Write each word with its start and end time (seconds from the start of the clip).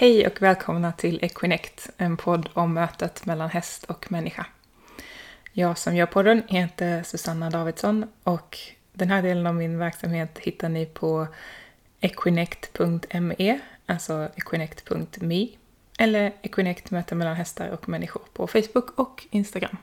Hej 0.00 0.26
och 0.26 0.42
välkomna 0.42 0.92
till 0.92 1.24
Equinect, 1.24 1.90
en 1.96 2.16
podd 2.16 2.48
om 2.52 2.74
mötet 2.74 3.26
mellan 3.26 3.50
häst 3.50 3.84
och 3.84 4.12
människa. 4.12 4.46
Jag 5.52 5.78
som 5.78 5.96
gör 5.96 6.06
podden 6.06 6.42
heter 6.48 7.02
Susanna 7.02 7.50
Davidsson 7.50 8.06
och 8.22 8.58
den 8.92 9.10
här 9.10 9.22
delen 9.22 9.46
av 9.46 9.54
min 9.54 9.78
verksamhet 9.78 10.38
hittar 10.38 10.68
ni 10.68 10.86
på 10.86 11.26
equinect.me, 12.00 13.60
alltså 13.86 14.28
equinect.me, 14.36 15.48
eller 15.98 16.32
Equinect 16.42 16.90
möte 16.90 17.14
mellan 17.14 17.36
hästar 17.36 17.68
och 17.68 17.88
människor 17.88 18.22
på 18.32 18.46
Facebook 18.46 18.98
och 18.98 19.26
Instagram. 19.30 19.76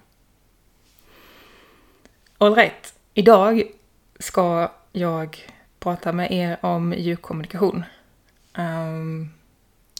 Alright, 2.37 2.93
idag 3.13 3.63
ska 4.19 4.71
jag 4.91 5.53
prata 5.79 6.11
med 6.11 6.31
er 6.31 6.57
om 6.61 6.93
djurkommunikation. 6.93 7.83
Um, 8.53 8.63
ehm, 8.65 9.29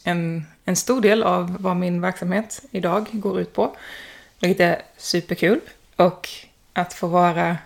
en, 0.06 0.46
en 0.64 0.76
stor 0.76 1.00
del 1.00 1.22
av 1.22 1.56
vad 1.60 1.76
min 1.76 2.00
verksamhet 2.00 2.62
idag 2.70 3.06
går 3.12 3.40
ut 3.40 3.52
på, 3.52 3.76
vilket 4.40 4.60
är 4.60 4.82
superkul. 4.96 5.60
Och 5.96 6.28
att 6.72 6.94
få 6.94 7.06
vara 7.06 7.58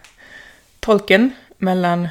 tolken 0.80 1.30
mellan 1.58 2.08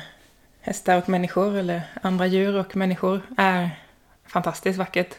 hästar 0.62 0.98
och 0.98 1.10
människor, 1.10 1.58
eller 1.58 1.82
andra 2.02 2.28
djur 2.28 2.56
och 2.56 2.76
människor, 2.76 3.22
är 3.38 3.80
fantastiskt 4.26 4.80
vackert. 4.80 5.16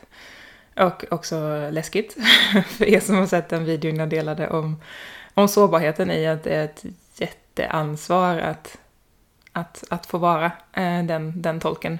Och 0.76 1.04
också 1.10 1.68
läskigt, 1.70 2.16
för 2.66 2.84
er 2.84 3.00
som 3.00 3.16
har 3.16 3.26
sett 3.26 3.48
den 3.48 3.64
videon 3.64 3.96
jag 3.96 4.08
delade 4.08 4.48
om, 4.48 4.80
om 5.34 5.48
sårbarheten 5.48 6.10
i 6.10 6.26
att 6.26 6.44
det 6.44 6.54
är 6.54 6.64
ett 6.64 6.84
jätteansvar 7.16 8.38
att, 8.38 8.78
att, 9.52 9.84
att 9.88 10.06
få 10.06 10.18
vara 10.18 10.52
eh, 10.72 11.04
den, 11.04 11.42
den 11.42 11.60
tolken. 11.60 11.98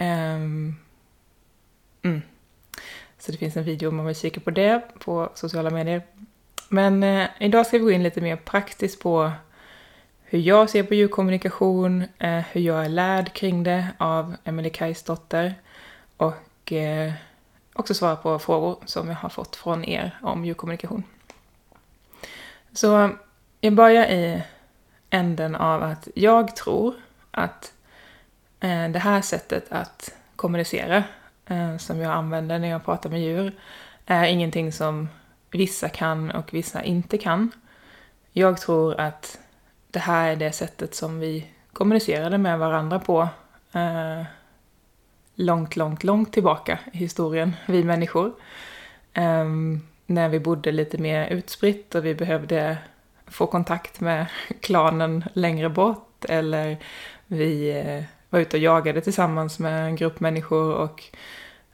Um, 0.00 0.76
mm. 2.02 2.22
Så 3.18 3.32
det 3.32 3.38
finns 3.38 3.56
en 3.56 3.64
video 3.64 3.88
om 3.88 3.96
man 3.96 4.06
vill 4.06 4.16
kika 4.16 4.40
på 4.40 4.50
det 4.50 4.82
på 4.98 5.30
sociala 5.34 5.70
medier. 5.70 6.02
Men 6.68 7.02
eh, 7.02 7.28
idag 7.40 7.66
ska 7.66 7.78
vi 7.78 7.84
gå 7.84 7.90
in 7.90 8.02
lite 8.02 8.20
mer 8.20 8.36
praktiskt 8.36 9.02
på 9.02 9.32
hur 10.24 10.38
jag 10.38 10.70
ser 10.70 10.82
på 10.82 10.94
djurkommunikation, 10.94 12.04
eh, 12.18 12.38
hur 12.52 12.60
jag 12.60 12.84
är 12.84 12.88
lärd 12.88 13.32
kring 13.32 13.62
det 13.62 13.88
av 13.98 14.36
Emelie 14.44 14.70
Kajsdotter 14.70 15.54
och 16.16 16.72
eh, 16.72 17.12
också 17.72 17.94
svara 17.94 18.16
på 18.16 18.38
frågor 18.38 18.76
som 18.84 19.08
jag 19.08 19.14
har 19.14 19.28
fått 19.28 19.56
från 19.56 19.84
er 19.84 20.18
om 20.22 20.44
djurkommunikation. 20.44 21.02
Så 22.72 23.10
jag 23.60 23.74
börjar 23.74 24.06
i 24.06 24.42
änden 25.10 25.54
av 25.54 25.82
att 25.82 26.08
jag 26.14 26.56
tror 26.56 26.94
att 27.30 27.72
eh, 28.60 28.88
det 28.88 28.98
här 28.98 29.20
sättet 29.20 29.64
att 29.72 30.14
kommunicera 30.36 31.04
eh, 31.46 31.76
som 31.76 32.00
jag 32.00 32.12
använder 32.12 32.58
när 32.58 32.68
jag 32.68 32.84
pratar 32.84 33.10
med 33.10 33.20
djur 33.20 33.52
är 34.06 34.24
ingenting 34.24 34.72
som 34.72 35.08
vissa 35.50 35.88
kan 35.88 36.30
och 36.30 36.54
vissa 36.54 36.82
inte 36.82 37.18
kan. 37.18 37.50
Jag 38.32 38.60
tror 38.60 39.00
att 39.00 39.38
det 39.90 39.98
här 39.98 40.30
är 40.30 40.36
det 40.36 40.52
sättet 40.52 40.94
som 40.94 41.18
vi 41.18 41.46
kommunicerade 41.72 42.38
med 42.38 42.58
varandra 42.58 42.98
på 42.98 43.28
eh, 43.72 44.22
långt, 45.34 45.76
långt, 45.76 46.04
långt 46.04 46.32
tillbaka 46.32 46.78
i 46.92 46.98
historien, 46.98 47.56
vi 47.66 47.84
människor. 47.84 48.32
Eh, 49.12 49.44
när 50.06 50.28
vi 50.28 50.40
bodde 50.40 50.72
lite 50.72 50.98
mer 50.98 51.28
utspritt 51.28 51.94
och 51.94 52.04
vi 52.04 52.14
behövde 52.14 52.78
få 53.26 53.46
kontakt 53.46 54.00
med 54.00 54.26
klanen 54.60 55.24
längre 55.32 55.68
bort 55.68 56.24
eller 56.28 56.76
vi 57.26 57.70
eh, 57.70 58.04
var 58.32 58.40
ute 58.40 58.56
och 58.56 58.62
jagade 58.62 59.00
tillsammans 59.00 59.58
med 59.58 59.86
en 59.86 59.96
grupp 59.96 60.20
människor 60.20 60.74
och 60.74 61.04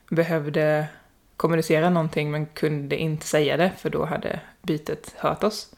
behövde 0.09 0.87
kommunicera 1.37 1.89
någonting 1.89 2.31
men 2.31 2.45
kunde 2.45 2.97
inte 2.97 3.25
säga 3.25 3.57
det 3.57 3.71
för 3.77 3.89
då 3.89 4.05
hade 4.05 4.39
bytet 4.61 5.13
hört 5.17 5.43
oss. 5.43 5.75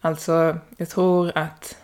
Alltså, 0.00 0.58
jag 0.76 0.88
tror 0.88 1.32
att 1.34 1.78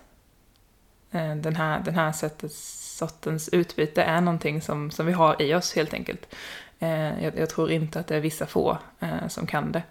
eh, 1.11 1.37
den 1.37 1.57
här, 1.57 1.81
den 1.81 1.95
här 1.95 2.13
sättet, 2.13 2.53
sortens 2.53 3.49
utbyte 3.49 4.03
är 4.03 4.21
någonting 4.21 4.63
som, 4.63 4.91
som 4.91 5.07
vi 5.07 5.13
har 5.13 5.43
i 5.43 5.55
oss 5.55 5.75
helt 5.75 5.95
enkelt. 5.95 6.35
Eh, 6.79 7.25
jag, 7.25 7.39
jag, 7.39 7.51
tror 7.51 7.71
inte 7.71 8.01
att 8.01 8.07
det 8.07 8.17
är 8.17 8.21
vissa 8.21 8.47
få 8.47 8.79
eh, 9.01 9.29
som 9.29 9.47
kan 9.47 9.73
det. 9.73 9.83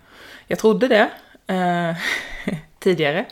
Jag 0.48 0.60
trodde 0.60 0.88
det 0.88 1.12
tidigare, 2.80 3.26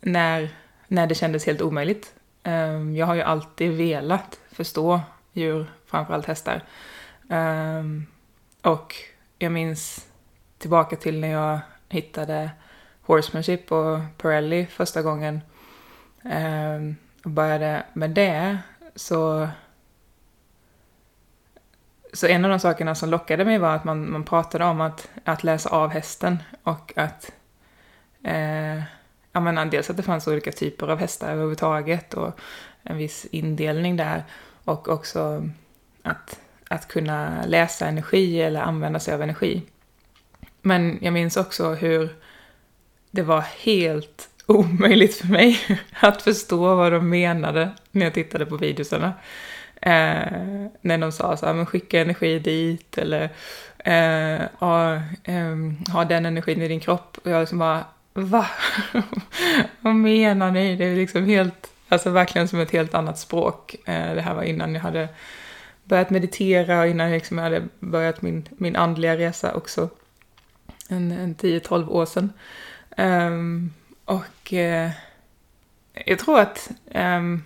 när, 0.00 0.48
när 0.88 1.06
det 1.06 1.14
kändes 1.14 1.46
helt 1.46 1.60
omöjligt. 1.60 2.12
Ehm, 2.42 2.96
jag 2.96 3.06
har 3.06 3.14
ju 3.14 3.22
alltid 3.22 3.76
velat 3.76 4.40
förstå 4.52 5.00
djur, 5.32 5.66
framförallt 5.86 6.26
hästar. 6.26 6.62
Ehm, 7.30 8.06
och 8.62 8.94
jag 9.38 9.52
minns 9.52 10.06
tillbaka 10.58 10.96
till 10.96 11.20
när 11.20 11.28
jag 11.28 11.58
hittade 11.88 12.50
horsemanship 13.02 13.72
och 13.72 13.98
Pirelli 14.16 14.66
första 14.66 15.02
gången 15.02 15.40
ehm, 16.24 16.96
och 17.24 17.30
började 17.30 17.82
med 17.92 18.10
det 18.10 18.58
så 18.94 19.48
så 22.12 22.26
en 22.26 22.44
av 22.44 22.50
de 22.50 22.60
sakerna 22.60 22.94
som 22.94 23.10
lockade 23.10 23.44
mig 23.44 23.58
var 23.58 23.74
att 23.74 23.84
man, 23.84 24.10
man 24.10 24.24
pratade 24.24 24.64
om 24.64 24.80
att, 24.80 25.10
att 25.24 25.44
läsa 25.44 25.70
av 25.70 25.90
hästen 25.90 26.38
och 26.62 26.92
att 26.96 27.32
eh, 28.22 28.82
jag 29.38 29.54
menar, 29.54 29.66
dels 29.66 29.90
att 29.90 29.96
det 29.96 30.02
fanns 30.02 30.28
olika 30.28 30.52
typer 30.52 30.88
av 30.88 30.98
hästar 30.98 31.32
överhuvudtaget 31.32 32.14
och 32.14 32.40
en 32.82 32.96
viss 32.96 33.26
indelning 33.30 33.96
där 33.96 34.24
och 34.64 34.88
också 34.88 35.48
att, 36.02 36.40
att 36.68 36.88
kunna 36.88 37.44
läsa 37.46 37.86
energi 37.86 38.42
eller 38.42 38.60
använda 38.60 39.00
sig 39.00 39.14
av 39.14 39.22
energi. 39.22 39.62
Men 40.62 40.98
jag 41.02 41.12
minns 41.12 41.36
också 41.36 41.74
hur 41.74 42.16
det 43.10 43.22
var 43.22 43.40
helt 43.40 44.28
omöjligt 44.46 45.16
för 45.16 45.26
mig 45.26 45.60
att 46.00 46.22
förstå 46.22 46.74
vad 46.74 46.92
de 46.92 47.08
menade 47.08 47.70
när 47.90 48.06
jag 48.06 48.14
tittade 48.14 48.46
på 48.46 48.56
videorna. 48.56 49.12
Eh, 49.82 50.66
när 50.80 50.98
de 50.98 51.12
sa 51.12 51.36
så 51.36 51.46
här, 51.46 51.54
men 51.54 51.66
skicka 51.66 52.00
energi 52.00 52.38
dit 52.38 52.98
eller 52.98 53.30
eh, 53.78 54.42
ha, 54.58 54.94
eh, 55.24 55.56
ha 55.92 56.04
den 56.04 56.26
energin 56.26 56.62
i 56.62 56.68
din 56.68 56.80
kropp. 56.80 57.18
Och 57.24 57.30
jag 57.30 57.40
liksom 57.40 57.58
bara, 57.58 57.84
va? 58.18 58.46
vad 59.80 59.94
menar 59.94 60.50
ni? 60.50 60.76
Det 60.76 60.84
är 60.84 60.96
liksom 60.96 61.24
helt, 61.24 61.70
alltså 61.88 62.10
verkligen 62.10 62.48
som 62.48 62.60
ett 62.60 62.70
helt 62.70 62.94
annat 62.94 63.18
språk. 63.18 63.74
Eh, 63.84 64.14
det 64.14 64.20
här 64.20 64.34
var 64.34 64.42
innan 64.42 64.74
jag 64.74 64.80
hade 64.80 65.08
börjat 65.84 66.10
meditera 66.10 66.80
och 66.80 66.86
innan 66.86 67.06
jag 67.06 67.14
liksom 67.14 67.38
hade 67.38 67.68
börjat 67.80 68.22
min, 68.22 68.48
min 68.50 68.76
andliga 68.76 69.16
resa 69.16 69.54
också. 69.54 69.88
En, 70.88 71.12
en 71.12 71.34
10-12 71.34 71.88
år 71.88 72.06
sedan. 72.06 72.32
Um, 72.96 73.72
och 74.04 74.52
uh, 74.52 74.90
jag 76.04 76.18
tror 76.18 76.40
att 76.40 76.70
um, 76.94 77.42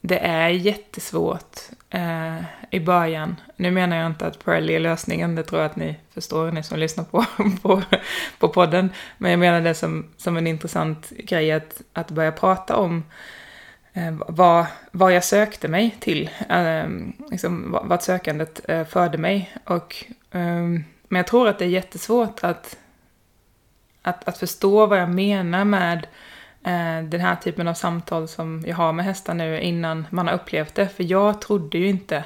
det 0.00 0.18
är 0.18 0.48
jättesvårt 0.48 1.58
eh, 1.90 2.36
i 2.70 2.80
början. 2.80 3.36
Nu 3.56 3.70
menar 3.70 3.96
jag 3.96 4.06
inte 4.06 4.26
att 4.26 4.44
Pearly 4.44 4.74
är 4.74 4.80
lösningen, 4.80 5.34
det 5.34 5.42
tror 5.42 5.60
jag 5.60 5.70
att 5.70 5.76
ni 5.76 5.96
förstår, 6.14 6.52
ni 6.52 6.62
som 6.62 6.78
lyssnar 6.78 7.04
på, 7.04 7.24
på, 7.62 7.82
på 8.38 8.48
podden. 8.48 8.90
Men 9.18 9.30
jag 9.30 9.40
menar 9.40 9.60
det 9.60 9.74
som, 9.74 10.06
som 10.16 10.36
en 10.36 10.46
intressant 10.46 11.10
grej 11.10 11.52
att, 11.52 11.82
att 11.92 12.10
börja 12.10 12.32
prata 12.32 12.76
om 12.76 13.04
eh, 13.92 14.14
vad, 14.28 14.66
vad 14.90 15.12
jag 15.12 15.24
sökte 15.24 15.68
mig 15.68 15.96
till, 16.00 16.30
eh, 16.48 16.88
liksom, 17.30 17.78
vad 17.82 18.02
sökandet 18.02 18.60
eh, 18.68 18.84
förde 18.84 19.18
mig. 19.18 19.56
Och, 19.64 20.04
eh, 20.30 20.64
men 21.08 21.18
jag 21.18 21.26
tror 21.26 21.48
att 21.48 21.58
det 21.58 21.64
är 21.64 21.68
jättesvårt 21.68 22.44
att, 22.44 22.76
att, 24.02 24.28
att 24.28 24.38
förstå 24.38 24.86
vad 24.86 24.98
jag 24.98 25.10
menar 25.10 25.64
med 25.64 25.98
eh, 25.98 26.29
Eh, 26.64 27.02
den 27.04 27.20
här 27.20 27.36
typen 27.36 27.68
av 27.68 27.74
samtal 27.74 28.28
som 28.28 28.64
jag 28.66 28.76
har 28.76 28.92
med 28.92 29.04
hästar 29.04 29.34
nu 29.34 29.60
innan 29.60 30.06
man 30.10 30.26
har 30.26 30.34
upplevt 30.34 30.74
det. 30.74 30.88
För 30.88 31.04
jag 31.04 31.40
trodde 31.40 31.78
ju 31.78 31.88
inte 31.88 32.24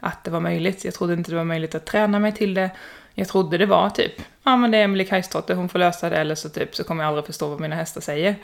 att 0.00 0.24
det 0.24 0.30
var 0.30 0.40
möjligt. 0.40 0.84
Jag 0.84 0.94
trodde 0.94 1.12
inte 1.12 1.30
det 1.30 1.36
var 1.36 1.44
möjligt 1.44 1.74
att 1.74 1.86
träna 1.86 2.18
mig 2.18 2.32
till 2.32 2.54
det. 2.54 2.70
Jag 3.14 3.28
trodde 3.28 3.58
det 3.58 3.66
var 3.66 3.90
typ, 3.90 4.12
ja 4.42 4.56
men 4.56 4.70
det 4.70 4.78
är 4.78 4.84
Emelie 4.84 5.06
Kajsdotter, 5.06 5.54
hon 5.54 5.68
får 5.68 5.78
lösa 5.78 6.10
det 6.10 6.16
eller 6.16 6.34
så 6.34 6.48
typ 6.48 6.74
så 6.74 6.84
kommer 6.84 7.02
jag 7.02 7.08
aldrig 7.08 7.26
förstå 7.26 7.48
vad 7.48 7.60
mina 7.60 7.76
hästar 7.76 8.00
säger. 8.00 8.36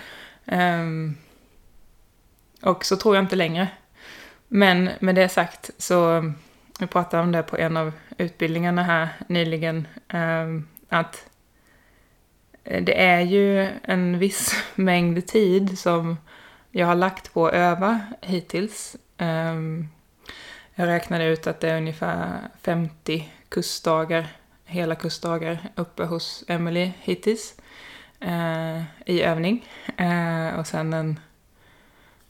Um, 0.44 1.17
och 2.62 2.85
så 2.85 2.96
tror 2.96 3.14
jag 3.14 3.25
inte 3.25 3.37
längre. 3.37 3.69
Men 4.49 4.90
med 5.00 5.14
det 5.14 5.29
sagt 5.29 5.70
så, 5.79 6.32
vi 6.81 6.87
pratade 6.87 7.23
om 7.23 7.32
det 7.32 7.43
på 7.43 7.56
en 7.56 7.76
av 7.76 7.93
utbildningarna 8.19 8.82
här 8.82 9.08
nyligen, 9.26 9.88
um, 10.12 10.69
att 10.88 11.25
Eh, 12.69 12.82
det 12.82 13.03
är 13.03 13.20
ju 13.20 13.69
en 13.82 14.19
viss 14.19 14.65
mängd 14.75 15.26
tid 15.26 15.79
som 15.79 16.17
jag 16.70 16.87
har 16.87 16.94
lagt 16.94 17.32
på 17.35 17.47
att 17.47 17.55
öva 17.55 18.00
hittills. 18.20 18.97
Ehm, 19.19 19.88
jag 20.75 20.87
räknade 20.87 21.25
ut 21.25 21.47
att 21.47 21.61
det 21.61 21.70
är 21.70 21.76
ungefär 21.76 22.38
50 22.62 23.32
kustdagar, 23.49 24.26
hela 24.65 24.94
kustdagar 24.94 25.59
uppe 25.75 26.05
hos 26.05 26.44
Emily 26.49 26.93
hittills 27.00 27.55
eh, 28.20 28.82
i 29.06 29.23
övning. 29.23 29.67
Eh, 29.97 30.59
och 30.59 30.67
sen 30.67 30.93
en 30.93 31.21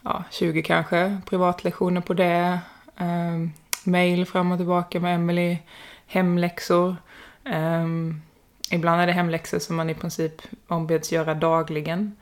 ja, 0.02 0.24
20 0.30 0.62
kanske 0.62 1.20
privatlektioner 1.26 2.00
på 2.00 2.14
det. 2.14 2.60
Ehm, 2.96 3.52
mail 3.84 4.26
fram 4.26 4.52
och 4.52 4.58
tillbaka 4.58 5.00
med 5.00 5.14
Emily, 5.14 5.58
hemläxor. 6.06 6.96
Um, 7.44 8.22
ibland 8.70 9.00
är 9.02 9.06
det 9.06 9.12
hemläxor 9.12 9.58
som 9.58 9.76
man 9.76 9.90
i 9.90 9.94
princip 9.94 10.42
ombeds 10.68 11.12
göra 11.12 11.34
dagligen. 11.34 12.16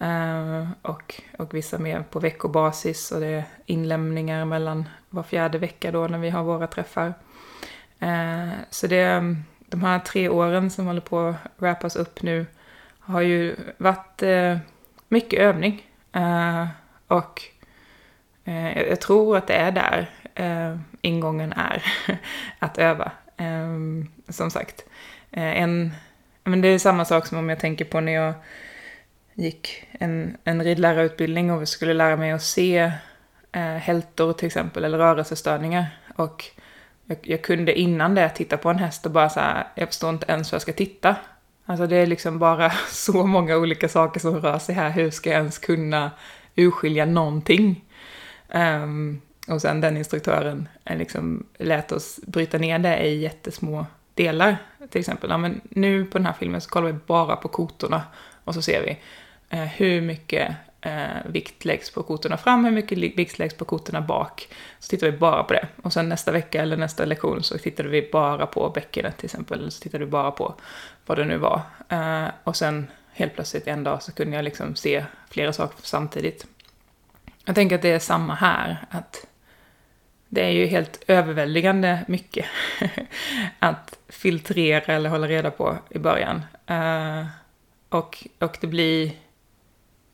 Eh, 0.00 0.68
och, 0.82 1.22
och 1.38 1.54
vissa 1.54 1.78
mer 1.78 2.04
på 2.10 2.20
veckobasis 2.20 3.12
och 3.12 3.20
det 3.20 3.26
är 3.26 3.44
inlämningar 3.66 4.44
mellan 4.44 4.88
var 5.10 5.22
fjärde 5.22 5.58
vecka 5.58 5.92
då 5.92 6.06
när 6.06 6.18
vi 6.18 6.30
har 6.30 6.42
våra 6.42 6.66
träffar. 6.66 7.14
Eh, 7.98 8.48
så 8.70 8.86
det, 8.86 9.36
de 9.58 9.82
här 9.82 9.98
tre 9.98 10.28
åren 10.28 10.70
som 10.70 10.86
håller 10.86 11.00
på 11.00 11.20
att 11.20 11.36
wrappas 11.56 11.96
upp 11.96 12.22
nu 12.22 12.46
har 12.98 13.20
ju 13.20 13.56
varit 13.76 14.22
eh, 14.22 14.58
mycket 15.08 15.40
övning. 15.40 15.82
och 17.06 17.42
jag 18.88 19.00
tror 19.00 19.36
att 19.36 19.46
det 19.46 19.54
är 19.54 19.72
där 19.72 20.10
ingången 21.00 21.52
är, 21.52 21.82
att 22.58 22.78
öva. 22.78 23.10
som 24.28 24.50
sagt, 24.50 24.84
Eh, 25.30 25.62
en, 25.62 25.92
men 26.44 26.60
det 26.60 26.68
är 26.68 26.78
samma 26.78 27.04
sak 27.04 27.26
som 27.26 27.38
om 27.38 27.48
jag 27.48 27.60
tänker 27.60 27.84
på 27.84 28.00
när 28.00 28.12
jag 28.12 28.34
gick 29.34 29.84
en, 29.92 30.36
en 30.44 30.64
ridlärarutbildning 30.64 31.52
och 31.52 31.68
skulle 31.68 31.94
lära 31.94 32.16
mig 32.16 32.30
att 32.30 32.42
se 32.42 32.92
eh, 33.52 33.62
hältor 33.62 34.32
till 34.32 34.46
exempel, 34.46 34.84
eller 34.84 34.98
rörelsestörningar. 34.98 35.86
Och 36.16 36.44
jag, 37.04 37.18
jag, 37.22 37.42
kunde 37.42 37.78
innan 37.78 38.14
det 38.14 38.28
titta 38.28 38.56
på 38.56 38.70
en 38.70 38.78
häst 38.78 39.06
och 39.06 39.12
bara 39.12 39.28
så 39.28 39.40
här, 39.40 39.66
jag 39.74 39.88
förstår 39.88 40.10
inte 40.10 40.32
ens 40.32 40.52
hur 40.52 40.54
jag 40.54 40.62
ska 40.62 40.72
titta. 40.72 41.16
Alltså 41.66 41.86
det 41.86 41.96
är 41.96 42.06
liksom 42.06 42.38
bara 42.38 42.70
så 42.88 43.26
många 43.26 43.56
olika 43.56 43.88
saker 43.88 44.20
som 44.20 44.40
rör 44.40 44.58
sig 44.58 44.74
här, 44.74 44.90
hur 44.90 45.10
ska 45.10 45.30
jag 45.30 45.38
ens 45.38 45.58
kunna 45.58 46.10
urskilja 46.54 47.04
någonting? 47.04 47.84
Um, 48.48 49.20
och 49.48 49.62
sen 49.62 49.80
den 49.80 49.96
instruktören 49.96 50.68
liksom 50.84 51.46
lät 51.58 51.92
oss 51.92 52.20
bryta 52.26 52.58
ner 52.58 52.78
det 52.78 52.98
i 52.98 53.20
jättesmå 53.20 53.86
delar. 54.18 54.56
Till 54.90 55.00
exempel, 55.00 55.30
ja, 55.30 55.38
men 55.38 55.60
nu 55.68 56.04
på 56.04 56.18
den 56.18 56.26
här 56.26 56.32
filmen 56.32 56.60
så 56.60 56.70
kollar 56.70 56.86
vi 56.86 56.98
bara 57.06 57.36
på 57.36 57.48
kotorna 57.48 58.02
och 58.44 58.54
så 58.54 58.62
ser 58.62 58.82
vi 58.82 58.98
eh, 59.50 59.64
hur 59.64 60.00
mycket 60.00 60.56
eh, 60.80 61.06
vikt 61.26 61.64
läggs 61.64 61.90
på 61.90 62.02
kotorna 62.02 62.36
fram, 62.36 62.64
hur 62.64 62.72
mycket 62.72 62.98
vikt 62.98 63.38
läggs 63.38 63.54
på 63.54 63.64
kotorna 63.64 64.00
bak. 64.00 64.48
Så 64.78 64.88
tittar 64.88 65.10
vi 65.10 65.18
bara 65.18 65.42
på 65.42 65.52
det. 65.52 65.68
Och 65.82 65.92
sen 65.92 66.08
nästa 66.08 66.32
vecka 66.32 66.62
eller 66.62 66.76
nästa 66.76 67.04
lektion 67.04 67.42
så 67.42 67.58
tittade 67.58 67.88
vi 67.88 68.08
bara 68.12 68.46
på 68.46 68.70
bäckenet 68.70 69.16
till 69.16 69.24
exempel. 69.24 69.58
Eller 69.58 69.70
så 69.70 69.82
tittade 69.82 70.04
vi 70.04 70.10
bara 70.10 70.30
på 70.30 70.54
vad 71.06 71.18
det 71.18 71.24
nu 71.24 71.36
var. 71.36 71.60
Eh, 71.88 72.28
och 72.44 72.56
sen 72.56 72.86
helt 73.12 73.34
plötsligt 73.34 73.66
en 73.66 73.84
dag 73.84 74.02
så 74.02 74.12
kunde 74.12 74.36
jag 74.36 74.44
liksom 74.44 74.76
se 74.76 75.04
flera 75.30 75.52
saker 75.52 75.78
samtidigt. 75.82 76.46
Jag 77.44 77.54
tänker 77.54 77.76
att 77.76 77.82
det 77.82 77.90
är 77.90 77.98
samma 77.98 78.34
här, 78.34 78.86
att 78.90 79.26
det 80.28 80.44
är 80.44 80.50
ju 80.50 80.66
helt 80.66 81.04
överväldigande 81.06 82.04
mycket 82.08 82.46
att 83.58 83.98
filtrera 84.08 84.94
eller 84.94 85.10
hålla 85.10 85.28
reda 85.28 85.50
på 85.50 85.78
i 85.90 85.98
början. 85.98 86.44
Uh, 86.70 87.26
och, 87.88 88.26
och 88.38 88.58
det 88.60 88.66
blir 88.66 89.12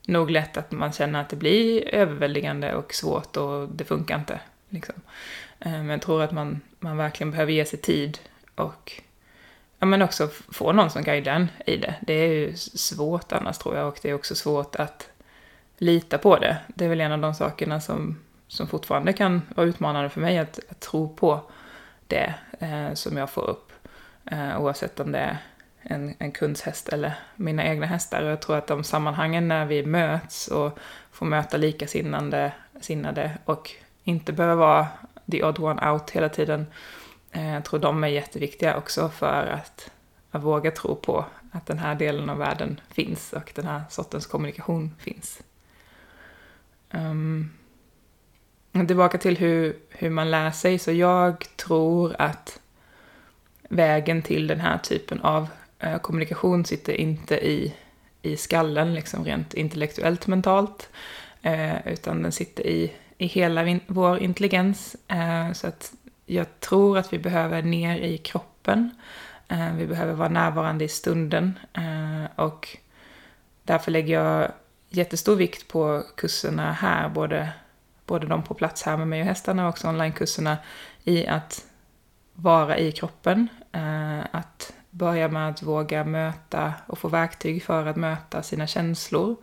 nog 0.07 0.31
lätt 0.31 0.57
att 0.57 0.71
man 0.71 0.91
känner 0.91 1.21
att 1.21 1.29
det 1.29 1.35
blir 1.35 1.95
överväldigande 1.95 2.75
och 2.75 2.93
svårt 2.93 3.37
och 3.37 3.69
det 3.69 3.83
funkar 3.83 4.19
inte. 4.19 4.39
Liksom. 4.69 4.95
Uh, 5.65 5.71
men 5.71 5.89
jag 5.89 6.01
tror 6.01 6.23
att 6.23 6.31
man, 6.31 6.61
man 6.79 6.97
verkligen 6.97 7.31
behöver 7.31 7.51
ge 7.51 7.65
sig 7.65 7.79
tid 7.79 8.19
och 8.55 9.01
ja, 9.79 9.85
men 9.85 10.01
också 10.01 10.27
få 10.49 10.71
någon 10.71 10.89
som 10.89 11.03
guidar 11.03 11.33
en 11.33 11.47
i 11.65 11.77
det. 11.77 11.95
Det 12.01 12.13
är 12.13 12.27
ju 12.27 12.55
svårt 12.55 13.31
annars 13.31 13.57
tror 13.57 13.75
jag 13.75 13.87
och 13.87 13.99
det 14.01 14.09
är 14.09 14.13
också 14.13 14.35
svårt 14.35 14.75
att 14.75 15.09
lita 15.77 16.17
på 16.17 16.39
det. 16.39 16.57
Det 16.67 16.85
är 16.85 16.89
väl 16.89 17.01
en 17.01 17.11
av 17.11 17.19
de 17.19 17.33
sakerna 17.33 17.81
som 17.81 18.19
som 18.55 18.67
fortfarande 18.67 19.13
kan 19.13 19.41
vara 19.55 19.67
utmanande 19.67 20.09
för 20.09 20.21
mig 20.21 20.37
att, 20.37 20.59
att 20.69 20.79
tro 20.79 21.15
på 21.15 21.41
det 22.07 22.33
eh, 22.59 22.93
som 22.93 23.17
jag 23.17 23.29
får 23.29 23.49
upp. 23.49 23.71
Eh, 24.25 24.61
oavsett 24.61 24.99
om 24.99 25.11
det 25.11 25.19
är 25.19 25.37
en, 25.81 26.13
en 26.19 26.31
kunds 26.31 26.61
häst 26.61 26.89
eller 26.89 27.13
mina 27.35 27.65
egna 27.65 27.85
hästar. 27.85 28.23
Och 28.23 28.31
jag 28.31 28.41
tror 28.41 28.57
att 28.57 28.67
de 28.67 28.83
sammanhangen 28.83 29.47
när 29.47 29.65
vi 29.65 29.85
möts 29.85 30.47
och 30.47 30.79
får 31.11 31.25
möta 31.25 31.57
likasinnade 31.57 32.51
sinnade 32.81 33.37
och 33.45 33.71
inte 34.03 34.33
behöver 34.33 34.55
vara 34.55 34.87
the 35.31 35.43
odd 35.43 35.59
one 35.59 35.91
out 35.91 36.09
hela 36.09 36.29
tiden. 36.29 36.67
Eh, 37.31 37.53
jag 37.53 37.65
tror 37.65 37.79
de 37.79 38.03
är 38.03 38.07
jätteviktiga 38.07 38.77
också 38.77 39.09
för 39.09 39.47
att, 39.47 39.91
att 40.31 40.43
våga 40.43 40.71
tro 40.71 40.95
på 40.95 41.25
att 41.51 41.65
den 41.65 41.79
här 41.79 41.95
delen 41.95 42.29
av 42.29 42.37
världen 42.37 42.81
finns 42.89 43.33
och 43.33 43.51
den 43.55 43.65
här 43.65 43.81
sortens 43.89 44.25
kommunikation 44.25 44.95
finns. 44.99 45.41
Um, 46.91 47.49
Tillbaka 48.75 49.17
till 49.17 49.37
hur, 49.37 49.75
hur 49.89 50.09
man 50.09 50.31
lär 50.31 50.51
sig, 50.51 50.79
så 50.79 50.91
jag 50.91 51.45
tror 51.55 52.15
att 52.19 52.59
vägen 53.69 54.21
till 54.21 54.47
den 54.47 54.59
här 54.59 54.77
typen 54.77 55.21
av 55.21 55.47
eh, 55.79 55.97
kommunikation 55.97 56.65
sitter 56.65 56.93
inte 56.93 57.35
i, 57.35 57.73
i 58.21 58.37
skallen, 58.37 58.93
liksom 58.93 59.25
rent 59.25 59.53
intellektuellt 59.53 60.27
mentalt, 60.27 60.89
eh, 61.41 61.87
utan 61.87 62.21
den 62.21 62.31
sitter 62.31 62.67
i, 62.67 62.93
i 63.17 63.25
hela 63.25 63.79
vår 63.87 64.19
intelligens. 64.19 64.95
Eh, 65.07 65.51
så 65.51 65.67
att 65.67 65.93
jag 66.25 66.59
tror 66.59 66.97
att 66.97 67.13
vi 67.13 67.19
behöver 67.19 67.61
ner 67.61 67.97
i 67.97 68.17
kroppen. 68.17 68.91
Eh, 69.47 69.73
vi 69.77 69.87
behöver 69.87 70.13
vara 70.13 70.29
närvarande 70.29 70.85
i 70.85 70.87
stunden 70.87 71.59
eh, 71.73 72.25
och 72.45 72.77
därför 73.63 73.91
lägger 73.91 74.23
jag 74.23 74.51
jättestor 74.89 75.35
vikt 75.35 75.67
på 75.67 76.03
kurserna 76.17 76.71
här, 76.71 77.09
både 77.09 77.49
både 78.05 78.27
de 78.27 78.43
på 78.43 78.53
plats 78.53 78.83
här 78.83 78.97
med 78.97 79.07
mig 79.07 79.21
och 79.21 79.27
hästarna 79.27 79.63
och 79.63 79.69
också 79.69 79.87
onlinekurserna 79.87 80.57
i 81.03 81.27
att 81.27 81.65
vara 82.33 82.77
i 82.77 82.91
kroppen. 82.91 83.47
Eh, 83.71 84.19
att 84.31 84.73
börja 84.89 85.27
med 85.27 85.49
att 85.49 85.63
våga 85.63 86.03
möta 86.03 86.73
och 86.87 86.99
få 86.99 87.07
verktyg 87.07 87.63
för 87.63 87.85
att 87.85 87.95
möta 87.95 88.43
sina 88.43 88.67
känslor. 88.67 89.35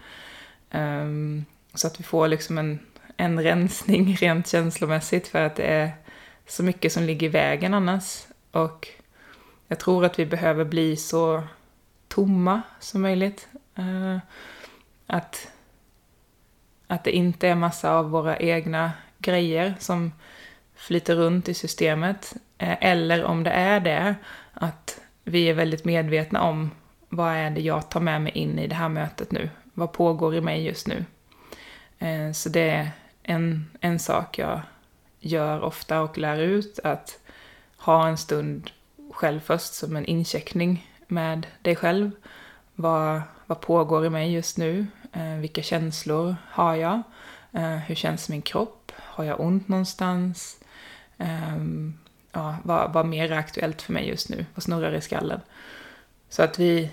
Ehm, 0.70 1.44
så 1.74 1.86
att 1.86 2.00
vi 2.00 2.04
får 2.04 2.28
liksom 2.28 2.58
en, 2.58 2.78
en 3.16 3.42
rensning 3.42 4.16
rent 4.20 4.48
känslomässigt 4.48 5.28
för 5.28 5.46
att 5.46 5.56
det 5.56 5.66
är 5.66 5.90
så 6.46 6.62
mycket 6.62 6.92
som 6.92 7.02
ligger 7.02 7.26
i 7.26 7.30
vägen 7.30 7.74
annars. 7.74 8.26
Och 8.50 8.88
jag 9.68 9.78
tror 9.78 10.04
att 10.04 10.18
vi 10.18 10.26
behöver 10.26 10.64
bli 10.64 10.96
så 10.96 11.42
tomma 12.08 12.62
som 12.80 13.02
möjligt. 13.02 13.48
Eh, 13.74 14.18
att 15.06 15.51
att 16.92 17.04
det 17.04 17.10
inte 17.10 17.48
är 17.48 17.54
massa 17.54 17.94
av 17.94 18.10
våra 18.10 18.36
egna 18.36 18.92
grejer 19.18 19.74
som 19.78 20.12
flyter 20.74 21.14
runt 21.16 21.48
i 21.48 21.54
systemet. 21.54 22.34
Eh, 22.58 22.76
eller 22.80 23.24
om 23.24 23.44
det 23.44 23.50
är 23.50 23.80
det, 23.80 24.14
att 24.52 25.00
vi 25.24 25.48
är 25.48 25.54
väldigt 25.54 25.84
medvetna 25.84 26.42
om 26.42 26.70
vad 27.08 27.32
är 27.32 27.50
det 27.50 27.60
jag 27.60 27.88
tar 27.88 28.00
med 28.00 28.22
mig 28.22 28.32
in 28.32 28.58
i 28.58 28.66
det 28.66 28.74
här 28.74 28.88
mötet 28.88 29.30
nu? 29.30 29.50
Vad 29.74 29.92
pågår 29.92 30.34
i 30.34 30.40
mig 30.40 30.64
just 30.64 30.86
nu? 30.86 31.04
Eh, 31.98 32.32
så 32.32 32.48
det 32.48 32.70
är 32.70 32.90
en, 33.22 33.70
en 33.80 33.98
sak 33.98 34.38
jag 34.38 34.60
gör 35.20 35.60
ofta 35.60 36.00
och 36.00 36.18
lär 36.18 36.38
ut, 36.38 36.78
att 36.84 37.18
ha 37.76 38.08
en 38.08 38.18
stund 38.18 38.70
själv 39.12 39.40
först 39.40 39.74
som 39.74 39.96
en 39.96 40.04
incheckning 40.04 40.90
med 41.06 41.46
dig 41.62 41.76
själv. 41.76 42.10
Vad, 42.74 43.22
vad 43.46 43.60
pågår 43.60 44.06
i 44.06 44.10
mig 44.10 44.32
just 44.32 44.58
nu? 44.58 44.86
Eh, 45.12 45.34
vilka 45.34 45.62
känslor 45.62 46.36
har 46.48 46.74
jag? 46.74 47.02
Eh, 47.52 47.76
hur 47.76 47.94
känns 47.94 48.28
min 48.28 48.42
kropp? 48.42 48.92
Har 48.96 49.24
jag 49.24 49.40
ont 49.40 49.68
någonstans? 49.68 50.58
Eh, 51.18 51.56
ja, 52.32 52.56
vad, 52.62 52.92
vad 52.92 53.06
mer 53.06 53.32
är 53.32 53.36
aktuellt 53.36 53.82
för 53.82 53.92
mig 53.92 54.08
just 54.08 54.28
nu? 54.28 54.46
Vad 54.54 54.62
snurrar 54.62 54.92
i 54.92 55.00
skallen? 55.00 55.40
Så 56.28 56.42
att 56.42 56.58
vi 56.58 56.90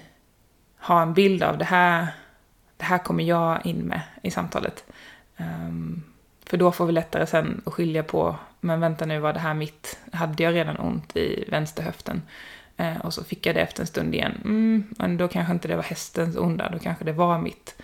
har 0.78 1.02
en 1.02 1.14
bild 1.14 1.44
av 1.44 1.58
det 1.58 1.66
här, 1.66 2.08
det 2.78 2.86
här 2.86 2.98
kommer 2.98 3.24
jag 3.24 3.66
in 3.66 3.80
med 3.80 4.02
i 4.24 4.32
samtalet. 4.32 4.84
Ehm, 5.38 6.04
för 6.46 6.58
då 6.58 6.72
får 6.72 6.86
vi 6.86 6.92
lättare 6.92 7.28
sen 7.28 7.62
att 7.66 7.74
skilja 7.74 8.04
på, 8.04 8.36
men 8.60 8.80
vänta 8.80 9.06
nu, 9.06 9.20
var 9.20 9.34
det 9.34 9.40
här 9.40 9.54
mitt? 9.54 10.00
Hade 10.12 10.44
jag 10.44 10.54
redan 10.54 10.78
ont 10.78 11.16
i 11.16 11.46
vänsterhöften? 11.48 12.22
Eh, 12.78 12.98
och 12.98 13.14
så 13.14 13.24
fick 13.24 13.46
jag 13.46 13.56
det 13.56 13.62
efter 13.62 13.82
en 13.82 13.88
stund 13.88 14.16
igen. 14.16 14.42
Mm, 14.44 14.84
men 14.90 15.18
då 15.18 15.28
kanske 15.28 15.54
inte 15.54 15.68
det 15.68 15.76
var 15.76 15.84
hästens 15.84 16.38
onda, 16.38 16.70
då 16.70 16.80
kanske 16.80 17.06
det 17.06 17.12
var 17.12 17.38
mitt. 17.38 17.76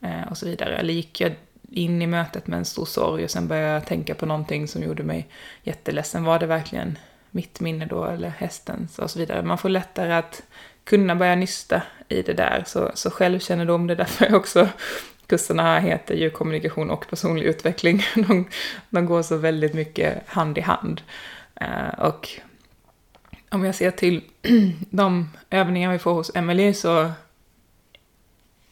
Eh, 0.00 0.28
och 0.30 0.38
så 0.38 0.46
vidare. 0.46 0.76
Eller 0.76 0.94
gick 0.94 1.20
jag 1.20 1.34
in 1.70 2.02
i 2.02 2.06
mötet 2.06 2.46
med 2.46 2.58
en 2.58 2.64
stor 2.64 2.84
sorg 2.84 3.24
och 3.24 3.30
sen 3.30 3.48
började 3.48 3.72
jag 3.72 3.86
tänka 3.86 4.14
på 4.14 4.26
någonting 4.26 4.68
som 4.68 4.82
gjorde 4.82 5.02
mig 5.02 5.28
jätteledsen. 5.62 6.24
Var 6.24 6.38
det 6.38 6.46
verkligen 6.46 6.98
mitt 7.30 7.60
minne 7.60 7.86
då 7.86 8.04
eller 8.04 8.28
hästens 8.28 8.98
och 8.98 9.10
så 9.10 9.18
vidare. 9.18 9.42
Man 9.42 9.58
får 9.58 9.68
lättare 9.68 10.12
att 10.12 10.42
kunna 10.84 11.14
börja 11.14 11.34
nysta 11.34 11.82
i 12.08 12.22
det 12.22 12.32
där. 12.32 12.64
Så, 12.66 12.90
så 12.94 13.10
självkännedom, 13.10 13.86
det 13.86 13.94
är 13.94 13.96
därför 13.96 14.34
också 14.34 14.68
kurserna 15.26 15.78
heter 15.78 16.14
ju 16.14 16.30
kommunikation 16.30 16.90
och 16.90 17.08
personlig 17.10 17.46
utveckling. 17.46 18.02
De, 18.14 18.48
de 18.90 19.06
går 19.06 19.22
så 19.22 19.36
väldigt 19.36 19.74
mycket 19.74 20.28
hand 20.28 20.58
i 20.58 20.60
hand. 20.60 21.02
Uh, 21.60 22.00
och 22.00 22.28
om 23.50 23.64
jag 23.64 23.74
ser 23.74 23.90
till 23.90 24.24
de 24.90 25.30
övningar 25.50 25.92
vi 25.92 25.98
får 25.98 26.12
hos 26.12 26.30
Emily 26.34 26.74
så 26.74 27.10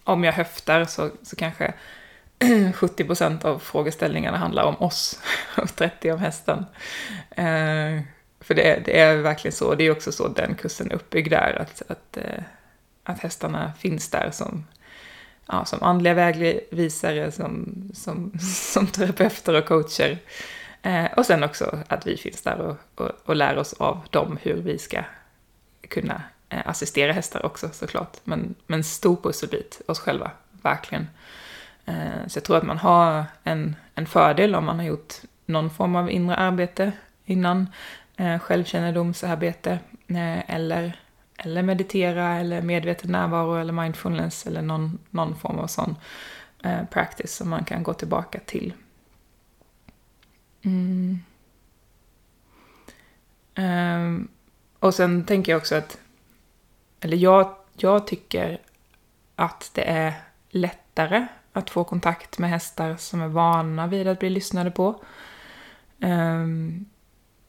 om 0.06 0.24
jag 0.24 0.32
höftar 0.32 0.84
så, 0.84 1.10
så 1.22 1.36
kanske 1.36 1.74
70% 2.38 3.44
av 3.44 3.58
frågeställningarna 3.58 4.36
handlar 4.38 4.64
om 4.64 4.76
oss 4.82 5.20
och 5.56 5.64
30% 5.64 6.12
om 6.12 6.18
hästen. 6.18 6.66
Eh, 7.30 8.02
för 8.40 8.54
det, 8.54 8.82
det, 8.84 9.00
är 9.00 9.16
verkligen 9.16 9.52
så, 9.52 9.74
det 9.74 9.84
är 9.84 9.90
också 9.90 10.12
så 10.12 10.28
den 10.28 10.54
kursen 10.54 10.90
är 10.90 10.94
uppbyggd 10.94 11.30
där, 11.30 11.58
att, 11.62 11.82
att, 11.90 12.16
eh, 12.16 12.42
att 13.04 13.18
hästarna 13.18 13.72
finns 13.78 14.10
där 14.10 14.30
som, 14.30 14.66
ja, 15.46 15.64
som 15.64 15.82
andliga 15.82 16.14
vägvisare, 16.14 17.32
som, 17.32 17.82
som, 17.94 18.32
som 18.72 18.86
terapeuter 18.86 19.54
och 19.54 19.66
coacher. 19.66 20.18
Eh, 20.82 21.06
och 21.16 21.26
sen 21.26 21.42
också 21.42 21.78
att 21.88 22.06
vi 22.06 22.16
finns 22.16 22.42
där 22.42 22.58
och, 22.58 22.76
och, 22.94 23.10
och 23.24 23.36
lär 23.36 23.58
oss 23.58 23.72
av 23.72 24.06
dem 24.10 24.38
hur 24.42 24.54
vi 24.54 24.78
ska 24.78 25.04
kunna 25.88 26.22
Eh, 26.48 26.62
assistera 26.64 27.12
hästar 27.12 27.46
också 27.46 27.68
såklart. 27.72 28.16
Men, 28.24 28.54
men 28.66 28.84
stor 28.84 29.16
pusselbit, 29.16 29.80
oss 29.86 29.98
själva, 29.98 30.30
verkligen. 30.62 31.08
Eh, 31.84 32.26
så 32.26 32.36
jag 32.36 32.44
tror 32.44 32.56
att 32.56 32.62
man 32.62 32.78
har 32.78 33.24
en, 33.42 33.76
en 33.94 34.06
fördel 34.06 34.54
om 34.54 34.64
man 34.64 34.78
har 34.78 34.86
gjort 34.86 35.14
någon 35.46 35.70
form 35.70 35.96
av 35.96 36.10
inre 36.10 36.36
arbete 36.36 36.92
innan, 37.24 37.66
eh, 38.16 38.38
självkännedomsarbete, 38.38 39.78
eller, 40.46 41.00
eller 41.36 41.62
meditera, 41.62 42.36
eller 42.36 42.62
medveten 42.62 43.12
närvaro, 43.12 43.56
eller 43.56 43.72
mindfulness, 43.72 44.46
eller 44.46 44.62
någon, 44.62 44.98
någon 45.10 45.36
form 45.36 45.58
av 45.58 45.66
sån 45.66 45.96
practice 46.90 47.36
som 47.36 47.50
man 47.50 47.64
kan 47.64 47.82
gå 47.82 47.94
tillbaka 47.94 48.40
till. 48.46 48.72
Mm. 50.62 51.18
Um, 53.56 54.28
och 54.78 54.94
sen 54.94 55.24
tänker 55.24 55.52
jag 55.52 55.58
också 55.58 55.74
att, 55.74 55.98
eller 57.06 57.16
jag, 57.16 57.54
jag 57.76 58.06
tycker 58.06 58.58
att 59.36 59.70
det 59.74 59.82
är 59.82 60.12
lättare 60.50 61.26
att 61.52 61.70
få 61.70 61.84
kontakt 61.84 62.38
med 62.38 62.50
hästar 62.50 62.96
som 62.96 63.20
är 63.20 63.28
vana 63.28 63.86
vid 63.86 64.08
att 64.08 64.18
bli 64.18 64.30
lyssnade 64.30 64.70
på. 64.70 65.04
Um, 66.00 66.86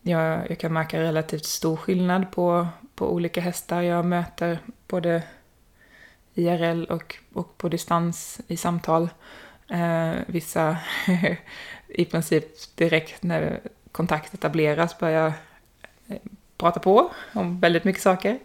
jag, 0.02 0.50
jag, 0.50 0.60
kan 0.60 0.74
märka 0.74 1.00
relativt 1.00 1.46
stor 1.46 1.78
skillnad 1.78 2.32
på, 2.32 2.68
på 2.96 3.14
olika 3.14 3.42
hästar 3.42 3.82
jag 3.82 4.06
möter, 4.06 4.60
både 4.88 5.24
IRL 6.34 6.84
och, 6.84 7.18
och 7.34 7.58
på 7.58 7.70
distans 7.70 8.42
i 8.48 8.58
samtal. 8.58 9.10
Uh, 9.72 10.14
vissa 10.28 10.78
i 11.88 12.06
princip 12.06 12.76
direkt 12.76 13.24
när 13.24 13.60
kontakt 13.92 14.34
etableras 14.34 15.00
börjar 15.00 15.34
prata 16.58 16.80
på 16.80 17.10
om 17.34 17.60
väldigt 17.60 17.84
mycket 17.84 18.02
saker. 18.02 18.40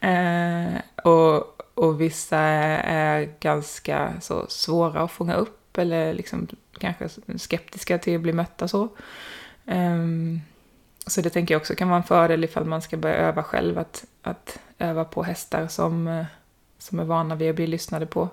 Eh, 0.00 1.04
och 1.04 1.58
och 1.78 2.00
vissa 2.00 2.38
är 2.38 3.28
ganska 3.40 4.20
så 4.20 4.46
svåra 4.48 5.00
att 5.00 5.10
fånga 5.10 5.34
upp 5.34 5.78
eller 5.78 6.14
liksom 6.14 6.46
kanske 6.78 7.08
skeptiska 7.38 7.98
till 7.98 8.16
att 8.16 8.20
bli 8.20 8.32
mötta 8.32 8.68
så. 8.68 8.88
Um, 9.64 10.40
så 11.06 11.20
det 11.20 11.30
tänker 11.30 11.54
jag 11.54 11.60
också 11.60 11.74
kan 11.74 11.88
vara 11.88 11.96
en 11.96 12.02
fördel 12.02 12.44
ifall 12.44 12.64
man 12.64 12.82
ska 12.82 12.96
börja 12.96 13.16
öva 13.16 13.42
själv, 13.42 13.78
att, 13.78 14.04
att 14.22 14.58
öva 14.78 15.04
på 15.04 15.22
hästar 15.22 15.68
som, 15.68 16.08
eh, 16.08 16.26
som 16.78 16.98
är 16.98 17.04
vana 17.04 17.34
vid 17.34 17.50
att 17.50 17.56
bli 17.56 17.66
lyssnade 17.66 18.06
på. 18.06 18.28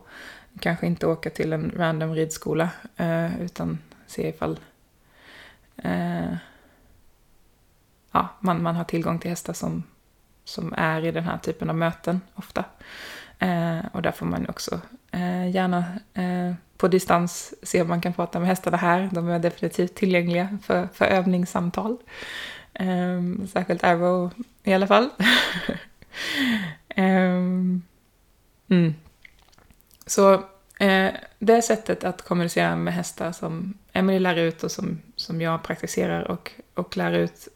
Kanske 0.60 0.88
inte 0.88 1.08
åka 1.08 1.30
till 1.30 1.54
en 1.54 1.72
random 1.76 2.16
ridskola, 2.16 2.70
uh, 3.00 3.42
utan 3.42 3.80
se 4.08 4.30
ifall 4.30 4.60
uh, 5.86 6.36
ja, 8.16 8.28
man, 8.40 8.64
man 8.64 8.76
har 8.76 8.84
tillgång 8.84 9.20
till 9.20 9.30
hästar 9.30 9.54
som, 9.54 9.84
som 10.44 10.74
är 10.78 11.06
i 11.06 11.12
den 11.12 11.24
här 11.24 11.38
typen 11.38 11.70
av 11.70 11.76
möten 11.76 12.22
ofta. 12.36 12.64
Eh, 13.40 13.80
och 13.92 14.02
där 14.02 14.12
får 14.12 14.26
man 14.26 14.50
också 14.50 14.82
eh, 15.12 15.50
gärna 15.50 15.86
eh, 16.14 16.54
på 16.78 16.88
distans 16.88 17.54
se 17.64 17.82
om 17.82 17.88
man 17.88 18.02
kan 18.02 18.14
prata 18.14 18.40
med 18.40 18.48
hästarna 18.48 18.78
här. 18.78 19.10
De 19.12 19.30
är 19.30 19.40
definitivt 19.40 19.96
tillgängliga 19.96 20.58
för, 20.64 20.88
för 20.94 21.06
övningssamtal. 21.06 21.98
Eh, 22.74 23.22
särskilt 23.54 23.84
Arrow 23.84 24.32
i 24.64 24.74
alla 24.74 24.88
fall. 24.88 25.10
Ehm, 26.98 27.82
mm. 28.70 28.96
Så 30.06 30.34
eh, 30.80 31.12
det 31.40 31.62
sättet 31.62 32.04
att 32.04 32.22
kommunicera 32.22 32.76
med 32.76 32.94
hästar 32.94 33.32
som 33.32 33.78
Emily 33.94 34.20
lär 34.20 34.36
ut 34.36 34.64
och 34.64 34.72
som, 34.72 35.02
som 35.16 35.42
jag 35.42 35.64
praktiserar 35.64 36.32
och, 36.32 36.52
och 36.74 36.98
lär 36.98 37.12
ut 37.14 37.48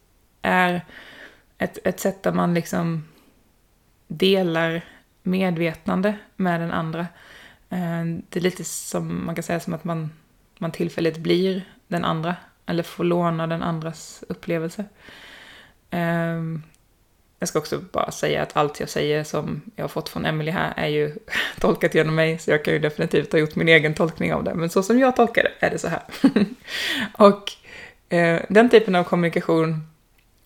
är 0.50 0.86
ett, 1.58 1.78
ett 1.84 2.00
sätt 2.00 2.24
där 2.24 2.32
man 2.32 2.54
liksom 2.54 3.04
delar 4.08 4.82
medvetande 5.24 6.18
med 6.36 6.62
den 6.62 6.72
andra. 6.72 7.00
Eh, 7.70 8.04
det 8.30 8.40
är 8.40 8.42
lite 8.42 8.64
som 8.64 9.26
man 9.26 9.36
kan 9.36 9.44
säga 9.44 9.60
som 9.60 9.74
att 9.74 9.84
man, 9.84 10.12
man 10.58 10.72
tillfälligt 10.72 11.18
blir 11.18 11.66
den 11.88 12.06
andra, 12.06 12.36
eller 12.66 12.84
får 12.84 13.04
låna 13.04 13.48
den 13.48 13.64
andras 13.64 14.24
upplevelse. 14.30 14.86
Eh, 15.90 16.40
jag 17.40 17.50
ska 17.50 17.60
också 17.60 17.80
bara 17.92 18.12
säga 18.12 18.44
att 18.44 18.58
allt 18.58 18.80
jag 18.80 18.90
säger 18.90 19.24
som 19.24 19.62
jag 19.76 19.84
har 19.84 19.90
fått 19.90 20.10
från 20.10 20.26
Emily 20.26 20.52
här 20.52 20.74
är 20.78 20.88
ju 20.88 21.16
tolkat 21.60 21.96
genom 21.96 22.16
mig, 22.16 22.40
så 22.40 22.52
jag 22.52 22.66
kan 22.66 22.74
ju 22.74 22.80
definitivt 22.80 23.32
ha 23.32 23.40
gjort 23.40 23.56
min 23.56 23.68
egen 23.68 23.94
tolkning 23.94 24.34
av 24.34 24.44
det, 24.44 24.54
men 24.56 24.70
så 24.70 24.84
som 24.84 25.00
jag 25.00 25.16
tolkar 25.16 25.44
det 25.44 25.66
är 25.66 25.70
det 25.72 25.80
så 25.80 25.88
här. 25.88 26.02
och 27.14 27.52
eh, 28.14 28.42
den 28.50 28.70
typen 28.70 28.96
av 28.96 29.04
kommunikation 29.04 29.88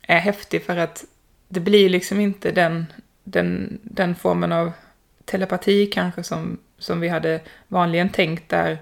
är 0.08 0.20
häftig 0.20 0.64
för 0.64 0.78
att 0.78 1.06
det 1.48 1.60
blir 1.60 1.90
liksom 1.90 2.20
inte 2.20 2.52
den 2.52 2.86
den, 3.24 3.80
den 3.84 4.16
formen 4.16 4.52
av 4.52 4.72
telepati 5.26 5.86
kanske 5.86 6.24
som, 6.24 6.58
som 6.78 7.00
vi 7.00 7.08
hade 7.08 7.42
vanligen 7.68 8.10
tänkt 8.10 8.50
där 8.50 8.78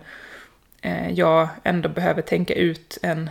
eh, 0.82 1.12
jag 1.12 1.48
ändå 1.64 1.90
behöver 1.90 2.22
tänka 2.22 2.54
ut 2.54 2.98
en 3.02 3.30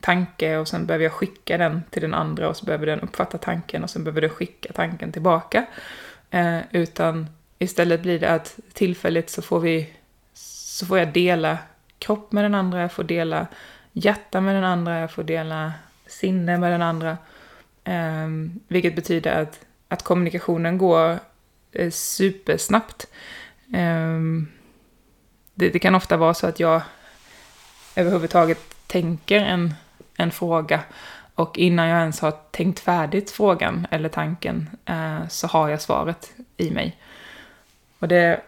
tanke 0.00 0.56
och 0.56 0.68
sen 0.68 0.86
behöver 0.86 1.04
jag 1.04 1.12
skicka 1.12 1.58
den 1.58 1.82
till 1.90 2.02
den 2.02 2.14
andra 2.14 2.48
och 2.48 2.56
så 2.56 2.64
behöver 2.64 2.86
den 2.86 3.00
uppfatta 3.00 3.38
tanken 3.38 3.84
och 3.84 3.90
sen 3.90 4.04
behöver 4.04 4.20
du 4.20 4.28
skicka 4.28 4.72
tanken 4.72 5.12
tillbaka. 5.12 5.66
Eh, 6.30 6.58
utan 6.70 7.26
istället 7.58 8.02
blir 8.02 8.18
det 8.20 8.30
att 8.30 8.58
tillfälligt 8.72 9.30
så 9.30 9.42
får 9.42 9.60
vi 9.60 9.92
så 10.34 10.86
får 10.86 10.98
jag 10.98 11.12
dela 11.12 11.58
kropp 11.98 12.32
med 12.32 12.44
den 12.44 12.54
andra, 12.54 12.80
jag 12.80 12.92
får 12.92 13.04
dela 13.04 13.46
hjärta 13.92 14.40
med 14.40 14.54
den 14.54 14.64
andra, 14.64 15.00
jag 15.00 15.10
får 15.10 15.22
dela 15.22 15.72
sinne 16.18 16.58
med 16.58 16.72
den 16.72 16.82
andra. 16.82 17.18
Um, 17.84 18.60
vilket 18.68 18.96
betyder 18.96 19.42
att 19.42 19.64
att 19.94 20.02
kommunikationen 20.02 20.78
går 20.78 21.18
eh, 21.72 21.90
supersnabbt. 21.90 23.06
Um, 23.74 24.48
det, 25.54 25.70
det, 25.70 25.78
kan 25.78 25.94
ofta 25.94 26.16
vara 26.16 26.34
så 26.34 26.46
att 26.46 26.60
jag 26.60 26.82
överhuvudtaget 27.96 28.58
tänker 28.86 29.40
en, 29.40 29.74
en 30.16 30.30
fråga 30.30 30.80
och 31.34 31.58
innan 31.58 31.88
jag 31.88 32.00
ens 32.00 32.20
har 32.20 32.30
tänkt 32.30 32.80
färdigt 32.80 33.30
frågan 33.30 33.86
eller 33.90 34.08
tanken 34.08 34.70
uh, 34.90 35.28
så 35.28 35.46
har 35.46 35.68
jag 35.68 35.82
svaret 35.82 36.32
i 36.56 36.70
mig. 36.70 36.96
Och 37.98 38.08
det 38.08 38.40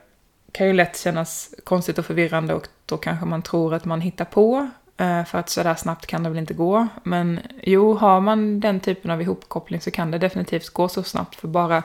kan 0.53 0.67
ju 0.67 0.73
lätt 0.73 0.99
kännas 0.99 1.55
konstigt 1.65 1.99
och 1.99 2.07
förvirrande 2.07 2.55
och 2.55 2.69
då 2.87 2.97
kanske 2.97 3.27
man 3.27 3.43
tror 3.43 3.75
att 3.75 3.85
man 3.85 4.01
hittar 4.01 4.25
på 4.25 4.71
Eh, 4.97 5.25
för 5.25 5.39
att 5.39 5.49
sådär 5.49 5.75
snabbt 5.75 6.07
kan 6.07 6.23
det 6.23 6.29
väl 6.29 6.39
inte 6.39 6.55
gå. 6.55 6.89
Men 7.03 7.41
jo, 7.63 7.95
har 7.95 8.21
man 8.21 8.61
den 8.61 8.81
typen 8.81 9.11
av 9.11 9.23
ihopkoppling 9.23 9.81
så 9.81 9.91
kan 9.91 10.11
det 10.11 10.19
definitivt 10.19 10.69
gå 10.69 10.89
så 10.89 11.03
snabbt 11.03 11.35
för 11.35 11.49
bara 11.49 11.83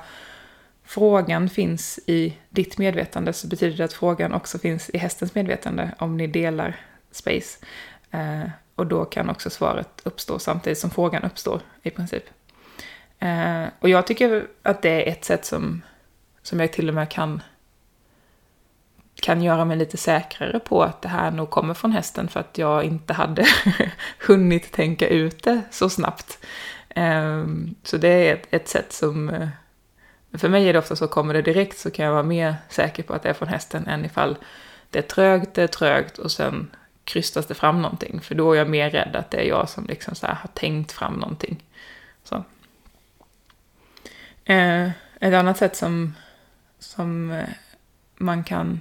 frågan 0.84 1.50
finns 1.50 2.00
i 2.06 2.38
ditt 2.50 2.78
medvetande 2.78 3.34
så 3.34 3.48
betyder 3.48 3.78
det 3.78 3.84
att 3.84 3.94
frågan 3.94 4.34
också 4.34 4.60
finns 4.60 4.90
i 4.90 4.98
hästens 4.98 5.36
medvetande 5.36 5.92
om 5.98 6.18
ni 6.18 6.28
delar 6.28 6.80
space. 7.12 7.66
Eh, 8.12 8.50
och 8.76 8.88
då 8.88 9.06
kan 9.06 9.30
också 9.30 9.50
svaret 9.50 10.02
uppstå 10.04 10.40
samtidigt 10.40 10.80
som 10.80 10.90
frågan 10.90 11.24
uppstår 11.24 11.62
i 11.84 11.90
princip. 11.90 12.24
Eh, 13.20 13.66
och 13.80 13.90
jag 13.90 14.08
tycker 14.08 14.48
att 14.62 14.82
det 14.82 14.90
är 14.90 15.12
ett 15.12 15.26
sätt 15.26 15.46
som, 15.46 15.82
som 16.42 16.60
jag 16.60 16.74
till 16.74 16.90
och 16.90 16.96
med 16.96 17.10
kan, 17.10 17.42
kan 19.22 19.42
göra 19.42 19.66
mig 19.66 19.78
lite 19.78 19.98
säkrare 19.98 20.60
på 20.60 20.84
att 20.84 21.02
det 21.02 21.10
här 21.10 21.32
nog 21.32 21.50
kommer 21.50 21.74
från 21.74 21.92
hästen 21.92 22.28
för 22.28 22.40
att 22.40 22.58
jag 22.58 22.84
inte 22.84 23.14
hade 23.14 23.46
hunnit 24.28 24.72
tänka 24.72 25.08
ut 25.08 25.44
det 25.44 25.62
så 25.72 25.90
snabbt. 25.90 26.46
Ehm, 26.90 27.76
så 27.84 27.98
det 27.98 28.08
är 28.08 28.34
ett, 28.34 28.48
ett 28.50 28.68
sätt 28.68 28.94
som 28.94 29.30
eh, 29.30 29.48
för 30.34 30.50
mig 30.50 30.70
är 30.70 30.74
det 30.74 30.80
ofta 30.80 30.96
så, 30.96 31.08
kommer 31.08 31.34
det 31.34 31.42
direkt 31.42 31.78
så 31.78 31.92
kan 31.92 32.06
jag 32.06 32.12
vara 32.12 32.24
mer 32.24 32.56
säker 32.70 33.04
på 33.04 33.14
att 33.14 33.24
det 33.24 33.30
är 33.30 33.34
från 33.34 33.48
hästen 33.48 33.88
än 33.88 34.06
ifall 34.06 34.38
det 34.90 35.00
är 35.00 35.04
trögt, 35.04 35.54
det 35.54 35.64
är 35.64 35.68
trögt 35.68 36.18
och 36.18 36.32
sen 36.32 36.72
krystas 37.04 37.46
det 37.46 37.54
fram 37.54 37.82
någonting. 37.82 38.22
För 38.22 38.36
då 38.36 38.54
är 38.54 38.58
jag 38.58 38.70
mer 38.70 38.90
rädd 38.90 39.16
att 39.16 39.32
det 39.32 39.38
är 39.38 39.48
jag 39.48 39.70
som 39.70 39.86
liksom 39.86 40.16
så 40.16 40.28
har 40.28 40.50
tänkt 40.54 40.92
fram 40.92 41.14
någonting. 41.14 41.64
Så. 42.24 42.44
Eh, 44.46 44.90
ett 45.20 45.34
annat 45.34 45.58
sätt 45.58 45.76
som, 45.76 46.16
som 46.80 47.32
eh, 47.32 47.50
man 48.18 48.44
kan, 48.44 48.80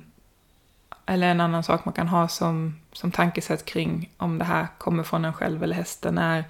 eller 1.11 1.31
en 1.31 1.41
annan 1.41 1.63
sak 1.63 1.85
man 1.85 1.95
kan 1.95 2.09
ha 2.09 2.29
som, 2.29 2.77
som 2.93 3.11
tankesätt 3.11 3.65
kring 3.65 4.11
om 4.17 4.39
det 4.39 4.45
här 4.45 4.67
kommer 4.79 5.03
från 5.03 5.25
en 5.25 5.33
själv 5.33 5.63
eller 5.63 5.77
hästen 5.77 6.19
är 6.19 6.45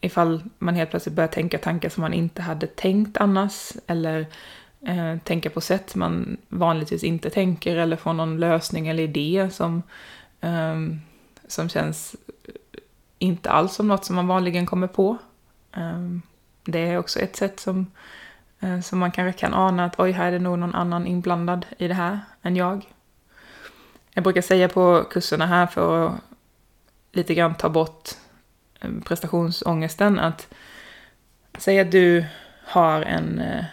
ifall 0.00 0.42
man 0.58 0.74
helt 0.74 0.90
plötsligt 0.90 1.14
börjar 1.14 1.28
tänka 1.28 1.58
tankar 1.58 1.88
som 1.88 2.00
man 2.00 2.12
inte 2.12 2.42
hade 2.42 2.66
tänkt 2.66 3.16
annars, 3.16 3.72
eller 3.86 4.26
eh, 4.86 5.18
tänka 5.24 5.50
på 5.50 5.60
sätt 5.60 5.94
man 5.94 6.36
vanligtvis 6.48 7.04
inte 7.04 7.30
tänker, 7.30 7.76
eller 7.76 7.96
få 7.96 8.12
någon 8.12 8.40
lösning 8.40 8.88
eller 8.88 9.02
idé 9.02 9.48
som, 9.52 9.82
eh, 10.40 10.76
som 11.48 11.68
känns 11.68 12.16
inte 13.18 13.50
alls 13.50 13.74
som 13.74 13.88
något 13.88 14.04
som 14.04 14.16
man 14.16 14.26
vanligen 14.26 14.66
kommer 14.66 14.88
på. 14.88 15.16
Eh, 15.76 16.08
det 16.64 16.78
är 16.78 16.98
också 16.98 17.20
ett 17.20 17.36
sätt 17.36 17.60
som, 17.60 17.86
eh, 18.60 18.80
som 18.80 18.98
man 18.98 19.12
kanske 19.12 19.40
kan 19.40 19.54
ana 19.54 19.84
att 19.84 20.00
oj, 20.00 20.10
här 20.10 20.26
är 20.26 20.32
det 20.32 20.38
nog 20.38 20.58
någon 20.58 20.74
annan 20.74 21.06
inblandad 21.06 21.66
i 21.78 21.88
det 21.88 21.94
här 21.94 22.20
än 22.42 22.56
jag. 22.56 22.86
Jag 24.18 24.22
brukar 24.22 24.42
säga 24.42 24.68
på 24.68 25.04
kurserna 25.10 25.46
här 25.46 25.66
för 25.66 26.06
att 26.06 26.14
lite 27.12 27.34
grann 27.34 27.54
ta 27.54 27.68
bort 27.68 28.08
eh, 28.80 28.90
prestationsångesten 29.04 30.18
att 30.18 30.48
säga 31.58 31.82
att 31.82 31.92
du 31.92 32.24
har 32.64 33.02
en, 33.02 33.38
eh, 33.38 33.64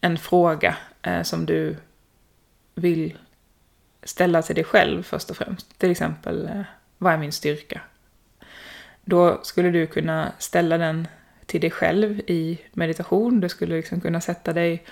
en 0.00 0.18
fråga 0.18 0.76
eh, 1.02 1.22
som 1.22 1.46
du 1.46 1.76
vill 2.74 3.18
ställa 4.02 4.42
till 4.42 4.54
dig 4.54 4.64
själv 4.64 5.02
först 5.02 5.30
och 5.30 5.36
främst. 5.36 5.78
Till 5.78 5.90
exempel, 5.90 6.64
vad 6.98 7.12
är 7.12 7.18
min 7.18 7.32
styrka? 7.32 7.80
Då 9.04 9.40
skulle 9.42 9.70
du 9.70 9.86
kunna 9.86 10.32
ställa 10.38 10.78
den 10.78 11.08
till 11.46 11.60
dig 11.60 11.70
själv 11.70 12.20
i 12.26 12.60
meditation. 12.72 13.40
Du 13.40 13.48
skulle 13.48 13.76
liksom 13.76 14.00
kunna 14.00 14.20
sätta 14.20 14.52
dig 14.52 14.84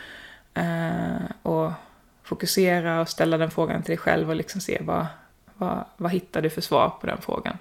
och 1.43 1.73
fokusera 2.23 3.01
och 3.01 3.09
ställa 3.09 3.39
den 3.39 3.51
frågan 3.51 3.83
till 3.83 3.91
dig 3.91 3.99
själv 3.99 4.31
och 4.31 4.37
liksom 4.37 4.61
se 4.61 4.79
vad, 4.81 5.07
vad, 5.55 5.85
vad 5.97 6.13
hittar 6.13 6.43
du 6.43 6.51
för 6.51 6.61
svar 6.61 6.93
på 7.01 7.07
den 7.07 7.21
frågan. 7.21 7.59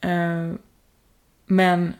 Eh, 0.00 0.52
men 1.46 1.94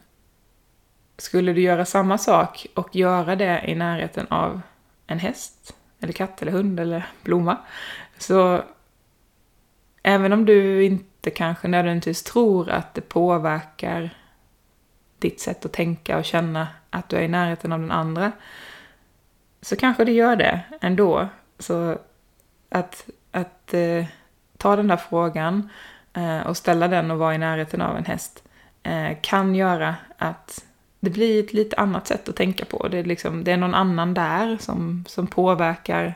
skulle 1.19 1.53
du 1.53 1.61
göra 1.61 1.85
samma 1.85 2.19
sak 2.19 2.67
och 2.75 2.97
göra 2.97 3.37
det 3.37 3.65
i 3.67 3.75
närheten 3.75 4.27
av 4.27 4.61
en 5.07 5.19
häst, 5.19 5.77
eller 6.01 6.13
katt 6.13 6.43
eller 6.43 6.53
hund 6.53 6.81
eller 6.81 7.07
blomma, 7.23 7.57
så 8.19 8.63
även 10.03 10.33
om 10.33 10.45
du 10.45 10.85
inte 10.85 11.31
kanske 11.31 11.69
nödvändigtvis 11.69 12.23
tror 12.23 12.71
att 12.71 12.95
det 12.95 13.01
påverkar 13.01 14.11
ditt 15.19 15.41
sätt 15.41 15.65
att 15.65 15.73
tänka 15.73 16.19
och 16.19 16.25
känna 16.25 16.69
att 16.91 17.09
du 17.09 17.17
är 17.17 17.23
i 17.23 17.29
närheten 17.29 17.73
av 17.73 17.81
den 17.81 17.91
andra, 17.91 18.33
så 19.65 19.77
kanske 19.77 20.05
det 20.05 20.13
gör 20.13 20.37
det 20.37 20.61
ändå. 20.81 21.29
Så 21.59 21.99
att, 22.69 23.07
att 23.31 23.75
eh, 23.75 24.05
ta 24.57 24.77
den 24.77 24.89
där 24.89 24.97
frågan 24.97 25.71
eh, 26.13 26.41
och 26.47 26.57
ställa 26.57 26.89
den 26.89 27.11
och 27.11 27.19
vara 27.19 27.35
i 27.35 27.39
närheten 27.39 27.83
av 27.83 27.97
en 27.97 28.05
häst 28.05 28.43
eh, 28.83 29.17
kan 29.21 29.55
göra 29.55 29.95
att 30.19 30.65
det 31.01 31.11
blir 31.11 31.45
ett 31.45 31.53
lite 31.53 31.77
annat 31.77 32.07
sätt 32.07 32.29
att 32.29 32.37
tänka 32.37 32.65
på. 32.65 32.89
Det 32.89 32.99
är, 32.99 33.05
liksom, 33.05 33.45
det 33.45 33.53
är 33.53 33.57
någon 33.57 33.75
annan 33.75 34.15
där 34.15 34.59
som, 34.61 35.05
som 35.09 35.27
påverkar 35.27 36.15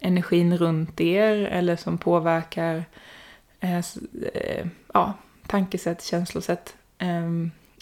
energin 0.00 0.56
runt 0.56 1.00
er 1.00 1.36
eller 1.36 1.76
som 1.76 1.98
påverkar 1.98 2.84
eh, 3.60 3.78
eh 3.78 4.66
ja, 4.94 5.14
tankesätt, 5.46 6.04
känslosätt. 6.04 6.74
Eh, 6.98 7.30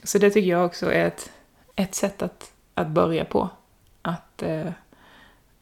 så 0.04 0.18
det 0.18 0.30
tycker 0.30 0.50
jag 0.50 0.66
också 0.66 0.92
är 0.92 1.06
ett, 1.06 1.30
ett 1.76 1.94
sätt 1.94 2.22
att, 2.22 2.52
att 2.74 2.88
börja 2.88 3.24
på. 3.24 3.50
Att 4.08 4.42
eh, 4.42 4.66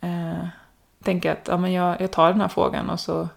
eh, 0.01 0.47
tänka 1.03 1.33
att 1.33 1.49
ja, 1.49 1.57
men 1.57 1.73
jag, 1.73 2.01
jag 2.01 2.11
tar 2.11 2.33
den 2.33 2.41
här 2.41 2.49
frågan 2.49 2.91
och 2.91 3.01
så, 3.01 3.29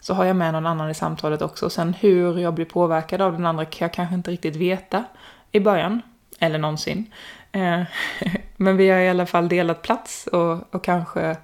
så 0.00 0.14
har 0.14 0.24
jag 0.24 0.36
med 0.36 0.52
någon 0.52 0.66
annan 0.66 0.90
i 0.90 0.94
samtalet 0.94 1.42
också. 1.42 1.66
Och 1.66 1.72
sen 1.72 1.94
hur 1.94 2.38
jag 2.38 2.54
blir 2.54 2.64
påverkad 2.64 3.20
av 3.20 3.32
den 3.32 3.46
andra 3.46 3.64
kan 3.64 3.86
jag 3.86 3.92
kanske 3.92 4.14
inte 4.14 4.30
riktigt 4.30 4.56
veta 4.56 5.04
i 5.52 5.60
början, 5.60 6.02
eller 6.38 6.58
någonsin. 6.58 7.12
Eh, 7.52 7.82
men 8.56 8.76
vi 8.76 8.90
har 8.90 8.98
i 8.98 9.08
alla 9.08 9.26
fall 9.26 9.48
delat 9.48 9.82
plats 9.82 10.26
och, 10.26 10.74
och 10.74 10.84
kanske 10.84 11.36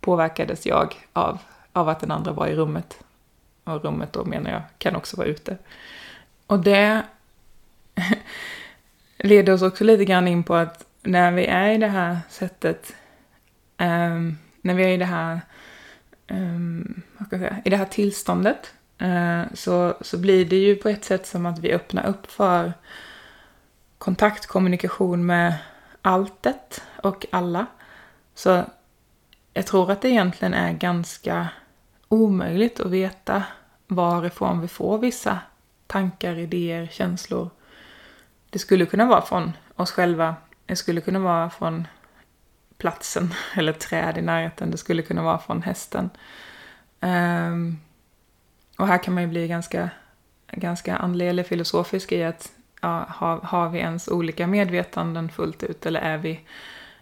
påverkades 0.00 0.66
jag 0.66 0.94
av, 1.12 1.38
av 1.72 1.88
att 1.88 2.00
den 2.00 2.10
andra 2.10 2.32
var 2.32 2.46
i 2.46 2.54
rummet. 2.54 2.98
Och 3.64 3.84
rummet 3.84 4.12
då 4.12 4.24
menar 4.24 4.50
jag 4.50 4.62
kan 4.78 4.96
också 4.96 5.16
vara 5.16 5.26
ute. 5.26 5.56
Och 6.46 6.58
det 6.58 7.02
leder 9.18 9.52
oss 9.52 9.62
också 9.62 9.84
lite 9.84 10.04
grann 10.04 10.28
in 10.28 10.42
på 10.42 10.54
att 10.54 10.85
när 11.06 11.32
vi 11.32 11.46
är 11.46 11.70
i 11.70 11.78
det 11.78 11.88
här 11.88 12.18
sättet, 12.28 12.94
um, 13.78 14.38
när 14.60 14.74
vi 14.74 14.84
är 14.84 14.88
i 14.88 14.96
det 14.96 15.04
här, 15.04 15.40
um, 16.30 17.02
vad 17.18 17.26
ska 17.26 17.36
jag 17.36 17.48
säga, 17.48 17.62
i 17.64 17.70
det 17.70 17.76
här 17.76 17.84
tillståndet, 17.84 18.74
uh, 19.02 19.42
så, 19.54 19.94
så 20.00 20.18
blir 20.18 20.44
det 20.44 20.56
ju 20.56 20.76
på 20.76 20.88
ett 20.88 21.04
sätt 21.04 21.26
som 21.26 21.46
att 21.46 21.58
vi 21.58 21.72
öppnar 21.72 22.06
upp 22.06 22.30
för 22.30 22.72
kontakt, 23.98 24.46
kommunikation 24.46 25.26
med 25.26 25.54
alltet 26.02 26.82
och 27.02 27.26
alla. 27.30 27.66
Så 28.34 28.64
jag 29.52 29.66
tror 29.66 29.90
att 29.90 30.02
det 30.02 30.08
egentligen 30.08 30.54
är 30.54 30.72
ganska 30.72 31.48
omöjligt 32.08 32.80
att 32.80 32.90
veta 32.90 33.42
varifrån 33.86 34.60
vi 34.60 34.68
får 34.68 34.98
vissa 34.98 35.38
tankar, 35.86 36.38
idéer, 36.38 36.86
känslor. 36.92 37.50
Det 38.50 38.58
skulle 38.58 38.86
kunna 38.86 39.06
vara 39.06 39.22
från 39.22 39.52
oss 39.76 39.90
själva. 39.90 40.34
Det 40.66 40.76
skulle 40.76 41.00
kunna 41.00 41.18
vara 41.18 41.50
från 41.50 41.86
platsen 42.78 43.34
eller 43.54 43.72
träd 43.72 44.18
i 44.18 44.22
närheten. 44.22 44.70
Det 44.70 44.76
skulle 44.76 45.02
kunna 45.02 45.22
vara 45.22 45.38
från 45.38 45.62
hästen. 45.62 46.10
Um, 47.00 47.80
och 48.78 48.86
här 48.86 49.02
kan 49.02 49.14
man 49.14 49.22
ju 49.22 49.28
bli 49.28 49.48
ganska, 49.48 49.90
ganska 50.50 50.96
andlig 50.96 51.28
eller 51.28 51.42
filosofisk 51.42 52.12
i 52.12 52.24
att 52.24 52.52
ja, 52.80 53.06
har, 53.08 53.38
har 53.40 53.68
vi 53.68 53.78
ens 53.78 54.08
olika 54.08 54.46
medvetanden 54.46 55.28
fullt 55.28 55.62
ut 55.62 55.86
eller 55.86 56.00
är 56.00 56.18
vi 56.18 56.40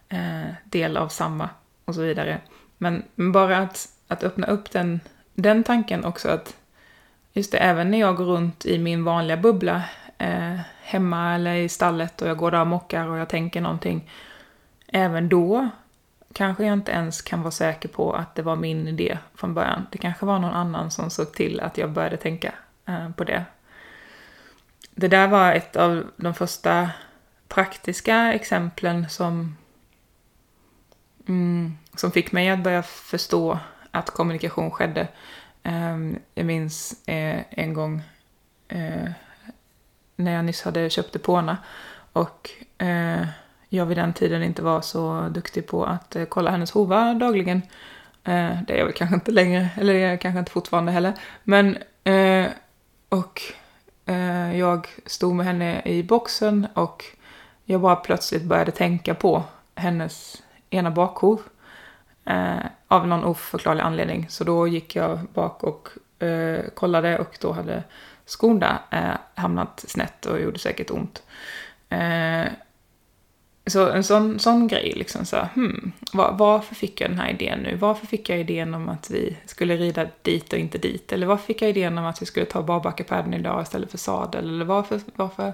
eh, 0.09 0.55
del 0.65 0.97
av 0.97 1.09
samma? 1.09 1.49
och 1.85 1.95
så 1.95 2.01
vidare. 2.01 2.41
Men 2.79 3.03
bara 3.17 3.59
att, 3.59 3.89
att 4.09 4.23
öppna 4.23 4.47
upp 4.47 4.71
den, 4.71 5.01
den 5.35 5.65
tanken 5.65 6.05
också 6.05 6.29
att 6.29 6.57
just 7.33 7.53
det, 7.53 7.59
även 7.59 7.91
när 7.91 8.01
jag 8.01 8.17
går 8.17 8.25
runt 8.25 8.67
i 8.67 8.79
min 8.79 9.05
vanliga 9.05 9.37
bubbla 9.37 9.83
eh, 10.19 10.61
hemma 10.85 11.35
eller 11.35 11.55
i 11.55 11.69
stallet 11.69 12.23
och 12.23 12.29
jag 12.29 12.37
går 12.37 12.51
där 12.51 12.61
och 12.61 12.67
mockar 12.67 13.07
och 13.07 13.19
jag 13.19 13.29
tänker 13.29 13.61
någonting. 13.61 14.11
Även 14.87 15.29
då 15.29 15.69
kanske 16.33 16.65
jag 16.65 16.73
inte 16.73 16.93
ens 16.93 17.23
kan 17.23 17.43
vara 17.43 17.51
säker 17.51 17.89
på 17.89 18.13
att 18.13 18.35
det 18.35 18.43
var 18.43 18.57
min 18.57 18.89
idé 18.89 19.19
från 19.35 19.55
början. 19.55 19.87
Det 19.93 19.99
kanske 19.99 20.27
var 20.27 20.39
någon 20.39 20.55
annan 20.55 20.91
som 20.91 21.11
såg 21.11 21.33
till 21.33 21.61
att 21.61 21.79
jag 21.79 21.91
började 21.91 22.17
tänka 22.17 22.55
eh, 22.87 23.11
på 23.11 23.25
det. 23.25 23.45
Det 24.91 25.09
där 25.09 25.29
var 25.29 25.53
ett 25.53 25.77
av 25.77 26.05
de 26.17 26.35
första 26.35 26.91
praktiska 27.49 28.33
exemplen 28.33 29.09
som 29.09 29.57
mm, 31.29 31.79
som 31.97 32.13
fick 32.13 32.33
mig 32.33 32.51
att 32.51 32.63
börja 32.63 32.83
förstå 32.83 33.59
att 33.91 34.11
kommunikation 34.11 34.71
skedde. 34.71 35.09
Ehm, 35.63 36.19
jag 36.35 36.47
minns 36.47 37.09
eh, 37.09 37.43
en 37.51 37.75
gång 37.75 38.03
eh, 38.69 39.11
när 40.17 40.33
jag 40.33 40.45
nyss 40.45 40.63
hade 40.63 40.91
köpt 40.91 41.13
depåerna 41.13 41.57
och 42.13 42.51
eh, 42.79 43.27
jag 43.69 43.87
vid 43.87 43.97
den 43.97 44.13
tiden 44.13 44.43
inte 44.43 44.63
var 44.63 44.81
så 44.81 45.29
duktig 45.31 45.67
på 45.67 45.85
att 45.85 46.17
eh, 46.17 46.25
kolla 46.25 46.51
hennes 46.51 46.71
hovar 46.71 47.15
dagligen. 47.15 47.63
Eh, 48.25 48.59
det 48.67 48.73
är 48.73 48.77
jag 48.79 48.85
väl 48.85 48.95
kanske 48.95 49.15
inte 49.15 49.31
längre, 49.31 49.69
eller 49.77 49.95
det 49.95 50.01
är 50.01 50.11
jag 50.11 50.21
kanske 50.21 50.39
inte 50.39 50.53
fortfarande 50.53 50.93
heller. 50.93 51.13
Men, 51.45 51.77
eh, 52.05 52.47
och 53.09 53.41
eh, 54.07 54.59
jag 54.59 54.89
stod 55.07 55.35
med 55.35 55.47
henne 55.47 55.83
i 55.85 56.03
boxen 56.03 56.67
och 56.75 57.05
jag 57.65 57.81
bara 57.81 57.97
plötsligt 57.97 58.43
började 58.43 58.71
tänka 58.71 59.15
på 59.15 59.43
hennes 59.75 60.43
ena 60.71 60.91
bakhov. 60.91 61.41
Eh, 62.25 62.65
av 62.89 63.07
någon 63.07 63.25
oförklarlig 63.25 63.83
anledning. 63.83 64.27
Så 64.29 64.45
då 64.45 64.69
gick 64.69 64.97
jag 64.97 65.19
bak 65.35 65.63
och 65.65 65.89
eh, 66.25 66.65
kollade 66.75 67.19
och 67.19 67.39
då 67.41 67.53
hade 67.53 67.83
skorna 68.27 68.79
eh, 68.91 69.43
hamnat 69.43 69.85
snett 69.89 70.27
och 70.27 70.41
gjorde 70.41 70.59
säkert 70.59 70.91
ont. 70.91 71.23
Eh, 71.89 72.47
så 73.67 73.89
en 73.91 74.05
sån, 74.05 74.39
sån 74.39 74.69
grej, 74.69 74.93
liksom 74.97 75.25
så 75.25 75.49
hmm, 75.55 75.93
var, 76.13 76.33
varför 76.33 76.75
fick 76.75 77.01
jag 77.01 77.11
den 77.11 77.19
här 77.19 77.31
idén 77.31 77.59
nu? 77.59 77.77
Varför 77.77 78.07
fick 78.07 78.29
jag 78.29 78.41
idén 78.41 78.75
om 78.75 78.89
att 78.89 79.11
vi 79.11 79.37
skulle 79.47 79.77
rida 79.77 80.07
dit 80.23 80.53
och 80.53 80.59
inte 80.59 80.79
dit? 80.79 81.13
Eller 81.13 81.27
varför 81.27 81.45
fick 81.45 81.63
jag 81.63 81.71
idén 81.71 81.99
om 81.99 82.05
att 82.05 82.23
vi 82.23 82.27
skulle 82.27 82.47
ta 82.47 82.63
barbackapadden 82.63 83.35
idag 83.35 83.63
istället 83.63 83.91
för 83.91 83.99
sadel? 83.99 84.49
Eller 84.49 84.65
varför, 84.65 85.01
varför 85.15 85.53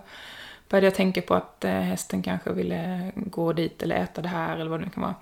började 0.68 0.86
jag 0.86 0.94
tänka 0.94 1.22
på 1.22 1.34
att 1.34 1.64
eh, 1.64 1.70
hästen 1.70 2.22
kanske 2.22 2.52
ville 2.52 3.12
gå 3.14 3.52
dit 3.52 3.82
eller 3.82 3.96
äta 3.96 4.22
det 4.22 4.28
här 4.28 4.56
eller 4.56 4.70
vad 4.70 4.80
det 4.80 4.84
nu 4.84 4.90
kan 4.90 5.02
vara. 5.02 5.14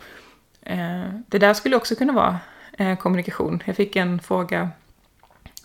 Eh, 0.62 1.10
det 1.26 1.38
där 1.38 1.54
skulle 1.54 1.76
också 1.76 1.94
kunna 1.94 2.12
vara 2.12 2.38
eh, 2.72 2.98
kommunikation. 2.98 3.62
Jag 3.64 3.76
fick 3.76 3.96
en 3.96 4.20
fråga 4.20 4.70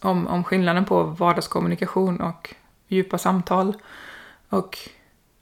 om, 0.04 0.28
om 0.28 0.44
skillnaden 0.44 0.86
på 0.86 1.04
vardagskommunikation 1.04 2.22
och 2.22 2.56
djupa 2.88 3.18
samtal. 3.18 3.74
Och 4.50 4.78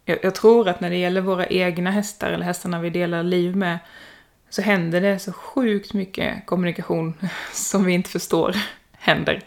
jag, 0.06 0.19
jag, 0.24 0.36
tror 0.36 0.67
att 0.69 0.82
när 0.82 0.89
det 0.89 0.97
gäller 0.97 1.21
våra 1.21 1.47
egna 1.47 1.91
hästar 1.91 2.32
eller 2.32 2.45
hästarna 2.45 2.80
vi 2.80 2.89
delar 2.89 3.24
liv 3.24 3.56
med 3.56 3.80
så 4.50 4.62
händer 4.62 5.02
det 5.02 5.19
så 5.19 5.34
sjukt 5.34 5.93
mycket 5.93 6.45
kommunikation 6.45 7.13
som 7.54 7.86
vi 7.86 7.93
inte 7.93 8.10
förstår 8.10 8.56
händer. 8.91 9.41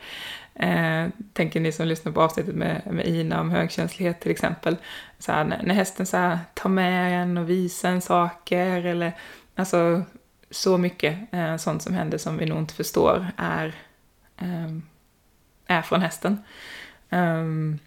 Eh, 0.54 1.06
tänker 1.32 1.60
ni 1.60 1.72
som 1.72 1.86
lyssnar 1.86 2.12
på 2.12 2.22
avsnittet 2.22 2.54
med, 2.54 2.82
med 2.90 3.06
Ina 3.06 3.40
om 3.40 3.50
högkänslighet 3.50 4.20
till 4.20 4.30
exempel. 4.30 4.76
Så 5.18 5.32
här, 5.32 5.44
när, 5.44 5.62
när 5.62 5.74
hästen 5.74 6.06
så 6.06 6.16
här, 6.16 6.38
tar 6.54 6.70
med 6.70 7.22
en 7.22 7.38
och 7.38 7.50
visar 7.50 7.90
en 7.90 8.00
saker 8.00 8.84
eller 8.86 9.12
alltså 9.54 10.02
så 10.50 10.78
mycket 10.78 11.18
eh, 11.32 11.56
sånt 11.56 11.82
som 11.82 11.94
händer 11.94 12.18
som 12.18 12.36
vi 12.36 12.46
nog 12.46 12.58
inte 12.58 12.74
förstår 12.74 13.26
är 13.36 13.74
eh, 14.36 14.68
är 15.66 15.82
från 15.82 16.02
hästen. 16.02 16.42
Um, 17.10 17.78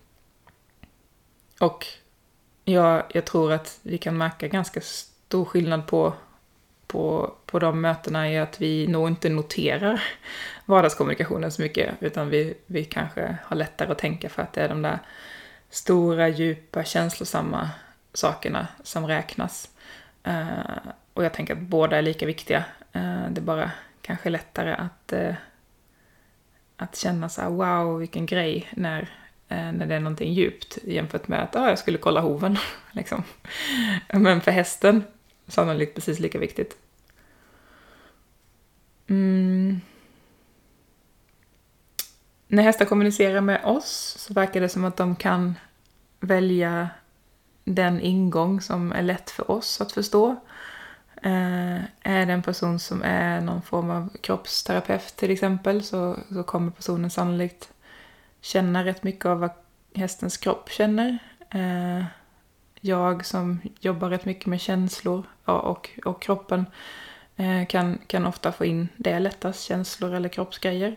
och 1.60 1.86
jag, 2.66 3.04
jag 3.10 3.26
tror 3.26 3.52
att 3.52 3.80
vi 3.82 3.98
kan 3.98 4.18
märka 4.18 4.48
ganska 4.48 4.82
stor 4.82 5.46
skillnad 5.46 5.88
på, 5.88 6.14
på, 6.88 7.34
på 7.46 7.60
de 7.60 7.82
mötena 7.82 8.32
i 8.32 8.38
att 8.38 8.62
vi 8.62 8.88
nog 8.88 9.08
inte 9.08 9.30
noterar 9.30 10.04
vardagskommunikationen 10.66 11.52
så 11.52 11.62
mycket, 11.62 11.96
utan 12.00 12.30
vi, 12.30 12.58
vi 12.66 12.84
kanske 12.84 13.38
har 13.44 13.56
lättare 13.56 13.92
att 13.92 13.98
tänka 13.98 14.30
för 14.30 14.42
att 14.42 14.54
det 14.54 14.62
är 14.62 14.70
de 14.70 14.82
där 14.82 15.00
stora, 15.70 16.28
djupa, 16.28 16.84
känslosamma 16.84 17.70
sakerna 18.14 18.68
som 18.84 19.08
räknas. 19.08 19.70
Uh, 20.28 20.92
och 21.14 21.26
jag 21.26 21.34
tänker 21.34 21.54
att 21.54 21.60
båda 21.60 21.98
är 21.98 22.02
lika 22.02 22.26
viktiga. 22.26 22.64
Uh, 22.96 23.30
det 23.30 23.40
är 23.40 23.44
bara 23.44 23.72
kanske 24.02 24.30
lättare 24.30 24.74
att, 24.74 25.14
uh, 25.14 25.34
att 26.78 26.96
känna 26.96 27.30
så 27.30 27.42
här, 27.42 27.50
wow, 27.50 28.00
vilken 28.00 28.26
grej, 28.26 28.70
när, 28.72 29.02
eh, 29.48 29.72
när 29.72 29.86
det 29.86 29.96
är 29.96 30.00
någonting 30.00 30.34
djupt 30.34 30.78
jämfört 30.84 31.28
med 31.28 31.44
att 31.44 31.56
ah, 31.56 31.70
jag 31.70 31.80
skulle 31.80 31.98
kolla 31.98 32.22
hoven. 32.22 32.58
liksom. 32.92 33.24
Men 34.14 34.42
för 34.42 34.52
hästen 34.52 35.04
sannolikt 35.48 35.96
precis 35.96 36.20
lika 36.20 36.40
viktigt. 36.40 36.78
Mm. 39.08 39.82
När 42.48 42.64
hästar 42.64 42.86
kommunicerar 42.86 43.42
med 43.42 43.66
oss 43.66 44.16
så 44.20 44.34
verkar 44.34 44.62
det 44.62 44.70
som 44.70 44.86
att 44.86 44.98
de 44.98 45.16
kan 45.16 45.56
välja 46.20 46.90
den 47.64 48.02
ingång 48.02 48.62
som 48.62 48.92
är 48.92 49.02
lätt 49.02 49.30
för 49.30 49.52
oss 49.52 49.82
att 49.82 49.92
förstå. 49.92 50.36
Eh, 51.22 51.82
är 52.02 52.26
det 52.26 52.34
en 52.34 52.42
person 52.42 52.80
som 52.80 53.04
är 53.04 53.42
någon 53.42 53.62
form 53.62 53.90
av 53.90 54.10
kroppsterapeut 54.22 55.16
till 55.16 55.32
exempel 55.32 55.84
så, 55.84 56.18
så 56.34 56.44
kommer 56.44 56.72
personen 56.72 57.10
sannolikt 57.10 57.70
känna 58.42 58.86
rätt 58.86 59.04
mycket 59.04 59.26
av 59.26 59.40
vad 59.40 59.52
hästens 59.96 60.38
kropp 60.38 60.70
känner. 60.70 61.18
Eh, 61.50 62.06
jag 62.82 63.26
som 63.26 63.62
jobbar 63.80 64.10
rätt 64.10 64.26
mycket 64.26 64.46
med 64.46 64.62
känslor 64.62 65.24
och, 65.46 65.90
och 66.06 66.22
kroppen 66.22 66.66
eh, 67.36 67.66
kan, 67.66 67.98
kan 68.08 68.26
ofta 68.26 68.52
få 68.52 68.66
in 68.66 68.88
det 68.96 69.20
lättast, 69.20 69.64
känslor 69.64 70.14
eller 70.14 70.30
kroppsgrejer. 70.30 70.96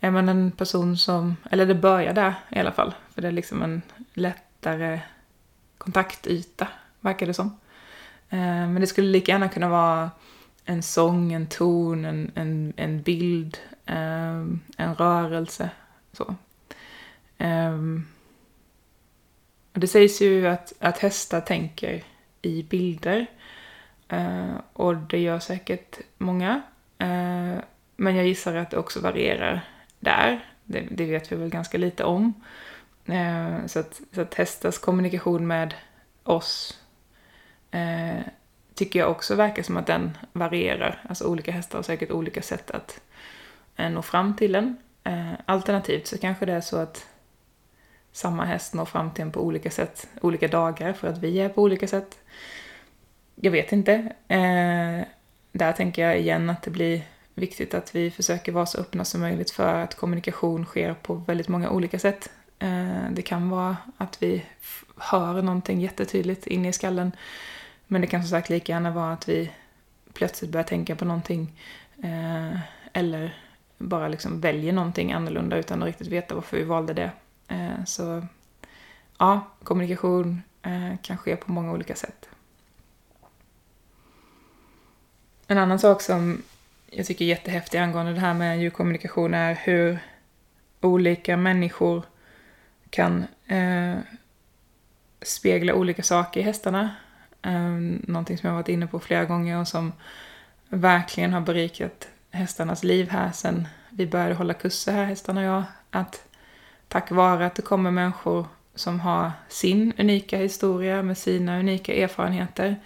Är 0.00 0.10
man 0.10 0.28
en 0.28 0.50
person 0.50 0.98
som, 0.98 1.36
eller 1.50 1.66
det 1.66 1.74
börjar 1.74 2.12
där 2.14 2.34
i 2.50 2.58
alla 2.58 2.72
fall, 2.72 2.94
för 3.14 3.22
det 3.22 3.28
är 3.28 3.32
liksom 3.32 3.62
en 3.62 3.82
lättare 4.12 5.00
kontaktyta, 5.78 6.68
verkar 7.00 7.26
det 7.26 7.34
som. 7.34 7.58
Eh, 8.30 8.68
men 8.68 8.80
det 8.80 8.86
skulle 8.86 9.08
lika 9.08 9.32
gärna 9.32 9.48
kunna 9.48 9.68
vara 9.68 10.10
en 10.64 10.82
sång, 10.82 11.32
en 11.32 11.46
ton, 11.46 12.04
en, 12.04 12.32
en, 12.34 12.72
en 12.76 13.02
bild, 13.02 13.58
eh, 13.86 14.44
en 14.76 14.94
rörelse. 14.98 15.70
Så. 16.12 16.34
Ehm, 17.38 18.06
det 19.72 19.86
sägs 19.86 20.22
ju 20.22 20.46
att, 20.46 20.72
att 20.78 20.98
hästar 20.98 21.40
tänker 21.40 22.04
i 22.42 22.62
bilder. 22.62 23.26
Eh, 24.08 24.54
och 24.72 24.96
det 24.96 25.18
gör 25.18 25.38
säkert 25.38 25.98
många. 26.18 26.62
Men 27.96 28.16
jag 28.16 28.26
gissar 28.26 28.56
att 28.56 28.70
det 28.70 28.76
också 28.76 29.00
varierar 29.00 29.68
där. 30.00 30.44
Det, 30.64 30.80
det 30.90 31.04
vet 31.04 31.32
vi 31.32 31.36
väl 31.36 31.48
ganska 31.48 31.78
lite 31.78 32.04
om. 32.04 32.34
Så, 33.66 33.78
att, 33.78 34.00
så 34.12 34.20
att 34.20 34.34
hästars 34.34 34.78
kommunikation 34.78 35.46
med 35.46 35.74
oss 36.22 36.80
eh, 37.76 38.22
tycker 38.74 38.98
jag 38.98 39.10
också 39.10 39.34
verkar 39.34 39.62
som 39.62 39.76
att 39.76 39.86
den 39.86 40.18
varierar. 40.32 41.02
Alltså 41.08 41.24
olika 41.24 41.52
hästar 41.52 41.78
har 41.78 41.82
säkert 41.82 42.10
olika 42.10 42.42
sätt 42.42 42.70
att 42.70 43.00
eh, 43.76 43.90
nå 43.90 44.02
fram 44.02 44.36
till 44.36 44.54
en. 44.54 44.76
Eh, 45.04 45.32
alternativt 45.46 46.06
så 46.06 46.18
kanske 46.18 46.46
det 46.46 46.52
är 46.52 46.60
så 46.60 46.76
att 46.76 47.06
samma 48.12 48.44
häst 48.44 48.74
når 48.74 48.84
fram 48.84 49.10
till 49.10 49.22
en 49.22 49.32
på 49.32 49.40
olika 49.40 49.70
sätt, 49.70 50.08
olika 50.20 50.48
dagar 50.48 50.92
för 50.92 51.08
att 51.08 51.18
vi 51.18 51.40
är 51.40 51.48
på 51.48 51.62
olika 51.62 51.88
sätt. 51.88 52.18
Jag 53.34 53.50
vet 53.50 53.72
inte. 53.72 53.92
Eh, 54.28 55.06
där 55.52 55.72
tänker 55.72 56.02
jag 56.02 56.18
igen 56.18 56.50
att 56.50 56.62
det 56.62 56.70
blir 56.70 57.02
viktigt 57.34 57.74
att 57.74 57.94
vi 57.94 58.10
försöker 58.10 58.52
vara 58.52 58.66
så 58.66 58.78
öppna 58.78 59.04
som 59.04 59.20
möjligt 59.20 59.50
för 59.50 59.74
att 59.74 59.94
kommunikation 59.94 60.64
sker 60.64 60.94
på 60.94 61.14
väldigt 61.14 61.48
många 61.48 61.70
olika 61.70 61.98
sätt. 61.98 62.30
Eh, 62.58 63.10
det 63.10 63.22
kan 63.22 63.50
vara 63.50 63.76
att 63.96 64.22
vi 64.22 64.44
hör 64.96 65.42
någonting 65.42 65.80
jättetydligt 65.80 66.46
inne 66.46 66.68
i 66.68 66.72
skallen. 66.72 67.12
Men 67.86 68.00
det 68.00 68.06
kan 68.06 68.22
som 68.22 68.30
sagt 68.30 68.48
lika 68.48 68.72
gärna 68.72 68.90
vara 68.90 69.12
att 69.12 69.28
vi 69.28 69.52
plötsligt 70.12 70.50
börjar 70.50 70.64
tänka 70.64 70.96
på 70.96 71.04
någonting. 71.04 71.52
Eh, 72.02 72.58
eller 72.92 73.34
bara 73.78 74.08
liksom 74.08 74.40
väljer 74.40 74.72
någonting 74.72 75.12
annorlunda 75.12 75.56
utan 75.56 75.82
att 75.82 75.86
riktigt 75.86 76.06
veta 76.06 76.34
varför 76.34 76.56
vi 76.56 76.64
valde 76.64 76.92
det. 76.94 77.10
Eh, 77.48 77.84
så 77.86 78.26
ja, 79.18 79.40
kommunikation 79.62 80.42
eh, 80.62 80.96
kan 81.02 81.18
ske 81.18 81.36
på 81.36 81.52
många 81.52 81.72
olika 81.72 81.94
sätt. 81.94 82.28
En 85.46 85.58
annan 85.58 85.78
sak 85.78 86.02
som 86.02 86.42
jag 86.90 87.06
tycker 87.06 87.24
är 87.24 87.28
jättehäftig 87.28 87.78
angående 87.78 88.12
det 88.12 88.20
här 88.20 88.34
med 88.34 88.60
djurkommunikation 88.60 89.34
är 89.34 89.54
hur 89.54 89.98
olika 90.80 91.36
människor 91.36 92.02
kan 92.90 93.24
eh, 93.46 93.96
spegla 95.22 95.74
olika 95.74 96.02
saker 96.02 96.40
i 96.40 96.42
hästarna. 96.42 96.90
Ehm, 97.46 98.02
någonting 98.08 98.38
som 98.38 98.48
jag 98.48 98.54
varit 98.54 98.68
inne 98.68 98.86
på 98.86 99.00
flera 99.00 99.24
gånger 99.24 99.60
och 99.60 99.68
som 99.68 99.92
verkligen 100.68 101.32
har 101.32 101.40
berikat 101.40 102.08
hästarnas 102.30 102.84
liv 102.84 103.08
här 103.10 103.32
sen 103.32 103.68
vi 103.90 104.06
började 104.06 104.34
hålla 104.34 104.54
kurser 104.54 104.92
här, 104.92 105.04
hästarna 105.04 105.40
och 105.40 105.46
jag. 105.46 105.62
Att 105.90 106.28
tack 106.88 107.10
vare 107.10 107.46
att 107.46 107.54
det 107.54 107.62
kommer 107.62 107.90
människor 107.90 108.46
som 108.74 109.00
har 109.00 109.32
sin 109.48 109.92
unika 109.98 110.38
historia 110.38 111.02
med 111.02 111.18
sina 111.18 111.58
unika 111.58 111.94
erfarenheter 111.94 112.76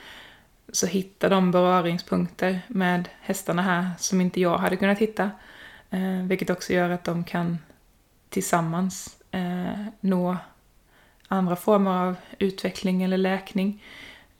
så 0.73 0.87
hittar 0.87 1.31
de 1.31 1.51
beröringspunkter 1.51 2.61
med 2.69 3.09
hästarna 3.21 3.63
här 3.63 3.91
som 3.99 4.21
inte 4.21 4.41
jag 4.41 4.59
hade 4.59 4.77
kunnat 4.77 4.99
hitta. 4.99 5.31
Eh, 5.91 6.23
vilket 6.23 6.51
också 6.51 6.73
gör 6.73 6.91
att 6.91 7.05
de 7.05 7.25
kan 7.25 7.59
tillsammans 8.29 9.17
eh, 9.31 9.85
nå 10.01 10.37
andra 11.29 11.57
former 11.57 11.91
av 11.91 12.17
utveckling 12.39 13.03
eller 13.03 13.19
läkning. 13.19 13.83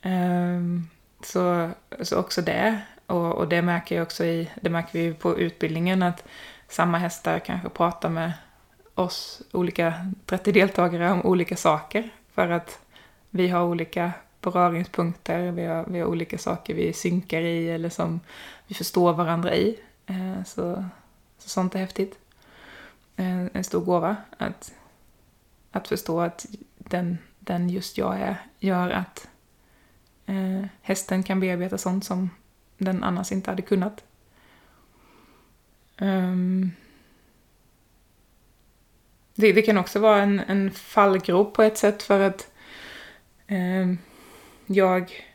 Ehm, 0.03 0.89
så, 1.23 1.71
så 2.01 2.19
också 2.19 2.43
det. 2.43 2.81
Och, 3.07 3.35
och 3.35 3.49
det 3.49 3.63
märker 3.63 3.97
jag 3.97 4.03
också 4.03 4.25
i, 4.25 4.51
det 4.61 4.71
märker 4.71 4.99
vi 4.99 5.15
på 5.15 5.39
utbildningen 5.39 6.03
att 6.03 6.25
samma 6.69 6.99
hästar 6.99 7.39
kanske 7.39 7.69
pratar 7.69 8.09
med 8.09 8.33
oss 8.95 9.43
olika 9.53 10.13
30 10.27 10.53
deltagare 10.53 11.13
om 11.13 11.23
olika 11.23 11.57
saker. 11.57 12.11
För 12.33 12.51
att 12.51 12.79
vi 13.31 13.49
har 13.49 13.65
olika 13.65 14.13
beröringspunkter, 14.41 15.51
vi 15.51 15.65
har, 15.65 15.85
vi 15.89 16.01
har 16.01 16.07
olika 16.07 16.39
saker 16.39 16.75
vi 16.75 16.93
synkar 16.93 17.41
i 17.41 17.71
eller 17.71 17.89
som 17.89 18.21
vi 18.67 18.75
förstår 18.75 19.13
varandra 19.13 19.55
i. 19.55 19.79
Ehm, 20.07 20.45
så, 20.45 20.85
så 21.39 21.49
sånt 21.49 21.75
är 21.75 21.79
häftigt. 21.79 22.19
En, 23.17 23.51
en 23.53 23.65
stor 23.65 23.81
gåva 23.81 24.17
att, 24.39 24.73
att 25.73 25.89
förstå 25.89 26.21
att 26.21 26.47
den, 26.79 27.19
den 27.39 27.71
just 27.71 27.99
jag 27.99 28.21
är 28.21 28.37
gör 28.59 28.91
att 28.91 29.29
eh, 30.31 30.67
hästen 30.83 31.23
kan 31.23 31.41
bearbeta 31.41 31.79
sånt 31.79 32.05
som 32.05 32.31
den 32.79 33.05
annars 33.05 33.33
inte 33.33 33.51
hade 33.51 33.63
kunnat. 33.63 34.05
Um, 35.99 36.73
det, 39.35 39.53
det, 39.53 39.63
kan 39.63 39.79
också 39.79 39.99
vara 39.99 40.23
en, 40.23 40.41
en 40.41 40.71
fallgrop 40.71 41.55
på 41.55 41.63
ett 41.63 41.79
sätt 41.79 42.03
för 42.03 42.21
att 42.21 42.51
ehm, 43.47 43.91
eh, 43.93 43.97
jag, 44.67 45.27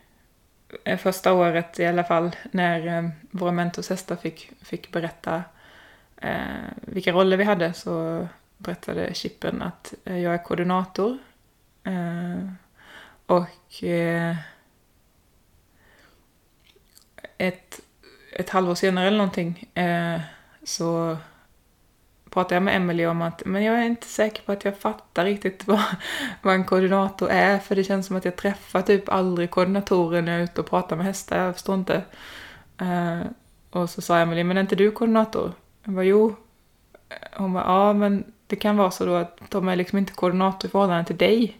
första 0.97 1.33
året 1.33 1.79
i 1.79 1.85
alla 1.85 2.03
fall, 2.03 2.35
när 2.51 2.97
eh, 2.97 3.09
våra 3.31 3.51
mentorshästar 3.51 4.15
fick, 4.15 4.51
fick 4.61 4.91
berätta 4.91 5.43
eh, 6.17 6.69
vilka 6.81 7.11
roller 7.11 7.37
vi 7.37 7.43
hade 7.43 7.73
så 7.73 8.27
berättade 8.57 9.13
Chippen 9.13 9.61
att 9.61 9.93
eh, 10.05 10.17
jag 10.17 10.33
är 10.33 10.43
koordinator. 10.43 11.17
Eh, 11.83 12.49
och 13.25 13.83
eh, 13.83 14.35
ett, 17.37 17.79
ett 18.31 18.44
halvår 18.55 18.75
senare 18.75 19.07
eller 19.07 19.17
någonting 19.17 19.69
eh, 19.73 20.19
så 20.63 21.17
pratade 22.29 22.55
jag 22.55 22.63
med 22.63 22.75
Emelie 22.75 23.07
om 23.07 23.21
att 23.21 23.41
men 23.45 23.63
jag 23.63 23.79
är 23.79 23.83
inte 23.83 24.07
säker 24.07 24.43
på 24.43 24.51
att 24.51 24.65
jag 24.65 24.77
fattar 24.77 25.25
riktigt 25.25 25.63
vad, 25.67 25.83
vad 26.41 26.55
en 26.55 26.63
koordinator 26.63 27.29
är. 27.29 27.59
För 27.59 27.75
det 27.75 27.83
känns 27.83 28.07
som 28.07 28.15
att 28.15 28.25
jag 28.25 28.35
träffar 28.35 28.81
typ 28.81 29.09
aldrig 29.09 29.51
koordinatorer 29.51 30.21
när 30.21 30.31
jag 30.31 30.41
är 30.41 30.43
ute 30.43 30.61
och 30.61 30.69
pratar 30.69 30.95
med 30.95 31.05
hästar. 31.05 31.37
Jag 31.37 31.53
förstår 31.53 31.75
inte. 31.75 32.01
Eh, 32.77 33.19
och 33.69 33.89
så 33.89 34.01
sa 34.01 34.17
Emelie, 34.17 34.43
men 34.43 34.57
är 34.57 34.61
inte 34.61 34.75
du 34.75 34.91
koordinator? 34.91 35.53
Jag 35.83 35.93
bara, 35.93 36.05
jo. 36.05 36.35
Eh, 37.09 37.15
hon 37.33 37.53
bara, 37.53 37.63
ja 37.63 37.93
men 37.93 38.23
det 38.47 38.55
kan 38.55 38.77
vara 38.77 38.91
så 38.91 39.05
då 39.05 39.15
att 39.15 39.39
de 39.49 39.67
är 39.67 39.75
liksom 39.75 39.97
inte 39.97 40.13
koordinator 40.13 40.67
i 40.67 40.71
förhållande 40.71 41.05
till 41.05 41.17
dig. 41.17 41.57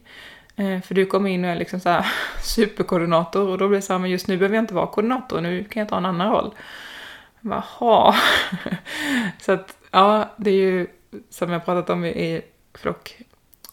För 0.55 0.93
du 0.93 1.05
kommer 1.05 1.29
in 1.29 1.45
och 1.45 1.51
är 1.51 1.55
liksom 1.55 1.79
så 1.79 1.89
här 1.89 2.05
superkoordinator 2.41 3.47
och 3.47 3.57
då 3.57 3.67
blir 3.67 3.77
det 3.77 3.81
så 3.81 3.93
här, 3.93 3.99
men 3.99 4.09
just 4.09 4.27
nu 4.27 4.37
behöver 4.37 4.55
jag 4.55 4.63
inte 4.63 4.73
vara 4.73 4.87
koordinator, 4.87 5.41
nu 5.41 5.63
kan 5.63 5.79
jag 5.79 5.89
ta 5.89 5.97
en 5.97 6.05
annan 6.05 6.31
roll. 6.31 6.53
Jaha. 7.49 8.15
så 9.41 9.51
att 9.51 9.77
ja, 9.91 10.29
det 10.37 10.49
är 10.49 10.55
ju 10.55 10.87
som 11.29 11.49
jag 11.49 11.65
pratat 11.65 11.89
om 11.89 12.05
i 12.05 12.41
flock, 12.73 13.21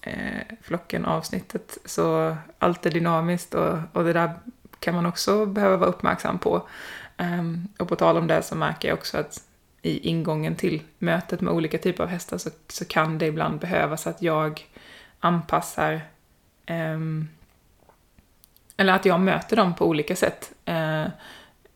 eh, 0.02 0.56
flocken 0.62 1.04
avsnittet, 1.04 1.78
så 1.84 2.36
allt 2.58 2.86
är 2.86 2.90
dynamiskt 2.90 3.54
och, 3.54 3.78
och 3.92 4.04
det 4.04 4.12
där 4.12 4.30
kan 4.78 4.94
man 4.94 5.06
också 5.06 5.46
behöva 5.46 5.76
vara 5.76 5.90
uppmärksam 5.90 6.38
på. 6.38 6.68
Um, 7.18 7.68
och 7.78 7.88
på 7.88 7.96
tal 7.96 8.16
om 8.16 8.26
det 8.26 8.42
så 8.42 8.54
märker 8.54 8.88
jag 8.88 8.98
också 8.98 9.18
att 9.18 9.42
i 9.82 10.08
ingången 10.08 10.56
till 10.56 10.82
mötet 10.98 11.40
med 11.40 11.54
olika 11.54 11.78
typer 11.78 12.04
av 12.04 12.10
hästar 12.10 12.38
så, 12.38 12.50
så 12.68 12.84
kan 12.84 13.18
det 13.18 13.26
ibland 13.26 13.60
behövas 13.60 14.06
att 14.06 14.22
jag 14.22 14.66
anpassar 15.20 16.00
um, 16.70 17.28
eller 18.76 18.92
att 18.92 19.04
jag 19.04 19.20
möter 19.20 19.56
dem 19.56 19.74
på 19.74 19.86
olika 19.86 20.16
sätt. 20.16 20.52
Uh, 20.68 21.06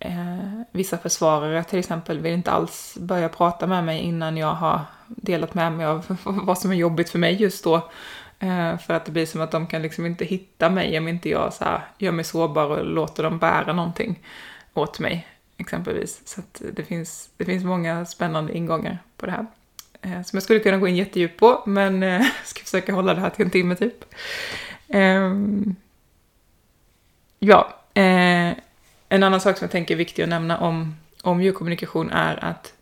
Eh, 0.06 0.62
vissa 0.72 0.98
försvarare 0.98 1.64
till 1.64 1.78
exempel 1.78 2.18
vill 2.18 2.32
inte 2.32 2.50
alls 2.50 2.96
börja 3.00 3.28
prata 3.28 3.66
med 3.66 3.84
mig 3.84 4.00
innan 4.00 4.36
jag 4.36 4.54
har 4.54 4.80
delat 5.06 5.54
med 5.54 5.72
mig 5.72 5.86
av 5.86 6.18
vad 6.24 6.58
som 6.58 6.70
är 6.70 6.76
jobbigt 6.76 7.10
för 7.10 7.18
mig 7.18 7.34
just 7.34 7.64
då. 7.64 7.76
Eh, 8.38 8.78
för 8.78 8.94
att 8.94 9.04
det 9.04 9.12
blir 9.12 9.26
som 9.26 9.40
att 9.40 9.50
de 9.50 9.66
kan 9.66 9.82
liksom 9.82 10.06
inte 10.06 10.24
hitta 10.24 10.70
mig 10.70 10.98
om 10.98 11.08
inte 11.08 11.28
jag 11.28 11.52
så 11.52 11.64
här, 11.64 11.80
gör 11.98 12.12
mig 12.12 12.24
sårbar 12.24 12.66
och 12.66 12.84
låter 12.84 13.22
dem 13.22 13.38
bära 13.38 13.72
någonting 13.72 14.20
åt 14.74 14.98
mig 14.98 15.26
exempelvis. 15.56 16.20
Så 16.24 16.40
det, 16.72 16.84
finns, 16.84 17.30
det 17.36 17.44
finns 17.44 17.64
många 17.64 18.04
spännande 18.06 18.56
ingångar 18.56 18.98
på 19.16 19.26
det 19.26 19.32
här. 19.32 19.46
Eh, 20.02 20.22
som 20.22 20.36
jag 20.36 20.42
skulle 20.42 20.60
kunna 20.60 20.78
gå 20.78 20.88
in 20.88 20.96
jättedjupt 20.96 21.40
på, 21.40 21.62
men 21.66 22.02
eh, 22.02 22.26
ska 22.44 22.64
försöka 22.64 22.92
hålla 22.92 23.14
det 23.14 23.20
här 23.20 23.30
till 23.30 23.44
en 23.44 23.50
timme 23.50 23.76
typ. 23.76 24.04
Eh, 24.88 25.32
ja, 27.38 27.74
eh, 27.94 28.52
en 29.08 29.22
annan 29.22 29.40
sak 29.40 29.58
som 29.58 29.64
jag 29.64 29.72
tänker 29.72 29.94
är 29.94 29.98
viktig 29.98 30.22
att 30.22 30.28
nämna 30.28 30.58
om, 30.58 30.96
om 31.22 31.42
djurkommunikation 31.42 32.10
är 32.10 32.44
att 32.44 32.74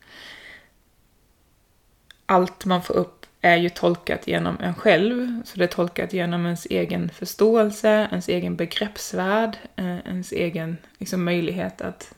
allt 2.26 2.64
man 2.64 2.82
får 2.82 2.94
upp 2.94 3.26
är 3.40 3.56
ju 3.56 3.68
tolkat 3.68 4.26
genom 4.26 4.60
en 4.60 4.74
själv. 4.74 5.42
Så 5.44 5.58
det 5.58 5.64
är 5.64 5.68
tolkat 5.68 6.12
genom 6.12 6.44
ens 6.44 6.66
egen 6.66 7.10
förståelse, 7.10 8.08
ens 8.10 8.28
egen 8.28 8.56
begreppsvärld, 8.56 9.56
eh, 9.76 9.98
ens 9.98 10.32
egen 10.32 10.76
liksom, 10.98 11.24
möjlighet 11.24 11.80
att 11.80 12.14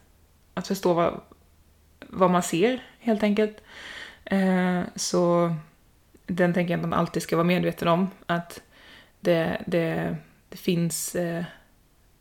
att 0.56 0.66
förstå 0.66 0.92
vad, 0.92 1.20
vad 2.00 2.30
man 2.30 2.42
ser, 2.42 2.82
helt 2.98 3.22
enkelt. 3.22 3.60
Eh, 4.24 4.80
så 4.94 5.54
den 6.26 6.54
tänker 6.54 6.74
jag 6.74 6.78
att 6.78 6.88
man 6.88 6.98
alltid 6.98 7.22
ska 7.22 7.36
vara 7.36 7.44
medveten 7.44 7.88
om. 7.88 8.10
Att 8.26 8.60
det, 9.20 9.62
det, 9.66 10.16
det 10.48 10.56
finns 10.56 11.14
eh, 11.14 11.44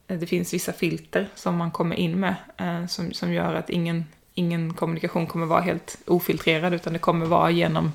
Eh, 0.07 0.17
det 0.19 0.25
finns 0.25 0.53
vissa 0.53 0.73
filter 0.73 1.27
som 1.35 1.55
man 1.55 1.71
kommer 1.71 1.95
in 1.95 2.19
med 2.19 2.35
eh, 2.57 2.85
som, 2.85 3.13
som 3.13 3.33
gör 3.33 3.53
att 3.53 3.69
ingen, 3.69 4.05
ingen 4.33 4.73
kommunikation 4.73 5.27
kommer 5.27 5.45
vara 5.45 5.61
helt 5.61 5.97
ofiltrerad 6.07 6.73
utan 6.73 6.93
det 6.93 6.99
kommer 6.99 7.25
vara 7.25 7.51
genom 7.51 7.91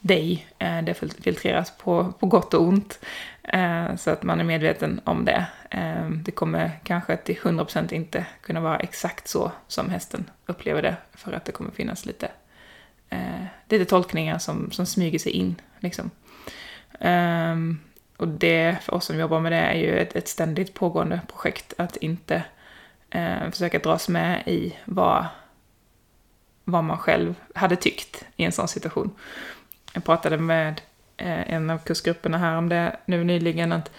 dig. 0.00 0.46
Eh, 0.58 0.82
det 0.82 0.94
filtreras 0.94 1.72
på, 1.78 2.12
på 2.18 2.26
gott 2.26 2.54
och 2.54 2.62
ont. 2.62 2.98
Så 3.96 4.10
att 4.10 4.22
man 4.22 4.40
är 4.40 4.44
medveten 4.44 5.00
om 5.04 5.24
det. 5.24 5.46
Det 6.22 6.30
kommer 6.30 6.70
kanske 6.84 7.16
till 7.16 7.36
100% 7.36 7.92
inte 7.92 8.26
kunna 8.40 8.60
vara 8.60 8.78
exakt 8.78 9.28
så 9.28 9.52
som 9.68 9.90
hästen 9.90 10.30
upplever 10.46 10.82
det. 10.82 10.96
För 11.14 11.32
att 11.32 11.44
det 11.44 11.52
kommer 11.52 11.70
finnas 11.70 12.06
lite, 12.06 12.30
lite 13.68 13.84
tolkningar 13.84 14.38
som, 14.38 14.70
som 14.70 14.86
smyger 14.86 15.18
sig 15.18 15.32
in. 15.32 15.54
Liksom. 15.78 16.10
Ehm, 17.00 17.78
och 18.20 18.28
det, 18.28 18.76
för 18.82 18.94
oss 18.94 19.04
som 19.04 19.18
jobbar 19.18 19.40
med 19.40 19.52
det, 19.52 19.58
är 19.58 19.74
ju 19.74 19.98
ett, 19.98 20.16
ett 20.16 20.28
ständigt 20.28 20.74
pågående 20.74 21.20
projekt 21.26 21.74
att 21.78 21.96
inte 21.96 22.42
eh, 23.10 23.50
försöka 23.50 23.78
dras 23.78 24.08
med 24.08 24.42
i 24.46 24.76
vad, 24.84 25.26
vad 26.64 26.84
man 26.84 26.98
själv 26.98 27.34
hade 27.54 27.76
tyckt 27.76 28.24
i 28.36 28.44
en 28.44 28.52
sån 28.52 28.68
situation. 28.68 29.10
Jag 29.92 30.04
pratade 30.04 30.38
med 30.38 30.80
eh, 31.16 31.52
en 31.52 31.70
av 31.70 31.78
kursgrupperna 31.78 32.38
här 32.38 32.56
om 32.56 32.68
det 32.68 32.96
nu 33.04 33.24
nyligen, 33.24 33.72
att 33.72 33.90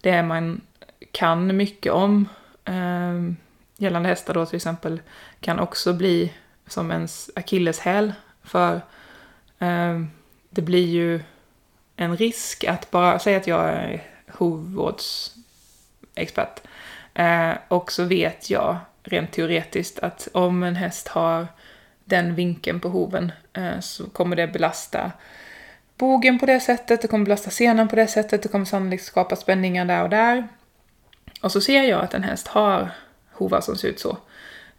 det 0.00 0.22
man 0.22 0.60
kan 1.12 1.56
mycket 1.56 1.92
om 1.92 2.28
eh, 2.64 3.32
gällande 3.76 4.08
hästar 4.08 4.34
då 4.34 4.46
till 4.46 4.56
exempel 4.56 5.00
kan 5.40 5.58
också 5.58 5.92
bli 5.92 6.32
som 6.66 6.90
ens 6.90 7.30
akilleshäl. 7.36 8.12
För 8.42 8.74
eh, 9.58 10.00
det 10.50 10.62
blir 10.62 10.86
ju 10.86 11.20
en 12.00 12.16
risk 12.16 12.64
att 12.64 12.90
bara 12.90 13.18
säga 13.18 13.36
att 13.36 13.46
jag 13.46 13.68
är 13.68 14.02
hovvårdsexpert 14.28 16.60
eh, 17.14 17.52
och 17.68 17.92
så 17.92 18.04
vet 18.04 18.50
jag 18.50 18.76
rent 19.02 19.32
teoretiskt 19.32 19.98
att 19.98 20.28
om 20.32 20.62
en 20.62 20.76
häst 20.76 21.08
har 21.08 21.46
den 22.04 22.34
vinkeln 22.34 22.80
på 22.80 22.88
hoven 22.88 23.32
eh, 23.52 23.80
så 23.80 24.10
kommer 24.10 24.36
det 24.36 24.46
belasta 24.46 25.12
bogen 25.96 26.38
på 26.38 26.46
det 26.46 26.60
sättet, 26.60 27.02
det 27.02 27.08
kommer 27.08 27.24
belasta 27.24 27.50
senan 27.50 27.88
på 27.88 27.96
det 27.96 28.06
sättet, 28.06 28.42
det 28.42 28.48
kommer 28.48 28.64
sannolikt 28.64 29.04
skapa 29.04 29.36
spänningar 29.36 29.84
där 29.84 30.02
och 30.02 30.10
där. 30.10 30.48
Och 31.40 31.52
så 31.52 31.60
ser 31.60 31.82
jag 31.82 32.00
att 32.00 32.14
en 32.14 32.22
häst 32.22 32.48
har 32.48 32.90
hovar 33.32 33.60
som 33.60 33.76
ser 33.76 33.88
ut 33.88 34.00
så. 34.00 34.18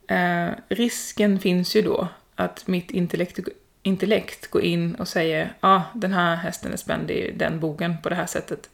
Eh, 0.08 0.50
risken 0.70 1.40
finns 1.40 1.76
ju 1.76 1.82
då 1.82 2.08
att 2.36 2.68
mitt 2.68 2.92
intellekt, 2.92 3.40
intellekt 3.84 4.52
går 4.52 4.62
in 4.62 4.96
och 4.96 5.08
säger 5.08 5.54
ja, 5.60 5.76
ah, 5.76 5.82
den 5.94 6.14
här 6.14 6.36
hästen 6.36 6.74
är 6.74 6.78
spänd 6.78 7.12
i 7.12 7.32
den 7.32 7.60
bogen 7.60 7.98
på 8.04 8.10
det 8.10 8.16
här 8.16 8.26
sättet. 8.26 8.70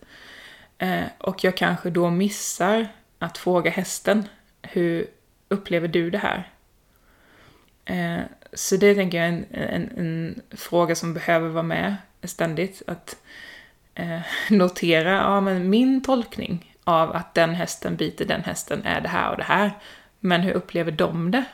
Eh, 0.77 1.03
och 1.17 1.43
jag 1.43 1.57
kanske 1.57 1.89
då 1.89 2.09
missar 2.09 2.87
att 3.19 3.37
fråga 3.37 3.71
hästen, 3.71 4.27
hur 4.61 5.07
upplever 5.49 5.87
du 5.87 6.09
det 6.09 6.17
här? 6.17 6.51
Eh, 7.85 8.23
så 8.53 8.77
det 8.77 8.95
tänker 8.95 9.17
jag 9.17 9.27
är 9.27 9.31
en, 9.31 9.45
en, 9.51 9.97
en, 9.97 10.41
fråga 10.51 10.95
som 10.95 11.13
behöver 11.13 11.49
vara 11.49 11.63
med 11.63 11.95
ständigt. 12.23 12.81
Att 12.87 13.17
eh, 13.95 14.19
notera, 14.49 15.11
ja 15.11 15.41
men 15.41 15.69
min 15.69 16.03
tolkning 16.03 16.75
av 16.83 17.15
att 17.15 17.33
den 17.33 17.55
hästen 17.55 17.95
biter 17.95 18.25
den 18.25 18.43
hästen 18.43 18.85
är 18.85 19.01
det 19.01 19.09
här 19.09 19.31
och 19.31 19.37
det 19.37 19.43
här. 19.43 19.71
Men 20.19 20.41
hur 20.41 20.51
upplever 20.51 20.91
de 20.91 21.31
det? 21.31 21.45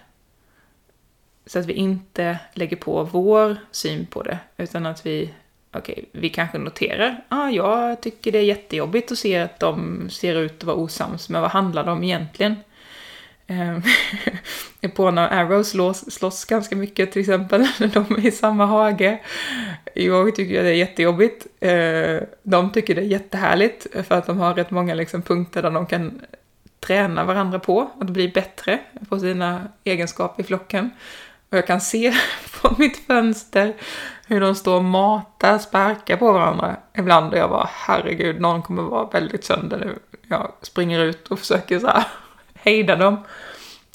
Så 1.46 1.60
att 1.60 1.66
vi 1.66 1.74
inte 1.74 2.38
lägger 2.54 2.78
på 2.78 3.04
vår 3.04 3.58
syn 3.72 4.06
på 4.06 4.24
det, 4.24 4.38
utan 4.58 4.86
att 4.86 5.06
vi, 5.06 5.34
okej, 5.72 5.94
okay, 5.94 6.06
vi 6.12 6.30
kanske 6.30 6.58
noterar, 6.58 7.24
ja, 7.30 7.38
ah, 7.38 7.50
jag 7.50 8.02
tycker 8.02 8.32
det 8.32 8.38
är 8.38 8.44
jättejobbigt 8.44 9.12
att 9.12 9.18
se 9.18 9.38
att 9.38 9.60
de 9.60 10.10
ser 10.10 10.36
ut 10.36 10.58
att 10.58 10.64
vara 10.64 10.78
osams, 10.78 11.30
men 11.30 11.42
vad 11.42 11.52
handlar 11.52 11.84
det 11.84 11.92
om 11.92 12.04
egentligen? 12.04 12.56
Epona 13.48 13.82
ehm, 14.82 14.92
på 14.96 15.12
när 15.12 15.28
Arrow 15.28 15.64
slåss, 15.64 16.12
slåss 16.12 16.46
ganska 16.46 16.76
mycket 16.76 17.12
till 17.12 17.20
exempel, 17.20 17.62
när 17.80 17.88
de 17.88 18.16
är 18.16 18.26
i 18.26 18.32
samma 18.32 18.66
hage. 18.66 19.20
Jag 19.94 20.36
tycker 20.36 20.64
det 20.64 20.70
är 20.70 20.74
jättejobbigt. 20.74 21.48
Ehm, 21.60 22.24
de 22.44 22.72
tycker 22.72 22.96
det 22.96 23.02
är 23.02 23.06
jättehärligt 23.06 23.88
för 24.08 24.16
att 24.16 24.26
de 24.26 24.38
har 24.38 24.54
rätt 24.54 24.72
många 24.72 24.94
liksom 24.94 25.22
punkter 25.22 25.62
där 25.62 25.72
de 25.72 25.86
kan 25.86 26.22
träna 26.80 27.24
varandra 27.24 27.60
på 27.60 27.92
att 28.00 28.10
bli 28.10 28.28
bättre 28.30 28.80
på 29.10 29.20
sina 29.20 29.68
egenskaper 29.84 30.44
i 30.44 30.46
flocken. 30.46 30.90
Och 31.54 31.58
jag 31.58 31.68
kan 31.68 31.82
se 31.82 32.14
på 32.62 32.76
mitt 32.78 32.98
fönster 33.08 33.74
hur 34.28 34.42
de 34.42 34.56
står 34.56 34.76
och 34.76 34.84
matar, 34.84 35.58
sparkar 35.58 36.18
på 36.18 36.32
varandra 36.32 36.76
ibland 36.98 37.34
och 37.34 37.40
jag 37.40 37.50
bara 37.50 37.70
herregud, 37.72 38.42
någon 38.42 38.62
kommer 38.62 38.84
vara 38.84 39.10
väldigt 39.10 39.44
sönder 39.44 39.78
nu. 39.78 40.00
Jag 40.28 40.52
springer 40.62 41.00
ut 41.00 41.28
och 41.28 41.40
försöker 41.40 41.80
så 41.80 41.88
här 41.88 42.04
hejda 42.54 42.96
dem. 42.96 43.18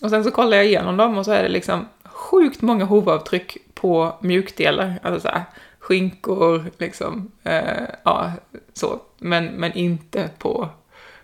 Och 0.03 0.11
sen 0.11 0.25
så 0.25 0.31
kollar 0.31 0.57
jag 0.57 0.66
igenom 0.66 0.97
dem 0.97 1.18
och 1.18 1.25
så 1.25 1.33
är 1.33 1.42
det 1.42 1.49
liksom 1.49 1.88
sjukt 2.05 2.62
många 2.62 2.85
hovavtryck 2.85 3.57
på 3.75 4.16
mjukdelar. 4.21 4.99
Alltså 5.03 5.21
så 5.21 5.29
här, 5.29 5.44
skinkor, 5.79 6.71
liksom, 6.79 7.33
eh, 7.42 7.83
ja, 8.03 8.33
så. 8.73 9.01
Men, 9.18 9.47
men 9.47 9.73
inte 9.73 10.31
på, 10.38 10.68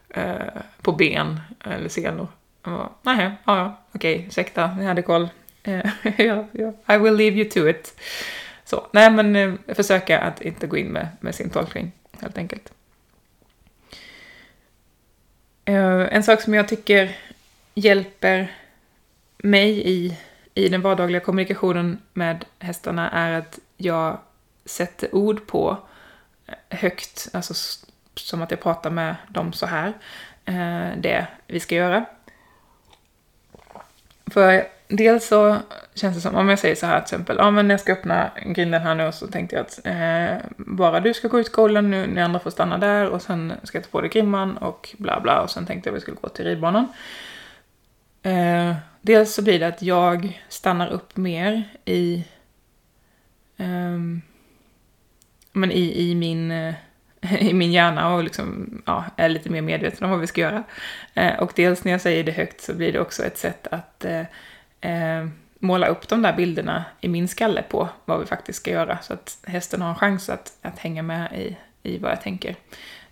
eh, 0.08 0.62
på 0.82 0.92
ben 0.92 1.40
eller 1.64 1.88
senor. 1.88 2.26
Nej, 3.02 3.30
ja, 3.44 3.56
ja, 3.56 3.80
okej, 3.92 4.24
ursäkta, 4.28 4.66
ni 4.66 4.84
hade 4.84 5.02
koll. 5.02 5.28
Eh, 5.64 5.90
ja, 6.26 6.46
ja, 6.52 6.94
I 6.94 6.98
will 6.98 7.16
leave 7.16 7.36
you 7.36 7.50
to 7.50 7.68
it. 7.68 8.00
Så, 8.64 8.86
nej 8.92 9.10
men 9.10 9.36
eh, 9.36 9.74
försöka 9.74 10.20
att 10.20 10.42
inte 10.42 10.66
gå 10.66 10.76
in 10.76 10.88
med, 10.92 11.08
med 11.20 11.34
sin 11.34 11.50
tolkning, 11.50 11.92
helt 12.20 12.38
enkelt. 12.38 12.72
Eh, 15.64 16.14
en 16.14 16.22
sak 16.22 16.40
som 16.40 16.54
jag 16.54 16.68
tycker 16.68 17.16
hjälper 17.74 18.52
mig 19.38 19.88
i, 19.88 20.18
i 20.54 20.68
den 20.68 20.80
vardagliga 20.80 21.20
kommunikationen 21.20 21.98
med 22.12 22.44
hästarna 22.58 23.10
är 23.10 23.32
att 23.32 23.58
jag 23.76 24.18
sätter 24.64 25.14
ord 25.14 25.46
på 25.46 25.78
eh, 26.46 26.78
högt, 26.78 27.28
alltså 27.32 27.54
som 28.14 28.42
att 28.42 28.50
jag 28.50 28.60
pratar 28.60 28.90
med 28.90 29.16
dem 29.28 29.52
så 29.52 29.66
här, 29.66 29.92
eh, 30.44 30.96
det 30.96 31.26
vi 31.46 31.60
ska 31.60 31.74
göra. 31.74 32.04
För 34.26 34.73
dels 34.88 35.26
så 35.26 35.56
känns 35.94 36.14
det 36.14 36.20
som, 36.20 36.34
om 36.34 36.48
jag 36.48 36.58
säger 36.58 36.74
så 36.74 36.86
här 36.86 37.00
till 37.00 37.04
exempel, 37.04 37.36
ja 37.38 37.50
men 37.50 37.70
jag 37.70 37.80
ska 37.80 37.92
öppna 37.92 38.30
grinden 38.46 38.82
här 38.82 38.94
nu 38.94 39.06
och 39.06 39.14
så 39.14 39.26
tänkte 39.26 39.56
jag 39.56 39.66
att 39.66 39.86
eh, 39.86 40.50
bara 40.56 41.00
du 41.00 41.14
ska 41.14 41.28
gå 41.28 41.40
ut 41.40 41.46
skolan 41.46 41.90
nu, 41.90 42.06
ni 42.06 42.22
andra 42.22 42.40
får 42.40 42.50
stanna 42.50 42.78
där 42.78 43.08
och 43.08 43.22
sen 43.22 43.52
ska 43.62 43.78
jag 43.78 43.84
ta 43.84 43.90
på 43.90 44.00
dig 44.00 44.10
grimman 44.10 44.56
och 44.56 44.94
bla 44.98 45.20
bla 45.20 45.40
och 45.40 45.50
sen 45.50 45.66
tänkte 45.66 45.88
jag 45.88 45.92
att 45.92 45.96
vi 45.96 46.00
skulle 46.00 46.16
gå 46.20 46.28
till 46.28 46.44
ridbanan. 46.44 46.88
Eh, 48.22 48.74
dels 49.00 49.34
så 49.34 49.42
blir 49.42 49.58
det 49.58 49.66
att 49.66 49.82
jag 49.82 50.42
stannar 50.48 50.88
upp 50.88 51.16
mer 51.16 51.62
i, 51.84 52.24
eh, 53.56 53.98
men 55.52 55.72
i, 55.72 56.10
i, 56.10 56.14
min, 56.14 56.50
eh, 56.50 56.74
i 57.40 57.54
min 57.54 57.72
hjärna 57.72 58.14
och 58.14 58.24
liksom, 58.24 58.82
ja, 58.86 59.04
är 59.16 59.28
lite 59.28 59.50
mer 59.50 59.62
medveten 59.62 60.04
om 60.04 60.10
vad 60.10 60.20
vi 60.20 60.26
ska 60.26 60.40
göra. 60.40 60.64
Eh, 61.14 61.38
och 61.38 61.52
dels 61.54 61.84
när 61.84 61.92
jag 61.92 62.00
säger 62.00 62.24
det 62.24 62.32
högt 62.32 62.60
så 62.60 62.74
blir 62.74 62.92
det 62.92 63.00
också 63.00 63.24
ett 63.24 63.38
sätt 63.38 63.66
att 63.70 64.04
eh, 64.04 64.22
eh, 64.84 65.28
måla 65.58 65.86
upp 65.86 66.08
de 66.08 66.22
där 66.22 66.32
bilderna 66.36 66.84
i 67.00 67.08
min 67.08 67.28
skalle 67.28 67.62
på 67.62 67.88
vad 68.04 68.20
vi 68.20 68.26
faktiskt 68.26 68.58
ska 68.58 68.70
göra. 68.70 68.98
Så 69.02 69.12
att 69.12 69.38
hästen 69.46 69.82
har 69.82 69.88
en 69.88 69.94
chans 69.94 70.28
att, 70.28 70.58
att 70.62 70.78
hänga 70.78 71.02
med 71.02 71.32
i, 71.32 71.56
i 71.82 71.98
vad 71.98 72.10
jag 72.10 72.20
tänker. 72.20 72.56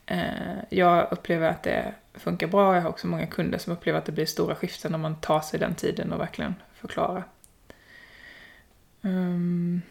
Eh, 0.07 0.59
jag 0.69 1.09
upplever 1.13 1.49
att 1.49 1.63
det 1.63 1.95
funkar 2.15 2.47
bra. 2.47 2.75
Jag 2.75 2.83
har 2.83 2.89
också 2.89 3.07
många 3.07 3.27
kunder 3.27 3.59
som 3.59 3.73
upplever 3.73 3.99
att 3.99 4.05
det 4.05 4.13
blir 4.13 4.27
stora 4.27 4.55
skiften 4.55 4.93
när 4.93 4.99
man 4.99 5.17
tar 5.17 5.41
sig 5.41 5.61
den 5.61 5.75
tiden 5.75 6.13
och 6.13 6.21
verkligen 6.21 6.55
förklarar. 6.75 7.25
Um. 9.01 9.83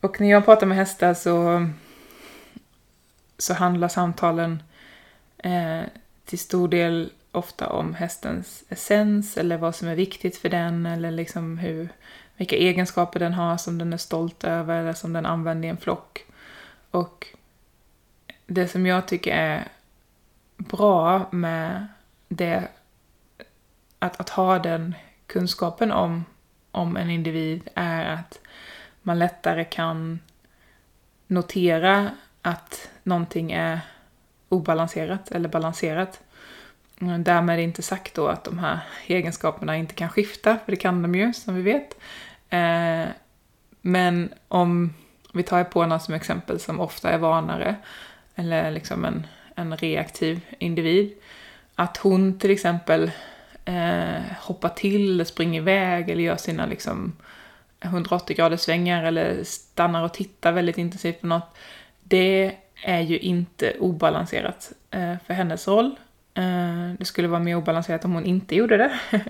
Och 0.00 0.20
när 0.20 0.30
jag 0.30 0.44
pratar 0.44 0.66
med 0.66 0.76
hästar 0.76 1.14
så, 1.14 1.68
så 3.38 3.54
handlar 3.54 3.88
samtalen 3.88 4.62
eh, 5.38 5.82
till 6.24 6.38
stor 6.38 6.68
del 6.68 7.12
ofta 7.36 7.68
om 7.68 7.94
hästens 7.94 8.64
essens 8.68 9.36
eller 9.36 9.56
vad 9.56 9.74
som 9.74 9.88
är 9.88 9.94
viktigt 9.94 10.36
för 10.36 10.48
den 10.48 10.86
eller 10.86 11.10
liksom 11.10 11.58
hur, 11.58 11.88
vilka 12.36 12.56
egenskaper 12.56 13.20
den 13.20 13.34
har 13.34 13.56
som 13.56 13.78
den 13.78 13.92
är 13.92 13.96
stolt 13.96 14.44
över 14.44 14.80
eller 14.80 14.92
som 14.92 15.12
den 15.12 15.26
använder 15.26 15.66
i 15.66 15.70
en 15.70 15.76
flock. 15.76 16.24
Och 16.90 17.26
det 18.46 18.68
som 18.68 18.86
jag 18.86 19.08
tycker 19.08 19.34
är 19.34 19.68
bra 20.56 21.28
med 21.30 21.86
det, 22.28 22.68
att, 23.98 24.20
att 24.20 24.28
ha 24.28 24.58
den 24.58 24.94
kunskapen 25.26 25.92
om, 25.92 26.24
om 26.70 26.96
en 26.96 27.10
individ 27.10 27.68
är 27.74 28.04
att 28.04 28.38
man 29.02 29.18
lättare 29.18 29.64
kan 29.64 30.20
notera 31.26 32.10
att 32.42 32.90
någonting 33.02 33.52
är 33.52 33.80
obalanserat 34.48 35.30
eller 35.30 35.48
balanserat. 35.48 36.20
Mm, 37.00 37.24
därmed 37.24 37.60
inte 37.60 37.82
sagt 37.82 38.14
då 38.14 38.28
att 38.28 38.44
de 38.44 38.58
här 38.58 38.80
egenskaperna 39.06 39.76
inte 39.76 39.94
kan 39.94 40.08
skifta, 40.08 40.58
för 40.64 40.72
det 40.72 40.76
kan 40.76 41.02
de 41.02 41.14
ju 41.14 41.32
som 41.32 41.54
vi 41.54 41.62
vet. 41.62 41.96
Eh, 42.50 43.10
men 43.80 44.34
om 44.48 44.94
vi 45.32 45.42
tar 45.42 45.60
Epona 45.60 45.98
som 45.98 46.14
exempel 46.14 46.60
som 46.60 46.80
ofta 46.80 47.10
är 47.10 47.18
vanare, 47.18 47.76
eller 48.34 48.70
liksom 48.70 49.04
en, 49.04 49.26
en 49.54 49.76
reaktiv 49.76 50.40
individ, 50.58 51.12
att 51.74 51.96
hon 51.96 52.38
till 52.38 52.50
exempel 52.50 53.10
eh, 53.64 54.22
hoppar 54.40 54.68
till, 54.68 55.26
springer 55.26 55.60
iväg 55.60 56.08
eller 56.08 56.22
gör 56.22 56.36
sina 56.36 56.66
liksom 56.66 57.16
180 57.80 58.36
graders 58.36 58.60
svängar 58.60 59.04
eller 59.04 59.44
stannar 59.44 60.04
och 60.04 60.14
tittar 60.14 60.52
väldigt 60.52 60.78
intensivt 60.78 61.20
på 61.20 61.26
något. 61.26 61.56
Det 62.02 62.56
är 62.84 63.00
ju 63.00 63.18
inte 63.18 63.76
obalanserat 63.78 64.72
eh, 64.90 65.14
för 65.26 65.34
hennes 65.34 65.68
roll. 65.68 65.96
Eh, 66.36 66.92
det 66.98 67.04
skulle 67.04 67.28
vara 67.28 67.40
mer 67.40 67.56
obalanserat 67.56 68.04
om 68.04 68.12
hon 68.12 68.24
inte 68.24 68.54
gjorde 68.54 68.76
det. 68.76 69.00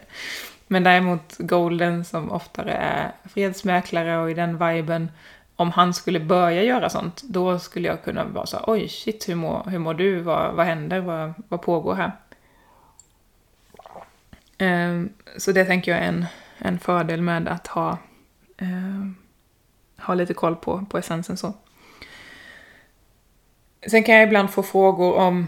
Men 0.66 0.84
däremot 0.84 1.36
Golden 1.38 2.04
som 2.04 2.32
oftare 2.32 2.72
är 2.72 3.12
fredsmäklare 3.24 4.18
och 4.18 4.30
i 4.30 4.34
den 4.34 4.58
viben, 4.58 5.10
om 5.56 5.70
han 5.70 5.94
skulle 5.94 6.20
börja 6.20 6.62
göra 6.62 6.90
sånt, 6.90 7.22
då 7.22 7.58
skulle 7.58 7.88
jag 7.88 8.04
kunna 8.04 8.24
vara 8.24 8.46
så 8.46 8.58
oj 8.66 8.88
shit, 8.88 9.28
hur 9.28 9.34
mår, 9.34 9.66
hur 9.70 9.78
mår 9.78 9.94
du, 9.94 10.20
vad, 10.20 10.54
vad 10.54 10.66
händer, 10.66 11.00
vad, 11.00 11.34
vad 11.48 11.62
pågår 11.62 11.94
här? 11.94 12.12
Ehm, 14.58 15.08
så 15.36 15.52
det 15.52 15.64
tänker 15.64 15.92
jag 15.92 16.00
är 16.00 16.08
en, 16.08 16.26
en 16.58 16.78
fördel 16.78 17.22
med 17.22 17.48
att 17.48 17.66
ha, 17.66 17.98
ehm, 18.58 19.16
ha 19.98 20.14
lite 20.14 20.34
koll 20.34 20.56
på, 20.56 20.86
på 20.90 20.98
essensen 20.98 21.36
så. 21.36 21.52
Sen 23.90 24.04
kan 24.04 24.14
jag 24.14 24.24
ibland 24.24 24.50
få 24.50 24.62
frågor 24.62 25.14
om, 25.14 25.46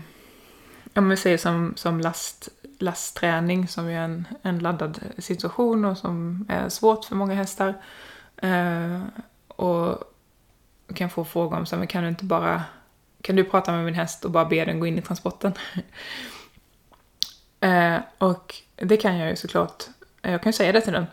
om 0.94 1.08
vi 1.08 1.16
säger 1.16 1.38
som, 1.38 1.72
som 1.76 2.00
last, 2.00 2.48
lastträning 2.78 3.68
som 3.68 3.86
är 3.86 4.00
en, 4.00 4.28
en 4.42 4.58
laddad 4.58 5.00
situation 5.18 5.84
och 5.84 5.98
som 5.98 6.46
är 6.48 6.68
svårt 6.68 7.04
för 7.04 7.16
många 7.16 7.34
hästar. 7.34 7.74
Eh, 8.36 9.02
och 9.48 10.04
kan 10.94 11.10
få 11.10 11.24
frågor 11.24 11.56
om 11.56 11.66
så 11.66 11.76
men 11.76 11.86
kan 11.86 12.02
du 12.02 12.08
inte 12.08 12.24
bara, 12.24 12.62
kan 13.22 13.36
du 13.36 13.44
prata 13.44 13.72
med 13.72 13.84
min 13.84 13.94
häst 13.94 14.24
och 14.24 14.30
bara 14.30 14.44
be 14.44 14.64
den 14.64 14.80
gå 14.80 14.86
in 14.86 14.98
i 14.98 15.02
transporten? 15.02 15.52
eh, 17.60 17.96
och 18.18 18.54
det 18.76 18.96
kan 18.96 19.16
jag 19.16 19.30
ju 19.30 19.36
såklart. 19.36 19.84
Jag 20.22 20.42
kan 20.42 20.50
ju 20.50 20.56
säga 20.56 20.72
det 20.72 20.80
till 20.80 20.92
den. 20.92 21.06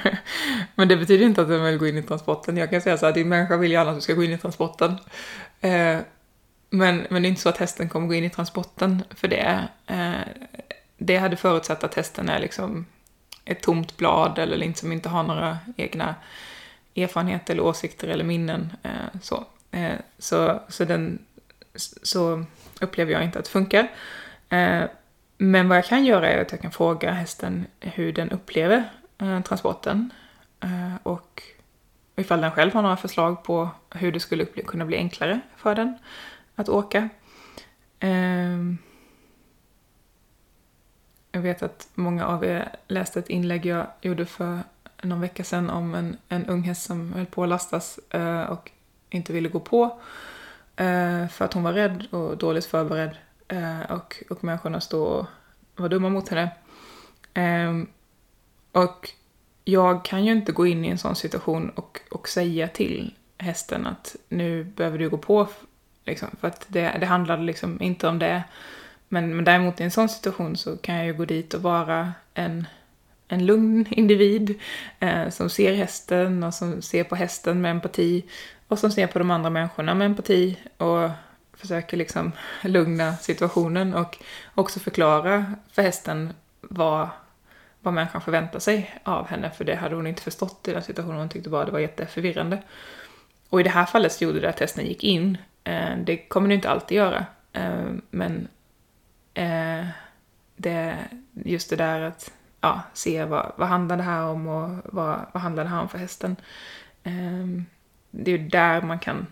men 0.74 0.88
det 0.88 0.96
betyder 0.96 1.26
inte 1.26 1.42
att 1.42 1.48
den 1.48 1.64
vill 1.64 1.78
gå 1.78 1.86
in 1.86 1.98
i 1.98 2.02
transporten. 2.02 2.56
Jag 2.56 2.70
kan 2.70 2.80
säga 2.80 2.98
så 2.98 3.06
här, 3.06 3.12
din 3.12 3.28
människa 3.28 3.56
vill 3.56 3.72
gärna 3.72 3.90
att 3.90 3.96
du 3.96 4.00
ska 4.00 4.14
gå 4.14 4.24
in 4.24 4.32
i 4.32 4.38
transporten. 4.38 4.96
Eh, 5.60 5.98
men, 6.74 7.06
men 7.10 7.22
det 7.22 7.28
är 7.28 7.30
inte 7.30 7.40
så 7.40 7.48
att 7.48 7.56
hästen 7.56 7.88
kommer 7.88 8.06
gå 8.06 8.14
in 8.14 8.24
i 8.24 8.30
transporten 8.30 9.02
för 9.10 9.28
det. 9.28 9.68
Eh, 9.86 10.14
det 10.96 11.16
hade 11.16 11.36
förutsatt 11.36 11.84
att 11.84 11.94
hästen 11.94 12.28
är 12.28 12.38
liksom 12.38 12.86
ett 13.44 13.62
tomt 13.62 13.96
blad 13.96 14.38
eller 14.38 14.56
liksom 14.56 14.74
som 14.74 14.92
inte 14.92 15.08
har 15.08 15.22
några 15.22 15.58
egna 15.76 16.14
erfarenheter 16.96 17.54
eller 17.54 17.64
åsikter 17.64 18.08
eller 18.08 18.24
minnen. 18.24 18.72
Eh, 18.82 19.20
så. 19.22 19.44
Eh, 19.70 19.94
så, 20.18 20.60
så, 20.68 20.84
den, 20.84 21.18
så 22.02 22.44
upplever 22.80 23.12
jag 23.12 23.24
inte 23.24 23.38
att 23.38 23.44
det 23.44 23.50
funkar. 23.50 23.90
Eh, 24.48 24.82
men 25.38 25.68
vad 25.68 25.78
jag 25.78 25.84
kan 25.84 26.04
göra 26.04 26.30
är 26.30 26.42
att 26.42 26.52
jag 26.52 26.60
kan 26.60 26.72
fråga 26.72 27.12
hästen 27.12 27.66
hur 27.80 28.12
den 28.12 28.30
upplever 28.30 28.90
eh, 29.18 29.40
transporten. 29.40 30.10
Eh, 30.60 30.94
och 31.02 31.42
ifall 32.16 32.40
den 32.40 32.50
själv 32.50 32.74
har 32.74 32.82
några 32.82 32.96
förslag 32.96 33.44
på 33.44 33.68
hur 33.90 34.12
det 34.12 34.20
skulle 34.20 34.44
kunna 34.44 34.84
bli 34.84 34.96
enklare 34.96 35.40
för 35.56 35.74
den 35.74 35.98
att 36.54 36.68
åka. 36.68 37.08
Ehm, 38.00 38.78
jag 41.32 41.40
vet 41.40 41.62
att 41.62 41.88
många 41.94 42.26
av 42.26 42.44
er 42.44 42.76
läste 42.88 43.18
ett 43.18 43.28
inlägg 43.28 43.66
jag 43.66 43.86
gjorde 44.00 44.26
för 44.26 44.58
någon 45.02 45.20
vecka 45.20 45.44
sedan 45.44 45.70
om 45.70 45.94
en, 45.94 46.16
en 46.28 46.46
ung 46.46 46.62
häst 46.62 46.82
som 46.82 47.12
höll 47.12 47.26
på 47.26 47.42
att 47.42 47.48
lastas 47.48 47.98
eh, 48.10 48.42
och 48.42 48.70
inte 49.10 49.32
ville 49.32 49.48
gå 49.48 49.60
på 49.60 50.00
eh, 50.76 51.28
för 51.28 51.44
att 51.44 51.52
hon 51.52 51.62
var 51.62 51.72
rädd 51.72 52.06
och 52.10 52.36
dåligt 52.36 52.66
förberedd 52.66 53.16
eh, 53.48 53.80
och, 53.90 54.22
och 54.30 54.44
människorna 54.44 54.80
stod 54.80 55.02
och 55.02 55.26
var 55.76 55.88
dumma 55.88 56.08
mot 56.08 56.28
henne. 56.28 56.50
Ehm, 57.34 57.86
och 58.72 59.10
jag 59.64 60.04
kan 60.04 60.24
ju 60.24 60.32
inte 60.32 60.52
gå 60.52 60.66
in 60.66 60.84
i 60.84 60.88
en 60.88 60.98
sån 60.98 61.16
situation 61.16 61.70
och, 61.70 62.00
och 62.10 62.28
säga 62.28 62.68
till 62.68 63.14
hästen 63.38 63.86
att 63.86 64.16
nu 64.28 64.64
behöver 64.64 64.98
du 64.98 65.10
gå 65.10 65.18
på, 65.18 65.48
liksom, 66.06 66.28
för 66.40 66.48
att 66.48 66.66
det, 66.68 66.96
det 67.00 67.06
handlade 67.06 67.42
liksom 67.42 67.82
inte 67.82 68.08
om 68.08 68.18
det. 68.18 68.42
Men, 69.08 69.36
men 69.36 69.44
däremot 69.44 69.80
i 69.80 69.84
en 69.84 69.90
sån 69.90 70.08
situation 70.08 70.56
så 70.56 70.76
kan 70.76 70.94
jag 70.94 71.06
ju 71.06 71.14
gå 71.14 71.24
dit 71.24 71.54
och 71.54 71.62
vara 71.62 72.12
en, 72.34 72.66
en 73.28 73.46
lugn 73.46 73.86
individ 73.90 74.60
eh, 75.00 75.28
som 75.28 75.50
ser 75.50 75.74
hästen 75.74 76.42
och 76.42 76.54
som 76.54 76.82
ser 76.82 77.04
på 77.04 77.16
hästen 77.16 77.60
med 77.60 77.70
empati 77.70 78.24
och 78.68 78.78
som 78.78 78.90
ser 78.90 79.06
på 79.06 79.18
de 79.18 79.30
andra 79.30 79.50
människorna 79.50 79.94
med 79.94 80.06
empati 80.06 80.58
och 80.76 81.10
försöker 81.52 81.96
liksom 81.96 82.32
lugna 82.62 83.16
situationen 83.16 83.94
och 83.94 84.18
också 84.54 84.80
förklara 84.80 85.54
för 85.72 85.82
hästen 85.82 86.32
vad, 86.60 87.08
vad 87.80 87.94
människan 87.94 88.20
förväntar 88.20 88.58
sig 88.58 89.00
av 89.04 89.26
henne, 89.26 89.50
för 89.50 89.64
det 89.64 89.74
hade 89.74 89.94
hon 89.94 90.06
inte 90.06 90.22
förstått 90.22 90.68
i 90.68 90.72
den 90.72 90.82
situationen. 90.82 91.18
Hon 91.18 91.28
tyckte 91.28 91.50
bara 91.50 91.64
det 91.64 91.72
var 91.72 91.78
jätteförvirrande. 91.78 92.62
Och 93.48 93.60
i 93.60 93.62
det 93.62 93.70
här 93.70 93.86
fallet 93.86 94.12
så 94.12 94.24
gjorde 94.24 94.40
det 94.40 94.48
att 94.48 94.60
hästen 94.60 94.86
gick 94.86 95.04
in. 95.04 95.38
Eh, 95.64 95.96
det 95.98 96.16
kommer 96.16 96.48
du 96.48 96.54
inte 96.54 96.70
alltid 96.70 96.96
göra, 96.96 97.26
eh, 97.52 97.90
men 98.10 98.48
eh, 99.34 99.86
det, 100.56 100.96
just 101.32 101.70
det 101.70 101.76
där 101.76 102.00
att 102.00 102.32
ja, 102.60 102.82
se 102.92 103.24
vad, 103.24 103.52
vad 103.56 103.68
handlar 103.68 103.96
det 103.96 104.02
här 104.02 104.24
om 104.24 104.48
och 104.48 104.70
vad, 104.84 105.20
vad 105.32 105.42
handlar 105.42 105.64
det 105.64 105.70
här 105.70 105.80
om 105.80 105.88
för 105.88 105.98
hästen. 105.98 106.36
Eh, 107.02 107.46
det 108.10 108.30
är 108.30 108.38
ju 108.38 108.48
där 108.48 108.82
man 108.82 108.98
kan 108.98 109.26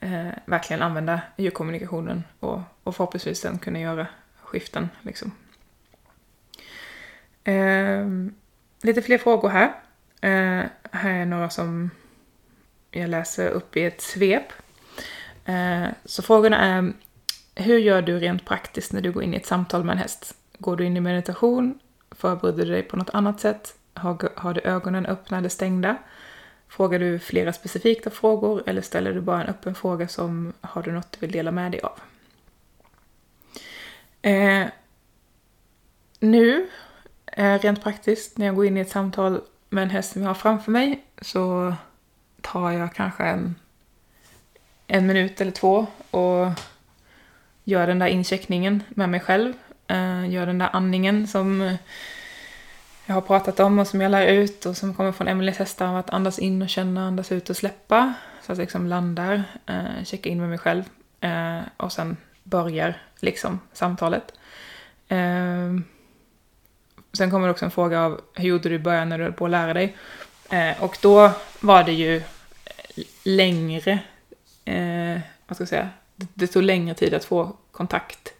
eh, 0.00 0.28
verkligen 0.44 0.82
använda 0.82 1.20
djurkommunikationen 1.36 2.24
och, 2.40 2.60
och 2.82 2.96
förhoppningsvis 2.96 3.40
sen 3.40 3.58
kunna 3.58 3.80
göra 3.80 4.06
skiften. 4.42 4.88
Liksom. 5.02 5.32
Eh, 7.44 8.06
lite 8.82 9.02
fler 9.02 9.18
frågor 9.18 9.48
här. 9.48 9.74
Eh, 10.20 10.66
här 10.90 11.10
är 11.10 11.26
några 11.26 11.50
som 11.50 11.90
jag 12.90 13.10
läser 13.10 13.48
upp 13.48 13.76
i 13.76 13.84
ett 13.84 14.00
svep. 14.00 14.52
Eh, 15.44 15.88
så 16.04 16.22
frågorna 16.22 16.58
är 16.58 16.92
hur 17.54 17.78
gör 17.78 18.02
du 18.02 18.18
rent 18.18 18.44
praktiskt 18.44 18.92
när 18.92 19.00
du 19.00 19.12
går 19.12 19.22
in 19.22 19.34
i 19.34 19.36
ett 19.36 19.46
samtal 19.46 19.84
med 19.84 19.92
en 19.92 19.98
häst? 19.98 20.34
Går 20.58 20.76
du 20.76 20.84
in 20.84 20.96
i 20.96 21.00
meditation? 21.00 21.78
Förbereder 22.10 22.64
du 22.64 22.72
dig 22.72 22.82
på 22.82 22.96
något 22.96 23.10
annat 23.10 23.40
sätt? 23.40 23.74
Har, 23.94 24.28
har 24.36 24.54
du 24.54 24.60
ögonen 24.60 25.06
öppna 25.06 25.38
eller 25.38 25.48
stängda? 25.48 25.96
Frågar 26.68 26.98
du 26.98 27.18
flera 27.18 27.52
specifika 27.52 28.10
frågor 28.10 28.62
eller 28.66 28.82
ställer 28.82 29.12
du 29.12 29.20
bara 29.20 29.42
en 29.42 29.48
öppen 29.48 29.74
fråga 29.74 30.08
som 30.08 30.52
har 30.60 30.82
du 30.82 30.92
något 30.92 31.12
du 31.12 31.18
vill 31.20 31.32
dela 31.32 31.50
med 31.50 31.72
dig 31.72 31.80
av? 31.80 32.00
Eh, 34.22 34.66
nu, 36.20 36.68
eh, 37.26 37.58
rent 37.58 37.82
praktiskt, 37.82 38.38
när 38.38 38.46
jag 38.46 38.54
går 38.56 38.66
in 38.66 38.76
i 38.76 38.80
ett 38.80 38.90
samtal 38.90 39.40
med 39.68 39.82
en 39.82 39.90
häst 39.90 40.12
som 40.12 40.22
jag 40.22 40.28
har 40.28 40.34
framför 40.34 40.72
mig 40.72 41.04
så 41.22 41.74
tar 42.40 42.70
jag 42.70 42.94
kanske 42.94 43.24
en, 43.24 43.54
en 44.90 45.06
minut 45.06 45.40
eller 45.40 45.52
två 45.52 45.86
och 46.10 46.46
gör 47.64 47.86
den 47.86 47.98
där 47.98 48.06
incheckningen 48.06 48.82
med 48.88 49.08
mig 49.08 49.20
själv. 49.20 49.52
Eh, 49.86 50.30
gör 50.30 50.46
den 50.46 50.58
där 50.58 50.70
andningen 50.72 51.26
som 51.26 51.62
eh, 51.62 51.74
jag 53.06 53.14
har 53.14 53.20
pratat 53.20 53.60
om 53.60 53.78
och 53.78 53.86
som 53.86 54.00
jag 54.00 54.10
lär 54.10 54.26
ut 54.26 54.66
och 54.66 54.76
som 54.76 54.94
kommer 54.94 55.12
från 55.12 55.28
Emelies 55.28 55.58
hästar 55.58 55.86
om 55.86 55.94
att 55.94 56.10
andas 56.10 56.38
in 56.38 56.62
och 56.62 56.68
känna, 56.68 57.06
andas 57.06 57.32
ut 57.32 57.50
och 57.50 57.56
släppa. 57.56 58.14
Så 58.42 58.52
att 58.52 58.58
jag 58.58 58.64
liksom 58.64 58.86
landar, 58.86 59.42
uh, 59.70 60.04
checkar 60.04 60.30
in 60.30 60.40
med 60.40 60.48
mig 60.48 60.58
själv 60.58 60.84
och 61.76 61.92
sen 61.92 62.16
börjar 62.42 63.02
liksom 63.20 63.60
samtalet. 63.72 64.32
sen 67.12 67.30
kommer 67.30 67.46
det 67.46 67.50
också 67.50 67.64
en 67.64 67.70
fråga 67.70 68.00
av 68.00 68.20
hur 68.34 68.48
gjorde 68.48 68.68
du 68.68 68.74
i 68.74 68.78
början 68.78 69.08
när 69.08 69.18
du 69.18 69.24
höll 69.24 69.32
på 69.32 69.44
att 69.44 69.50
lära 69.50 69.74
dig? 69.74 69.96
och 70.78 70.98
då 71.02 71.30
var 71.60 71.84
det 71.84 71.92
ju 71.92 72.22
längre, 73.24 73.98
Eh, 74.70 75.20
vad 75.46 75.56
ska 75.56 75.62
jag 75.62 75.68
säga, 75.68 75.88
det 76.16 76.46
tog 76.46 76.62
längre 76.62 76.94
tid 76.94 77.14
att 77.14 77.24
få 77.24 77.56
kontakt. 77.72 78.34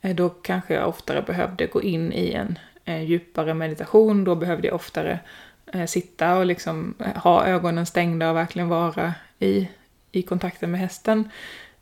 Eh, 0.00 0.14
då 0.14 0.28
kanske 0.28 0.74
jag 0.74 0.88
oftare 0.88 1.22
behövde 1.22 1.66
gå 1.66 1.82
in 1.82 2.12
i 2.12 2.32
en 2.32 2.58
eh, 2.84 3.02
djupare 3.02 3.54
meditation. 3.54 4.24
Då 4.24 4.34
behövde 4.34 4.68
jag 4.68 4.74
oftare 4.74 5.18
eh, 5.72 5.86
sitta 5.86 6.36
och 6.36 6.46
liksom 6.46 6.94
eh, 6.98 7.22
ha 7.22 7.46
ögonen 7.46 7.86
stängda 7.86 8.30
och 8.30 8.36
verkligen 8.36 8.68
vara 8.68 9.14
i, 9.38 9.68
i 10.12 10.22
kontakten 10.22 10.70
med 10.70 10.80
hästen. 10.80 11.30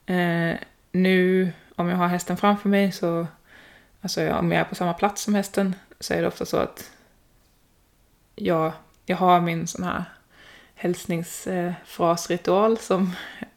Eh, 0.06 0.52
nu, 0.92 1.52
om 1.76 1.88
jag 1.88 1.96
har 1.96 2.08
hästen 2.08 2.36
framför 2.36 2.68
mig 2.68 2.92
så, 2.92 3.26
alltså 4.00 4.32
om 4.32 4.52
jag 4.52 4.60
är 4.60 4.64
på 4.64 4.74
samma 4.74 4.92
plats 4.92 5.22
som 5.22 5.34
hästen, 5.34 5.74
så 6.00 6.14
är 6.14 6.22
det 6.22 6.28
ofta 6.28 6.44
så 6.44 6.56
att 6.56 6.90
jag, 8.36 8.72
jag 9.06 9.16
har 9.16 9.40
min 9.40 9.66
sån 9.66 9.84
här 9.84 10.04
hälsningsfrasritual 10.74 12.78
som 12.78 13.12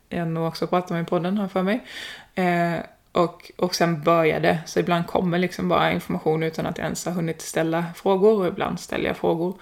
jag 0.09 0.27
nog 0.27 0.47
också 0.47 0.67
pratat 0.67 0.91
om 0.91 0.97
i 0.97 1.03
podden 1.03 1.37
här 1.37 1.47
för 1.47 1.63
mig. 1.63 1.85
Eh, 2.35 2.79
och, 3.11 3.51
och 3.57 3.75
sen 3.75 4.01
började, 4.01 4.59
så 4.65 4.79
ibland 4.79 5.07
kommer 5.07 5.39
liksom 5.39 5.69
bara 5.69 5.91
information 5.91 6.43
utan 6.43 6.65
att 6.65 6.77
jag 6.77 6.85
ens 6.85 7.05
har 7.05 7.13
hunnit 7.13 7.41
ställa 7.41 7.85
frågor 7.95 8.39
och 8.39 8.47
ibland 8.47 8.79
ställer 8.79 9.05
jag 9.05 9.17
frågor. 9.17 9.53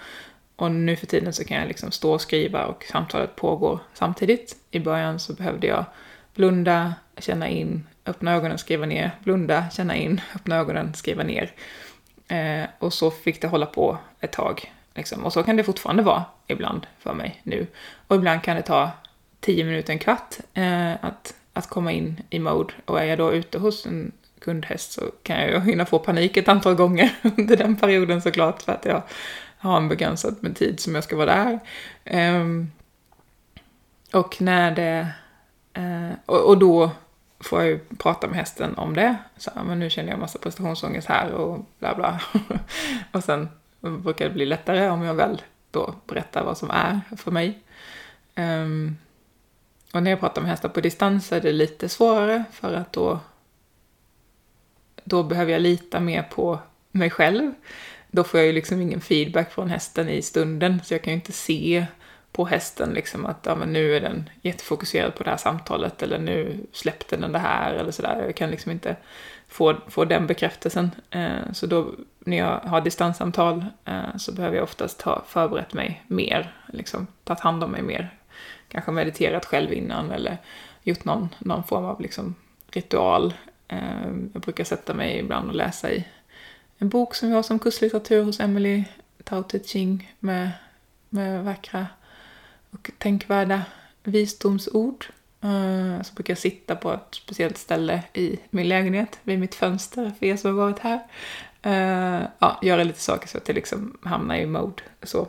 Och 0.56 0.70
nu 0.70 0.96
för 0.96 1.06
tiden 1.06 1.32
så 1.32 1.44
kan 1.44 1.56
jag 1.56 1.68
liksom 1.68 1.90
stå 1.90 2.12
och 2.12 2.20
skriva 2.20 2.64
och 2.64 2.84
samtalet 2.92 3.36
pågår 3.36 3.80
samtidigt. 3.92 4.56
I 4.70 4.80
början 4.80 5.18
så 5.18 5.32
behövde 5.32 5.66
jag 5.66 5.84
blunda, 6.34 6.94
känna 7.18 7.48
in, 7.48 7.86
öppna 8.06 8.34
ögonen, 8.34 8.58
skriva 8.58 8.86
ner, 8.86 9.10
blunda, 9.24 9.70
känna 9.70 9.96
in, 9.96 10.20
öppna 10.34 10.56
ögonen, 10.56 10.94
skriva 10.94 11.22
ner. 11.22 11.52
Eh, 12.28 12.68
och 12.78 12.92
så 12.92 13.10
fick 13.10 13.40
det 13.40 13.48
hålla 13.48 13.66
på 13.66 13.98
ett 14.20 14.32
tag. 14.32 14.72
Liksom. 14.94 15.24
Och 15.24 15.32
så 15.32 15.42
kan 15.42 15.56
det 15.56 15.64
fortfarande 15.64 16.02
vara 16.02 16.24
ibland 16.46 16.86
för 16.98 17.14
mig 17.14 17.40
nu. 17.42 17.66
Och 18.06 18.16
ibland 18.16 18.42
kan 18.42 18.56
det 18.56 18.62
ta 18.62 18.90
tio 19.44 19.64
minuter, 19.64 19.92
en 19.92 19.98
kvart 19.98 20.34
eh, 20.54 20.92
att, 20.92 21.34
att 21.52 21.68
komma 21.68 21.92
in 21.92 22.20
i 22.30 22.38
mode. 22.38 22.74
Och 22.84 23.00
är 23.00 23.04
jag 23.04 23.18
då 23.18 23.32
ute 23.32 23.58
hos 23.58 23.86
en 23.86 24.12
kundhäst 24.40 24.92
så 24.92 25.00
kan 25.22 25.40
jag 25.40 25.50
ju 25.50 25.60
hinna 25.60 25.86
få 25.86 25.98
panik 25.98 26.36
ett 26.36 26.48
antal 26.48 26.74
gånger 26.74 27.14
under 27.36 27.56
den 27.56 27.76
perioden 27.76 28.22
såklart 28.22 28.62
för 28.62 28.72
att 28.72 28.84
jag 28.84 29.02
har 29.58 29.76
en 29.76 29.88
begränsad 29.88 30.36
med 30.40 30.56
tid 30.56 30.80
som 30.80 30.94
jag 30.94 31.04
ska 31.04 31.16
vara 31.16 31.34
där. 31.34 31.60
Eh, 32.04 32.44
och 34.12 34.42
när 34.42 34.70
det... 34.70 35.08
Eh, 35.72 36.10
och, 36.26 36.48
och, 36.48 36.58
då 36.58 36.90
får 37.40 37.60
jag 37.60 37.70
ju 37.70 37.78
prata 37.78 38.26
med 38.26 38.36
hästen 38.36 38.74
om 38.74 38.94
det. 38.94 39.16
Så 39.36 39.50
men 39.66 39.78
nu 39.78 39.90
känner 39.90 40.10
jag 40.10 40.18
massa 40.18 40.38
prestationsångest 40.38 41.08
här 41.08 41.32
och 41.32 41.66
bla 41.78 41.94
bla. 41.94 42.20
och 43.12 43.24
sen 43.24 43.48
brukar 43.80 44.28
det 44.28 44.34
bli 44.34 44.46
lättare 44.46 44.88
om 44.88 45.02
jag 45.02 45.14
väl 45.14 45.42
då 45.70 45.94
berättar 46.06 46.44
vad 46.44 46.58
som 46.58 46.70
är 46.70 47.00
för 47.16 47.30
mig. 47.30 47.58
Um, 48.36 48.96
och 49.94 50.02
när 50.02 50.10
jag 50.10 50.20
pratar 50.20 50.42
med 50.42 50.50
hästar 50.50 50.68
på 50.68 50.80
distans 50.80 51.32
är 51.32 51.40
det 51.40 51.52
lite 51.52 51.88
svårare 51.88 52.44
för 52.52 52.74
att 52.74 52.92
då, 52.92 53.20
då 55.04 55.22
behöver 55.22 55.52
jag 55.52 55.62
lita 55.62 56.00
mer 56.00 56.22
på 56.22 56.58
mig 56.90 57.10
själv. 57.10 57.52
Då 58.10 58.24
får 58.24 58.40
jag 58.40 58.46
ju 58.46 58.52
liksom 58.52 58.80
ingen 58.80 59.00
feedback 59.00 59.52
från 59.52 59.70
hästen 59.70 60.08
i 60.08 60.22
stunden 60.22 60.80
så 60.84 60.94
jag 60.94 61.02
kan 61.02 61.12
ju 61.12 61.14
inte 61.14 61.32
se 61.32 61.86
på 62.32 62.44
hästen 62.44 62.90
liksom 62.90 63.26
att 63.26 63.46
ja, 63.46 63.54
men 63.54 63.72
nu 63.72 63.96
är 63.96 64.00
den 64.00 64.30
jättefokuserad 64.42 65.14
på 65.14 65.22
det 65.22 65.30
här 65.30 65.36
samtalet 65.36 66.02
eller 66.02 66.18
nu 66.18 66.66
släppte 66.72 67.16
den 67.16 67.32
det 67.32 67.38
här 67.38 67.74
eller 67.74 67.90
sådär. 67.90 68.22
Jag 68.26 68.36
kan 68.36 68.50
liksom 68.50 68.72
inte 68.72 68.96
få, 69.48 69.74
få 69.88 70.04
den 70.04 70.26
bekräftelsen. 70.26 70.90
Eh, 71.10 71.52
så 71.52 71.66
då 71.66 71.92
när 72.18 72.36
jag 72.36 72.60
har 72.60 72.80
distanssamtal 72.80 73.64
eh, 73.84 74.16
så 74.16 74.32
behöver 74.32 74.56
jag 74.56 74.64
oftast 74.64 75.02
ha 75.02 75.24
förberett 75.28 75.72
mig 75.72 76.04
mer, 76.06 76.54
liksom 76.72 77.06
tagit 77.24 77.40
hand 77.40 77.64
om 77.64 77.70
mig 77.70 77.82
mer 77.82 78.10
kanske 78.74 78.92
mediterat 78.92 79.44
själv 79.44 79.72
innan 79.72 80.10
eller 80.10 80.38
gjort 80.82 81.04
någon, 81.04 81.28
någon 81.38 81.64
form 81.64 81.84
av 81.84 82.00
liksom 82.00 82.34
ritual. 82.70 83.34
Ehm, 83.68 84.30
jag 84.32 84.42
brukar 84.42 84.64
sätta 84.64 84.94
mig 84.94 85.18
ibland 85.18 85.48
och 85.48 85.54
läsa 85.54 85.92
i 85.92 86.04
en 86.78 86.88
bok 86.88 87.14
som 87.14 87.28
vi 87.28 87.34
har 87.34 87.42
som 87.42 87.58
kurslitteratur 87.58 88.24
hos 88.24 88.40
Emily, 88.40 88.84
Tao 89.24 89.42
Te 89.42 89.64
Ching, 89.64 90.14
med, 90.18 90.50
med 91.08 91.44
vackra 91.44 91.86
och 92.70 92.90
tänkvärda 92.98 93.62
visdomsord. 94.02 95.06
Ehm, 95.40 96.04
så 96.04 96.14
brukar 96.14 96.30
jag 96.30 96.38
sitta 96.38 96.76
på 96.76 96.92
ett 96.92 97.14
speciellt 97.14 97.58
ställe 97.58 98.02
i 98.12 98.38
min 98.50 98.68
lägenhet, 98.68 99.18
vid 99.22 99.38
mitt 99.38 99.54
fönster, 99.54 100.12
för 100.18 100.26
er 100.26 100.36
som 100.36 100.50
har 100.50 100.64
varit 100.64 100.78
här. 100.78 101.00
Ehm, 101.62 102.24
ja, 102.38 102.58
göra 102.62 102.84
lite 102.84 103.00
saker 103.00 103.28
så 103.28 103.38
att 103.38 103.48
jag 103.48 103.54
liksom 103.54 103.98
hamnar 104.02 104.36
i 104.36 104.46
mode. 104.46 104.82
Så. 105.02 105.28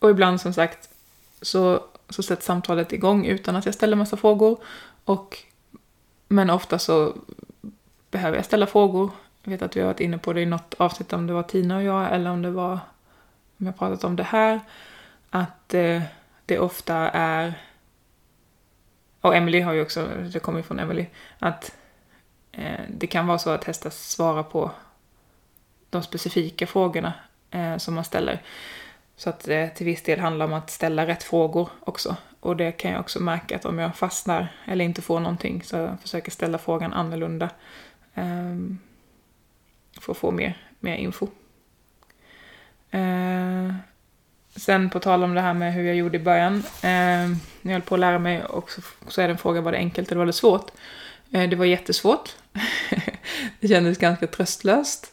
Och 0.00 0.10
ibland 0.10 0.40
som 0.40 0.52
sagt 0.52 0.88
så, 1.42 1.84
så 2.08 2.22
sätts 2.22 2.46
samtalet 2.46 2.92
igång 2.92 3.26
utan 3.26 3.56
att 3.56 3.66
jag 3.66 3.74
ställer 3.74 3.96
massa 3.96 4.16
frågor. 4.16 4.58
Och, 5.04 5.38
men 6.28 6.50
ofta 6.50 6.78
så 6.78 7.16
behöver 8.10 8.36
jag 8.36 8.44
ställa 8.44 8.66
frågor. 8.66 9.10
Jag 9.42 9.50
vet 9.50 9.62
att 9.62 9.76
vi 9.76 9.80
har 9.80 9.86
varit 9.86 10.00
inne 10.00 10.18
på 10.18 10.32
det 10.32 10.40
i 10.40 10.46
något 10.46 10.74
avsnitt 10.78 11.12
om 11.12 11.26
det 11.26 11.32
var 11.32 11.42
Tina 11.42 11.76
och 11.76 11.82
jag 11.82 12.14
eller 12.14 12.30
om 12.30 12.42
det 12.42 12.50
var 12.50 12.78
om 13.58 13.66
jag 13.66 13.78
pratat 13.78 14.04
om 14.04 14.16
det 14.16 14.22
här. 14.22 14.60
Att 15.30 15.74
eh, 15.74 16.02
det 16.46 16.58
ofta 16.58 16.94
är 17.10 17.54
och 19.20 19.36
Emily 19.36 19.60
har 19.60 19.72
ju 19.72 19.82
också, 19.82 20.08
det 20.32 20.38
kommer 20.38 20.58
ju 20.58 20.62
från 20.62 20.78
Emily, 20.78 21.06
att 21.38 21.72
eh, 22.52 22.80
det 22.88 23.06
kan 23.06 23.26
vara 23.26 23.38
så 23.38 23.50
att 23.50 23.64
hästar 23.64 23.90
svarar 23.90 24.42
på 24.42 24.70
de 25.90 26.02
specifika 26.02 26.66
frågorna 26.66 27.12
eh, 27.50 27.76
som 27.76 27.94
man 27.94 28.04
ställer. 28.04 28.42
Så 29.20 29.30
att 29.30 29.44
det 29.44 29.68
till 29.68 29.86
viss 29.86 30.02
del 30.02 30.20
handlar 30.20 30.46
om 30.46 30.52
att 30.52 30.70
ställa 30.70 31.06
rätt 31.06 31.22
frågor 31.22 31.68
också. 31.80 32.16
Och 32.40 32.56
det 32.56 32.72
kan 32.72 32.90
jag 32.90 33.00
också 33.00 33.20
märka 33.20 33.56
att 33.56 33.64
om 33.64 33.78
jag 33.78 33.96
fastnar 33.96 34.48
eller 34.64 34.84
inte 34.84 35.02
får 35.02 35.20
någonting 35.20 35.62
så 35.62 35.76
jag 35.76 36.00
försöker 36.00 36.30
ställa 36.30 36.58
frågan 36.58 36.92
annorlunda. 36.92 37.50
Um, 38.14 38.78
för 40.00 40.12
att 40.12 40.18
få 40.18 40.30
mer, 40.30 40.66
mer 40.78 40.96
info. 40.96 41.28
Uh, 42.94 43.74
sen 44.56 44.90
på 44.90 45.00
tal 45.00 45.24
om 45.24 45.34
det 45.34 45.40
här 45.40 45.54
med 45.54 45.74
hur 45.74 45.84
jag 45.84 45.96
gjorde 45.96 46.16
i 46.16 46.20
början. 46.20 46.54
Uh, 46.54 46.62
när 46.82 47.38
jag 47.62 47.72
höll 47.72 47.82
på 47.82 47.94
att 47.94 48.00
lära 48.00 48.18
mig 48.18 48.44
och 48.44 48.70
så, 48.70 48.80
så 49.08 49.20
är 49.20 49.28
det 49.28 49.34
en 49.34 49.38
fråga, 49.38 49.60
var 49.60 49.72
det 49.72 49.78
enkelt 49.78 50.10
eller 50.10 50.18
var 50.18 50.26
det 50.26 50.32
svårt? 50.32 50.70
Uh, 51.34 51.48
det 51.48 51.56
var 51.56 51.64
jättesvårt. 51.64 52.36
det 53.60 53.68
kändes 53.68 53.98
ganska 53.98 54.26
tröstlöst. 54.26 55.12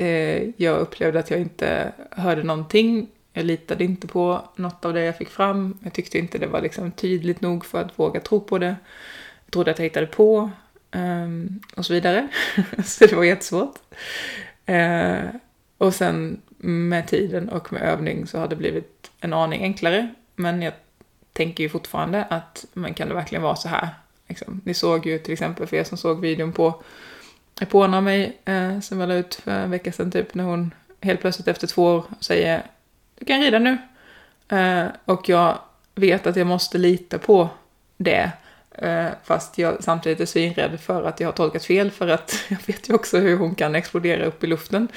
Uh, 0.00 0.50
jag 0.56 0.78
upplevde 0.78 1.18
att 1.18 1.30
jag 1.30 1.40
inte 1.40 1.92
hörde 2.10 2.42
någonting 2.42 3.08
jag 3.36 3.46
litade 3.46 3.84
inte 3.84 4.06
på 4.06 4.48
något 4.56 4.84
av 4.84 4.94
det 4.94 5.04
jag 5.04 5.16
fick 5.16 5.28
fram. 5.28 5.78
Jag 5.82 5.92
tyckte 5.92 6.18
inte 6.18 6.38
det 6.38 6.46
var 6.46 6.60
liksom 6.60 6.92
tydligt 6.92 7.40
nog 7.40 7.64
för 7.64 7.80
att 7.80 7.98
våga 7.98 8.20
tro 8.20 8.40
på 8.40 8.58
det. 8.58 8.76
Jag 9.44 9.52
trodde 9.52 9.70
att 9.70 9.78
jag 9.78 9.84
hittade 9.84 10.06
på 10.06 10.50
ehm, 10.90 11.60
och 11.76 11.86
så 11.86 11.92
vidare. 11.92 12.28
så 12.84 13.06
det 13.06 13.16
var 13.16 13.24
jättesvårt. 13.24 13.74
Eh, 14.66 15.24
och 15.78 15.94
sen 15.94 16.40
med 16.58 17.08
tiden 17.08 17.48
och 17.48 17.72
med 17.72 17.82
övning 17.82 18.26
så 18.26 18.38
har 18.38 18.48
det 18.48 18.56
blivit 18.56 19.10
en 19.20 19.32
aning 19.32 19.62
enklare. 19.62 20.14
Men 20.34 20.62
jag 20.62 20.72
tänker 21.32 21.62
ju 21.62 21.68
fortfarande 21.68 22.24
att 22.24 22.64
man 22.72 22.94
kan 22.94 23.08
det 23.08 23.14
verkligen 23.14 23.42
vara 23.42 23.56
så 23.56 23.68
här? 23.68 23.88
Liksom. 24.28 24.60
Ni 24.64 24.74
såg 24.74 25.06
ju 25.06 25.18
till 25.18 25.32
exempel, 25.32 25.66
för 25.66 25.76
er 25.76 25.84
som 25.84 25.98
såg 25.98 26.20
videon 26.20 26.52
på 26.52 26.82
Epona 27.60 28.00
mig, 28.00 28.38
eh, 28.44 28.80
som 28.80 29.00
jag 29.00 29.08
la 29.08 29.14
ut 29.14 29.34
för 29.34 29.50
en 29.50 29.70
vecka 29.70 29.92
sedan 29.92 30.10
typ, 30.10 30.34
när 30.34 30.44
hon 30.44 30.74
helt 31.00 31.20
plötsligt 31.20 31.48
efter 31.48 31.66
två 31.66 31.82
år 31.84 32.04
säger 32.20 32.66
du 33.18 33.24
kan 33.24 33.40
rida 33.40 33.58
nu. 33.58 33.78
Uh, 34.52 34.86
och 35.04 35.28
jag 35.28 35.58
vet 35.94 36.26
att 36.26 36.36
jag 36.36 36.46
måste 36.46 36.78
lita 36.78 37.18
på 37.18 37.48
det. 37.96 38.30
Uh, 38.82 39.08
fast 39.24 39.58
jag 39.58 39.84
samtidigt 39.84 40.20
är 40.20 40.26
svinrädd 40.26 40.80
för 40.80 41.04
att 41.04 41.20
jag 41.20 41.28
har 41.28 41.32
tolkat 41.32 41.64
fel 41.64 41.90
för 41.90 42.08
att 42.08 42.44
jag 42.48 42.58
vet 42.66 42.88
ju 42.88 42.94
också 42.94 43.18
hur 43.18 43.36
hon 43.36 43.54
kan 43.54 43.74
explodera 43.74 44.24
upp 44.24 44.44
i 44.44 44.46
luften 44.46 44.88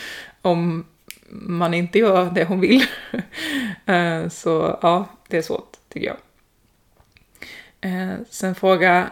om 0.42 0.86
man 1.32 1.74
inte 1.74 2.00
gör 2.00 2.32
det 2.32 2.46
hon 2.46 2.60
vill. 2.60 2.84
uh, 3.90 4.30
så 4.30 4.80
ja, 4.82 5.08
det 5.28 5.38
är 5.38 5.42
svårt 5.42 5.78
tycker 5.90 6.08
jag. 6.08 6.18
sen 8.30 8.56
fråga, 8.56 9.10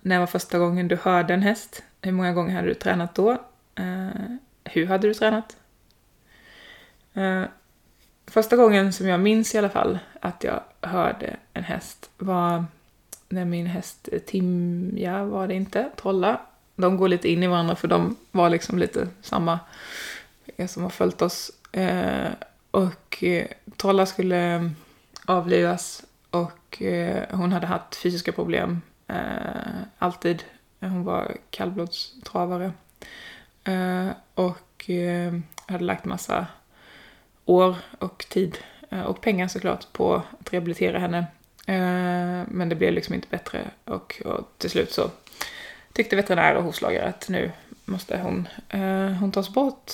när 0.00 0.18
var 0.18 0.26
första 0.26 0.58
gången 0.58 0.88
du 0.88 0.96
hörde 1.02 1.34
en 1.34 1.42
häst? 1.42 1.82
Hur 2.02 2.12
många 2.12 2.32
gånger 2.32 2.54
hade 2.54 2.68
du 2.68 2.74
tränat 2.74 3.14
då? 3.14 3.38
hur 4.64 4.86
hade 4.86 5.08
du 5.08 5.14
tränat? 5.14 5.56
Första 8.30 8.56
gången 8.56 8.92
som 8.92 9.08
jag 9.08 9.20
minns 9.20 9.54
i 9.54 9.58
alla 9.58 9.68
fall 9.68 9.98
att 10.20 10.44
jag 10.44 10.60
hörde 10.80 11.36
en 11.52 11.64
häst 11.64 12.10
var 12.18 12.64
när 13.28 13.44
min 13.44 13.66
häst 13.66 14.08
Timja 14.26 15.24
var 15.24 15.48
det 15.48 15.54
inte, 15.54 15.90
Trolla. 15.96 16.40
De 16.76 16.96
går 16.96 17.08
lite 17.08 17.28
in 17.28 17.42
i 17.42 17.46
varandra 17.46 17.76
för 17.76 17.88
de 17.88 18.16
var 18.30 18.50
liksom 18.50 18.78
lite 18.78 19.08
samma 19.22 19.60
eh, 20.56 20.66
som 20.66 20.82
har 20.82 20.90
följt 20.90 21.22
oss. 21.22 21.50
Eh, 21.72 22.30
och 22.70 23.24
eh, 23.24 23.46
Trolla 23.76 24.06
skulle 24.06 24.70
avlivas 25.24 26.04
och 26.30 26.82
hon 27.30 27.52
hade 27.52 27.66
haft 27.66 27.96
fysiska 27.96 28.32
problem 28.32 28.80
alltid. 29.98 30.42
Hon 30.80 31.04
var 31.04 31.36
kallblodstravare. 31.50 32.72
Och 34.34 34.90
hade 35.66 35.84
lagt 35.84 36.04
massa 36.04 36.46
år 37.44 37.76
och 37.98 38.26
tid 38.28 38.58
eh, 38.90 39.02
och 39.02 39.20
pengar 39.20 39.48
såklart 39.48 39.92
på 39.92 40.14
att 40.14 40.52
rehabilitera 40.52 40.98
henne. 40.98 41.18
Eh, 41.66 42.46
men 42.48 42.68
det 42.68 42.74
blev 42.74 42.92
liksom 42.92 43.14
inte 43.14 43.28
bättre 43.30 43.70
och, 43.84 44.22
och 44.24 44.52
till 44.58 44.70
slut 44.70 44.92
så 44.92 45.10
tyckte 45.92 46.16
veterinär 46.16 46.54
och 46.54 46.64
hovslagare 46.64 47.08
att 47.08 47.28
nu 47.28 47.52
måste 47.84 48.18
hon, 48.18 48.48
eh, 48.68 49.10
hon 49.10 49.32
tas 49.32 49.54
bort. 49.54 49.92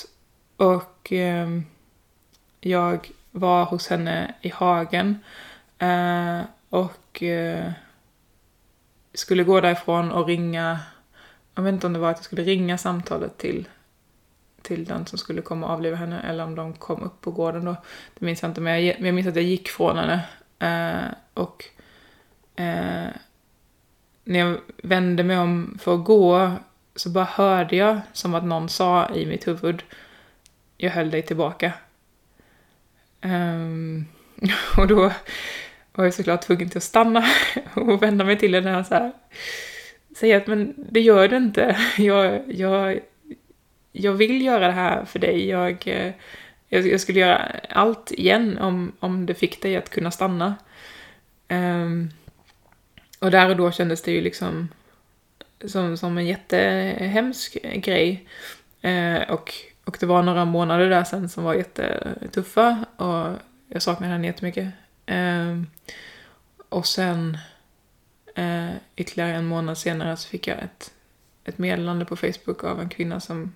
Och 0.57 1.07
ehm, 1.11 1.65
jag 2.59 3.11
var 3.31 3.65
hos 3.65 3.87
henne 3.87 4.33
i 4.41 4.49
hagen 4.49 5.19
och 6.69 7.23
skulle 9.13 9.43
gå 9.43 9.61
därifrån 9.61 10.11
och 10.11 10.27
ringa, 10.27 10.79
jag 11.55 11.63
vet 11.63 11.73
inte 11.73 11.87
om 11.87 11.93
det 11.93 11.99
var 11.99 12.11
att 12.11 12.17
jag 12.17 12.25
skulle 12.25 12.43
ringa 12.43 12.77
samtalet 12.77 13.37
till, 13.37 13.67
till 14.61 14.85
den 14.85 15.05
som 15.05 15.17
skulle 15.17 15.41
komma 15.41 15.67
och 15.67 15.73
avliva 15.73 15.95
henne 15.95 16.21
eller 16.21 16.43
om 16.43 16.55
de 16.55 16.73
kom 16.73 17.03
upp 17.03 17.21
på 17.21 17.31
gården 17.31 17.65
då. 17.65 17.75
Det 18.19 18.25
minns 18.25 18.41
jag 18.41 18.49
inte, 18.49 18.61
men 18.61 18.85
jag, 18.85 18.99
jag 18.99 19.13
minns 19.13 19.27
att 19.27 19.35
jag 19.35 19.45
gick 19.45 19.69
från 19.69 19.97
henne. 19.97 20.21
Eh, 20.59 21.13
och 21.33 21.65
eh, 22.55 23.09
när 24.23 24.39
jag 24.39 24.57
vände 24.83 25.23
mig 25.23 25.37
om 25.37 25.77
för 25.81 25.95
att 25.95 26.05
gå 26.05 26.51
så 26.95 27.09
bara 27.09 27.25
hörde 27.25 27.75
jag 27.75 27.99
som 28.13 28.35
att 28.35 28.45
någon 28.45 28.69
sa 28.69 29.09
i 29.09 29.25
mitt 29.25 29.47
huvud, 29.47 29.83
jag 30.77 30.91
höll 30.91 31.11
dig 31.11 31.21
tillbaka. 31.21 31.73
Um, 33.21 34.05
och 34.77 34.87
då 34.87 35.11
var 35.93 36.03
jag 36.03 36.13
såklart 36.13 36.41
tvungen 36.41 36.69
till 36.69 36.77
att 36.77 36.83
stanna 36.83 37.25
och 37.73 38.03
vända 38.03 38.25
mig 38.25 38.37
till 38.37 38.55
henne 38.55 38.79
och 38.79 38.85
så 38.85 38.93
här, 38.93 39.11
säga 40.17 40.37
att 40.37 40.47
men 40.47 40.73
det 40.77 41.01
gör 41.01 41.27
du 41.27 41.37
inte. 41.37 41.77
Jag, 41.97 42.53
jag, 42.53 42.99
jag 43.99 44.13
vill 44.13 44.41
göra 44.41 44.67
det 44.67 44.73
här 44.73 45.05
för 45.05 45.19
dig. 45.19 45.49
Jag, 45.49 45.87
eh, 45.87 46.13
jag, 46.67 46.87
jag 46.87 47.01
skulle 47.01 47.19
göra 47.19 47.51
allt 47.69 48.11
igen 48.11 48.57
om, 48.57 48.91
om 48.99 49.25
det 49.25 49.33
fick 49.33 49.61
dig 49.61 49.77
att 49.77 49.89
kunna 49.89 50.11
stanna. 50.11 50.55
Um, 51.49 52.09
och 53.19 53.31
där 53.31 53.49
och 53.49 53.55
då 53.57 53.71
kändes 53.71 54.01
det 54.01 54.11
ju 54.11 54.21
liksom 54.21 54.67
som, 55.65 55.97
som 55.97 56.17
en 56.17 56.27
jättehemsk 56.27 57.57
grej. 57.63 58.27
Uh, 58.85 59.31
och, 59.31 59.53
och 59.85 59.97
det 59.99 60.05
var 60.05 60.23
några 60.23 60.45
månader 60.45 60.89
där 60.89 61.03
sen 61.03 61.29
som 61.29 61.43
var 61.43 61.53
jättetuffa 61.53 62.85
och 62.95 63.35
jag 63.67 63.81
saknade 63.81 64.13
henne 64.13 64.27
jättemycket. 64.27 64.67
Uh, 65.11 65.63
och 66.69 66.85
sen 66.85 67.37
uh, 68.39 68.71
ytterligare 68.95 69.31
en 69.31 69.45
månad 69.45 69.77
senare 69.77 70.17
så 70.17 70.29
fick 70.29 70.47
jag 70.47 70.57
ett, 70.57 70.91
ett 71.43 71.57
meddelande 71.57 72.05
på 72.05 72.15
Facebook 72.15 72.63
av 72.63 72.81
en 72.81 72.89
kvinna 72.89 73.19
som 73.19 73.53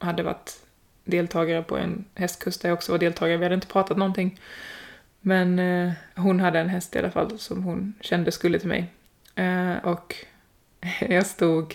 hade 0.00 0.22
varit 0.22 0.60
deltagare 1.04 1.62
på 1.62 1.76
en 1.76 2.04
hästkurs 2.14 2.58
där 2.58 2.68
jag 2.68 2.76
också 2.76 2.92
var 2.92 2.98
deltagare. 2.98 3.36
Vi 3.36 3.44
hade 3.44 3.54
inte 3.54 3.66
pratat 3.66 3.96
någonting. 3.96 4.40
Men 5.20 5.58
eh, 5.58 5.92
hon 6.16 6.40
hade 6.40 6.58
en 6.58 6.68
häst 6.68 6.96
i 6.96 6.98
alla 6.98 7.10
fall 7.10 7.38
som 7.38 7.62
hon 7.62 7.94
kände 8.00 8.32
skulle 8.32 8.58
till 8.58 8.68
mig. 8.68 8.86
Eh, 9.34 9.76
och 9.82 10.14
jag 11.08 11.26
stod, 11.26 11.74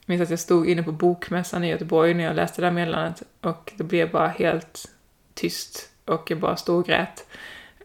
jag 0.00 0.06
minns 0.06 0.22
att 0.22 0.30
jag 0.30 0.38
stod 0.38 0.68
inne 0.68 0.82
på 0.82 0.92
bokmässan 0.92 1.64
i 1.64 1.70
Göteborg 1.70 2.14
när 2.14 2.24
jag 2.24 2.36
läste 2.36 2.60
det 2.60 2.66
här 2.66 2.74
meddelandet 2.74 3.22
och 3.40 3.72
det 3.76 3.84
blev 3.84 4.10
bara 4.10 4.28
helt 4.28 4.90
tyst 5.34 5.90
och 6.04 6.30
jag 6.30 6.40
bara 6.40 6.56
stod 6.56 6.78
och 6.78 6.86
grät. 6.86 7.26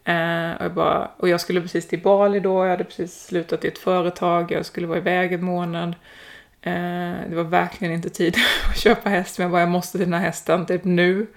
Eh, 0.04 0.52
och, 0.52 0.66
jag 0.66 0.74
bara, 0.74 1.12
och 1.18 1.30
jag 1.30 1.42
skulle 1.42 1.62
precis 1.62 1.88
till 1.88 2.02
Bali 2.02 2.40
då, 2.40 2.66
jag 2.66 2.72
hade 2.72 2.84
precis 2.84 3.26
slutat 3.26 3.66
i 3.66 3.68
ett 3.68 3.78
företag, 3.78 4.52
jag 4.52 4.66
skulle 4.66 4.88
vara 4.88 4.98
iväg 4.98 5.34
en 5.34 5.44
månad. 5.44 5.96
Eh, 6.62 7.30
det 7.30 7.36
var 7.36 7.43
verkligen 7.43 7.93
inte 7.93 8.10
tid 8.10 8.36
att 8.70 8.78
köpa 8.78 9.10
häst, 9.10 9.38
men 9.38 9.43
jag 9.43 9.51
bara, 9.51 9.62
jag 9.62 9.70
måste 9.70 9.97
till 9.97 10.07
den 10.07 10.14
här 10.14 10.26
hästen, 10.26 10.66
typ 10.66 10.84
nu. 10.84 11.28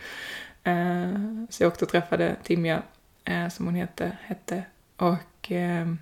Eh, 0.65 1.15
så 1.51 1.63
jag 1.63 1.69
åkte 1.69 1.85
och 1.85 1.91
träffade 1.91 2.37
Timja, 2.43 2.83
eh, 3.25 3.49
som 3.49 3.67
hon 3.67 3.75
hette, 3.75 4.17
hette. 4.23 4.65
Och 4.97 5.49
ehm, 5.49 5.99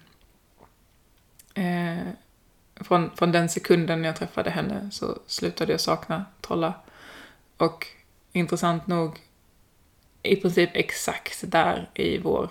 från, 2.81 3.11
från 3.17 3.33
den 3.33 3.49
sekunden 3.49 4.05
jag 4.05 4.17
träffade 4.17 4.51
henne 4.51 4.89
så 4.93 5.19
slutade 5.27 5.73
jag 5.73 5.81
sakna 5.81 6.25
Trolla. 6.41 6.75
Och 7.57 7.87
intressant 8.33 8.87
nog, 8.87 9.19
i 10.23 10.37
princip 10.37 10.71
exakt 10.73 11.51
där 11.51 11.91
i 11.95 12.19
vår 12.19 12.51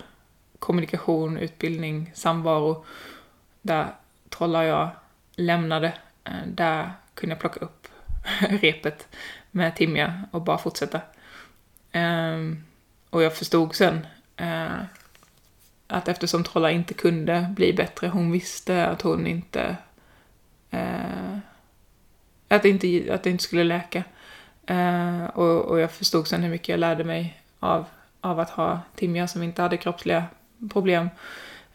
kommunikation, 0.58 1.38
utbildning, 1.38 2.10
samvaro, 2.14 2.84
där 3.62 3.94
Trolla 4.28 4.58
och 4.58 4.64
jag 4.64 4.88
lämnade 5.36 5.92
Eh, 6.24 6.46
där 6.46 6.92
kunde 7.14 7.32
jag 7.34 7.40
plocka 7.40 7.60
upp 7.60 7.88
repet 8.40 9.08
med 9.50 9.76
Timja 9.76 10.24
och 10.30 10.42
bara 10.42 10.58
fortsätta. 10.58 11.00
Ehm, 11.92 12.64
och 13.10 13.22
jag 13.22 13.36
förstod 13.36 13.74
sen 13.74 14.06
eh, 14.36 14.82
att 15.86 16.08
eftersom 16.08 16.44
Trolla 16.44 16.70
inte 16.70 16.94
kunde 16.94 17.52
bli 17.56 17.72
bättre, 17.72 18.08
hon 18.08 18.32
visste 18.32 18.86
att 18.86 19.02
hon 19.02 19.26
inte... 19.26 19.76
Eh, 20.70 21.38
att, 22.48 22.62
det 22.62 22.68
inte 22.68 23.14
att 23.14 23.22
det 23.22 23.30
inte 23.30 23.44
skulle 23.44 23.64
läka. 23.64 24.04
Eh, 24.66 25.24
och, 25.24 25.64
och 25.64 25.80
jag 25.80 25.90
förstod 25.90 26.28
sen 26.28 26.42
hur 26.42 26.50
mycket 26.50 26.68
jag 26.68 26.80
lärde 26.80 27.04
mig 27.04 27.42
av, 27.60 27.84
av 28.20 28.40
att 28.40 28.50
ha 28.50 28.80
Timja 28.94 29.28
som 29.28 29.42
inte 29.42 29.62
hade 29.62 29.76
kroppsliga 29.76 30.24
problem. 30.72 31.08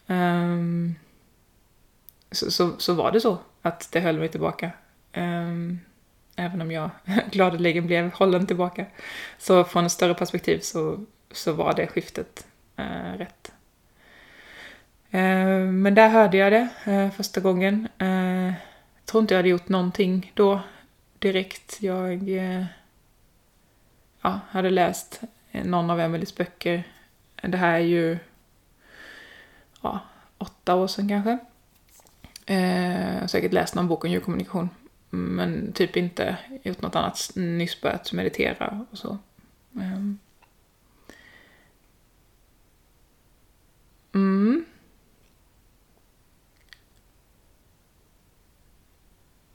Ehm, 0.08 0.96
så, 2.32 2.52
så, 2.52 2.72
så, 2.78 2.94
var 2.94 3.12
det 3.12 3.22
så 3.22 3.38
att 3.66 3.92
det 3.92 4.00
höll 4.00 4.20
mig 4.20 4.28
tillbaka. 4.28 4.72
Um, 5.14 5.80
även 6.36 6.62
om 6.62 6.72
jag 6.72 6.90
gladeligen 7.32 7.88
blev 7.88 8.14
hållen 8.14 8.48
tillbaka. 8.48 8.86
Så 9.38 9.64
från 9.64 9.86
ett 9.86 9.92
större 9.92 10.14
perspektiv 10.14 10.60
så, 10.60 11.06
så 11.32 11.54
var 11.54 11.74
det 11.74 11.88
skiftet 11.88 12.48
uh, 12.80 13.18
rätt. 13.18 13.52
Uh, 15.14 15.72
men 15.72 15.96
där 15.96 16.10
hörde 16.10 16.38
jag 16.38 16.52
det 16.52 16.70
uh, 16.88 17.12
första 17.12 17.42
gången. 17.42 17.88
Uh, 18.02 18.54
jag 18.96 19.06
tror 19.06 19.22
inte 19.22 19.34
jag 19.34 19.40
hade 19.40 19.50
gjort 19.50 19.70
någonting 19.70 20.32
då 20.34 20.62
direkt. 21.20 21.78
Jag 21.82 22.30
ja, 24.22 24.40
hade 24.50 24.70
läst 24.70 25.22
någon 25.52 25.90
av 25.90 26.00
Emelies 26.00 26.36
böcker. 26.36 26.84
Det 27.42 27.58
här 27.58 27.74
är 27.74 27.80
ju 27.80 28.18
ja, 29.82 30.00
åtta 30.38 30.76
år 30.76 30.88
sedan 30.88 31.10
kanske. 31.10 31.38
Eh, 32.46 33.26
säkert 33.28 33.54
läst 33.54 33.76
någon 33.76 33.88
bok 33.88 34.04
om 34.04 34.10
djurkommunikation. 34.10 34.70
Men 35.10 35.74
typ 35.74 35.98
inte 35.98 36.38
gjort 36.64 36.82
något 36.82 36.96
annat. 36.96 37.32
Nyss 37.36 37.82
börjat 37.82 38.14
meditera 38.14 38.86
och 38.92 38.98
så. 38.98 39.18
Ehm. 39.76 40.20
Mm. 44.14 44.66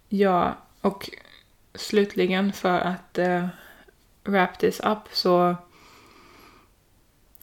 Ja, 0.09 0.57
och 0.81 1.11
slutligen 1.75 2.53
för 2.53 2.79
att 2.79 3.19
eh, 3.19 3.49
wrap 4.25 4.59
this 4.59 4.81
up 4.81 4.99
så 5.13 5.57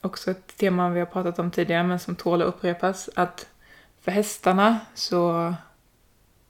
också 0.00 0.30
ett 0.30 0.56
tema 0.56 0.90
vi 0.90 0.98
har 0.98 1.06
pratat 1.06 1.38
om 1.38 1.50
tidigare 1.50 1.82
men 1.82 1.98
som 1.98 2.16
tål 2.16 2.42
att 2.42 2.48
upprepas. 2.48 3.10
Att 3.14 3.48
för 4.00 4.12
hästarna 4.12 4.80
så 4.94 5.54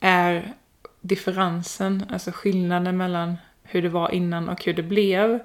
är 0.01 0.55
differensen, 1.01 2.05
alltså 2.11 2.31
skillnaden 2.35 2.97
mellan 2.97 3.37
hur 3.63 3.83
det 3.83 3.89
var 3.89 4.11
innan 4.11 4.49
och 4.49 4.65
hur 4.65 4.75
det 4.75 4.83
blev, 4.83 5.39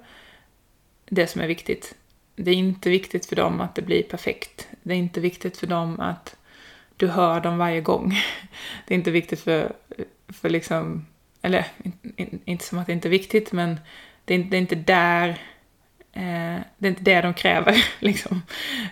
det 1.06 1.28
som 1.28 1.42
är 1.42 1.48
viktigt. 1.48 1.96
Det 2.36 2.52
är 2.52 2.56
inte 2.56 2.90
viktigt 2.90 3.26
för 3.26 3.36
dem 3.36 3.62
att 3.62 3.76
det 3.76 3.82
blir 3.82 4.04
perfekt. 4.04 4.68
Det 4.84 4.94
är 4.94 4.98
inte 4.98 5.20
viktigt 5.20 5.58
för 5.58 5.68
dem 5.68 6.00
att 6.00 6.36
du 6.98 7.08
hör 7.08 7.42
dem 7.42 7.58
varje 7.58 7.82
gång. 7.82 8.10
Det 8.88 8.94
är 8.94 8.98
inte 8.98 9.12
viktigt 9.12 9.40
för, 9.40 9.74
för 10.28 10.50
liksom, 10.50 11.06
eller 11.42 11.66
inte 12.46 12.66
som 12.66 12.80
att 12.80 12.88
det 12.88 12.94
inte 12.94 13.08
är 13.08 13.10
viktigt, 13.10 13.52
men 13.52 13.80
det 14.26 14.34
är, 14.34 14.40
det 14.40 14.58
är 14.58 14.62
inte 14.62 14.76
där, 14.76 15.30
eh, 16.14 16.62
det 16.78 16.88
är 16.88 16.90
inte 16.90 17.04
det 17.04 17.22
de 17.22 17.34
kräver 17.34 17.86
liksom. 18.00 18.42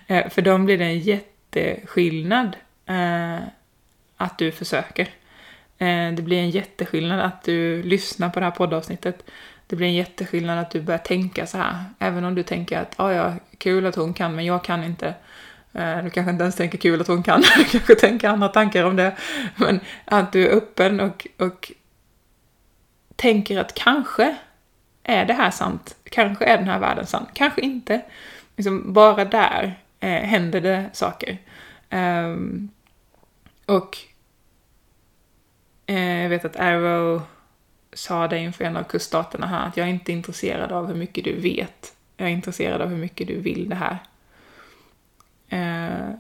Eh, 0.08 0.30
för 0.30 0.42
dem 0.42 0.66
blir 0.66 0.78
det 0.78 0.86
en 0.86 1.00
jätteskillnad 1.00 2.56
eh, 2.92 3.44
att 4.18 4.38
du 4.38 4.52
försöker. 4.52 5.10
Eh, 5.78 6.12
det 6.14 6.22
blir 6.22 6.40
en 6.40 6.50
jätteskillnad 6.50 7.20
att 7.20 7.44
du 7.44 7.84
lyssnar 7.84 8.30
på 8.30 8.40
det 8.40 8.46
här 8.46 8.52
poddavsnittet. 8.52 9.24
det 9.68 9.76
blir 9.76 9.88
en 9.88 9.94
jätteskillnad 9.94 10.60
att 10.60 10.72
du 10.72 10.82
börjar 10.82 10.98
tänka 10.98 11.48
så 11.48 11.58
här. 11.58 11.84
Även 12.00 12.24
om 12.26 12.36
du 12.36 12.44
tänker 12.44 12.80
att 12.80 12.94
ah, 13.00 13.12
ja, 13.12 13.34
kul 13.58 13.86
att 13.86 13.96
hon 13.96 14.14
kan, 14.14 14.36
men 14.36 14.46
jag 14.46 14.64
kan 14.64 14.84
inte. 14.84 15.14
Eh, 15.74 16.04
du 16.04 16.10
kanske 16.10 16.32
inte 16.32 16.44
ens 16.44 16.56
tänker 16.56 16.78
kul 16.78 17.02
att 17.02 17.08
hon 17.08 17.24
kan, 17.24 17.42
du 17.58 17.64
kanske 17.64 17.96
tänker 17.96 18.30
andra 18.30 18.48
tankar 18.48 18.84
om 18.84 18.96
det. 18.96 19.16
Men 19.56 19.80
att 20.06 20.32
du 20.32 20.48
är 20.48 20.56
öppen 20.56 21.00
och, 21.00 21.28
och 21.38 21.72
tänker 23.16 23.60
att 23.60 23.74
kanske 23.74 24.36
är 25.04 25.26
det 25.26 25.34
här 25.34 25.52
sant? 25.52 25.96
Kanske 26.04 26.46
är 26.46 26.58
den 26.58 26.68
här 26.68 26.80
världen 26.80 27.06
sann? 27.06 27.26
Kanske 27.34 27.62
inte. 27.62 28.02
Liksom 28.56 28.94
bara 28.94 29.26
där 29.26 29.80
eh, 30.00 30.10
händer 30.10 30.62
det 30.62 30.90
saker. 30.94 31.38
Um, 31.90 32.70
och 33.72 33.98
eh, 35.86 36.22
jag 36.22 36.30
vet 36.30 36.46
att 36.46 36.56
Arrow 36.56 37.22
sa 37.94 38.28
det 38.28 38.40
inför 38.40 38.64
en 38.64 38.78
av 38.78 38.84
kuststaterna 38.84 39.48
här, 39.48 39.68
att 39.68 39.78
jag 39.78 39.88
är 39.88 39.92
inte 39.92 40.12
intresserad 40.12 40.72
av 40.72 40.88
hur 40.88 40.96
mycket 40.96 41.24
du 41.24 41.40
vet. 41.42 41.96
Jag 42.18 42.28
är 42.28 42.32
intresserad 42.32 42.82
av 42.82 42.90
hur 42.90 42.98
mycket 42.98 43.28
du 43.28 43.40
vill 43.40 43.70
det 43.70 43.76
här. 43.76 43.98
Eh, 45.50 46.16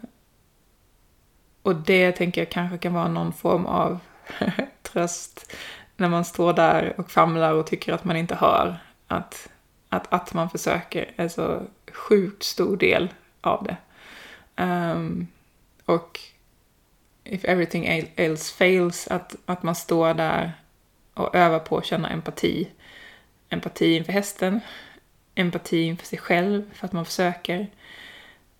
och 1.61 1.75
det 1.75 2.11
tänker 2.11 2.41
jag 2.41 2.49
kanske 2.49 2.77
kan 2.77 2.93
vara 2.93 3.07
någon 3.07 3.33
form 3.33 3.65
av 3.65 3.99
tröst 4.81 5.55
när 5.97 6.09
man 6.09 6.25
står 6.25 6.53
där 6.53 6.93
och 6.97 7.11
famlar 7.11 7.53
och 7.53 7.67
tycker 7.67 7.93
att 7.93 8.03
man 8.03 8.17
inte 8.17 8.35
hör. 8.35 8.77
Att, 9.07 9.49
att, 9.89 10.13
att 10.13 10.33
man 10.33 10.49
försöker 10.49 11.11
är 11.15 11.27
så 11.27 11.61
sjukt 11.91 12.43
stor 12.43 12.77
del 12.77 13.13
av 13.41 13.63
det. 13.63 13.77
Um, 14.63 15.27
och 15.85 16.19
if 17.23 17.45
everything 17.45 18.09
else 18.15 18.53
fails, 18.53 19.07
att, 19.07 19.35
att 19.45 19.63
man 19.63 19.75
står 19.75 20.13
där 20.13 20.53
och 21.13 21.35
övar 21.35 21.59
på 21.59 21.77
att 21.77 21.85
känna 21.85 22.09
empati. 22.09 22.67
Empati 23.49 23.95
inför 23.95 24.13
hästen, 24.13 24.59
empati 25.35 25.81
inför 25.81 26.05
sig 26.05 26.19
själv 26.19 26.73
för 26.73 26.85
att 26.85 26.93
man 26.93 27.05
försöker. 27.05 27.67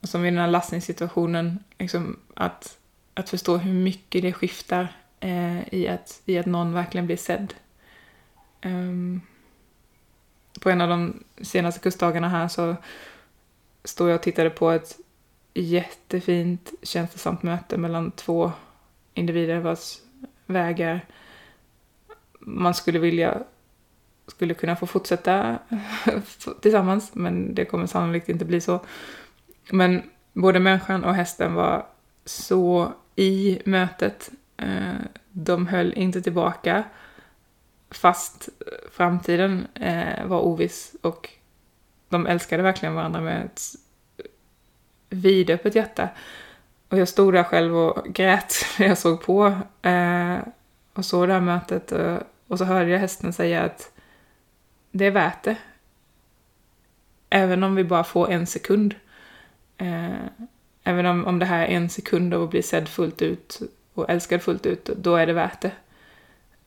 Och 0.01 0.09
som 0.09 0.26
i 0.26 0.30
den 0.30 0.39
här 0.39 0.47
lastningssituationen, 0.47 1.64
liksom 1.80 2.20
att, 2.34 2.78
att 3.14 3.30
förstå 3.30 3.57
hur 3.57 3.74
mycket 3.74 4.22
det 4.22 4.34
skiftar 4.34 4.95
eh, 5.20 5.74
i, 5.74 5.88
att, 5.88 6.22
i 6.26 6.38
att 6.38 6.45
någon 6.45 6.74
verkligen 6.74 7.05
blir 7.05 7.18
sedd. 7.18 7.53
Um, 8.64 9.22
på 10.59 10.70
en 10.70 10.82
av 10.82 10.89
de 10.89 11.24
senaste 11.41 11.80
kustdagarna 11.80 12.30
här 12.30 12.47
så 12.47 12.76
stod 13.84 14.09
jag 14.09 14.16
och 14.16 14.24
tittade 14.24 14.49
på 14.49 14.72
ett 14.72 14.97
jättefint 15.53 16.73
känslosamt 16.81 17.43
möte 17.43 17.77
mellan 17.77 18.11
två 18.11 18.51
individer 19.13 19.59
vars 19.59 19.97
vägar 20.45 21.05
man 22.39 22.73
skulle 22.73 22.99
vilja 22.99 23.43
skulle 24.27 24.53
kunna 24.53 24.75
få 24.75 24.85
fortsätta 24.85 25.59
tillsammans, 26.61 27.15
men 27.15 27.55
det 27.55 27.65
kommer 27.65 27.85
sannolikt 27.85 28.29
inte 28.29 28.45
bli 28.45 28.61
så. 28.61 28.79
Men 29.71 30.01
både 30.33 30.59
människan 30.59 31.03
och 31.03 31.15
hästen 31.15 31.53
var 31.53 31.85
så 32.25 32.93
i 33.15 33.61
mötet. 33.65 34.31
Eh, 34.57 34.93
de 35.31 35.67
höll 35.67 35.93
inte 35.93 36.21
tillbaka, 36.21 36.83
fast 37.91 38.49
framtiden 38.91 39.67
eh, 39.75 40.25
var 40.25 40.39
oviss 40.39 40.95
och 41.01 41.29
de 42.09 42.27
älskade 42.27 42.63
verkligen 42.63 42.95
varandra 42.95 43.21
med 43.21 43.45
ett 43.45 43.61
vidöppet 45.12 45.76
hjärta. 45.76 46.09
Och 46.89 46.97
jag 46.97 47.07
stod 47.07 47.34
där 47.34 47.43
själv 47.43 47.78
och 47.78 48.05
grät 48.05 48.66
när 48.80 48.88
jag 48.88 48.97
såg 48.97 49.22
på 49.22 49.62
eh, 49.82 50.38
och 50.93 51.05
såg 51.05 51.28
det 51.28 51.34
här 51.34 51.41
mötet. 51.41 51.91
Och, 51.91 52.20
och 52.47 52.57
så 52.57 52.66
hörde 52.66 52.89
jag 52.89 52.99
hästen 52.99 53.34
säga 53.34 53.62
att 53.62 53.91
det 54.91 55.05
är 55.05 55.12
värt 55.12 55.43
det. 55.43 55.55
Även 57.30 57.64
om 57.64 57.76
vi 57.76 57.84
bara 57.84 58.03
får 58.03 58.32
en 58.32 58.47
sekund. 58.47 58.95
Eh, 59.78 60.26
även 60.84 61.05
om, 61.05 61.26
om 61.26 61.39
det 61.39 61.45
här 61.45 61.66
är 61.66 61.76
en 61.76 61.89
sekund 61.89 62.34
av 62.34 62.43
att 62.43 62.49
bli 62.49 62.64
sedd 62.64 62.89
fullt 62.89 63.22
ut 63.22 63.59
och 63.93 64.09
älskad 64.09 64.41
fullt 64.41 64.66
ut, 64.66 64.86
då 64.86 65.16
är 65.16 65.28
det 65.28 65.34
värt 65.34 65.62
det. 65.62 65.72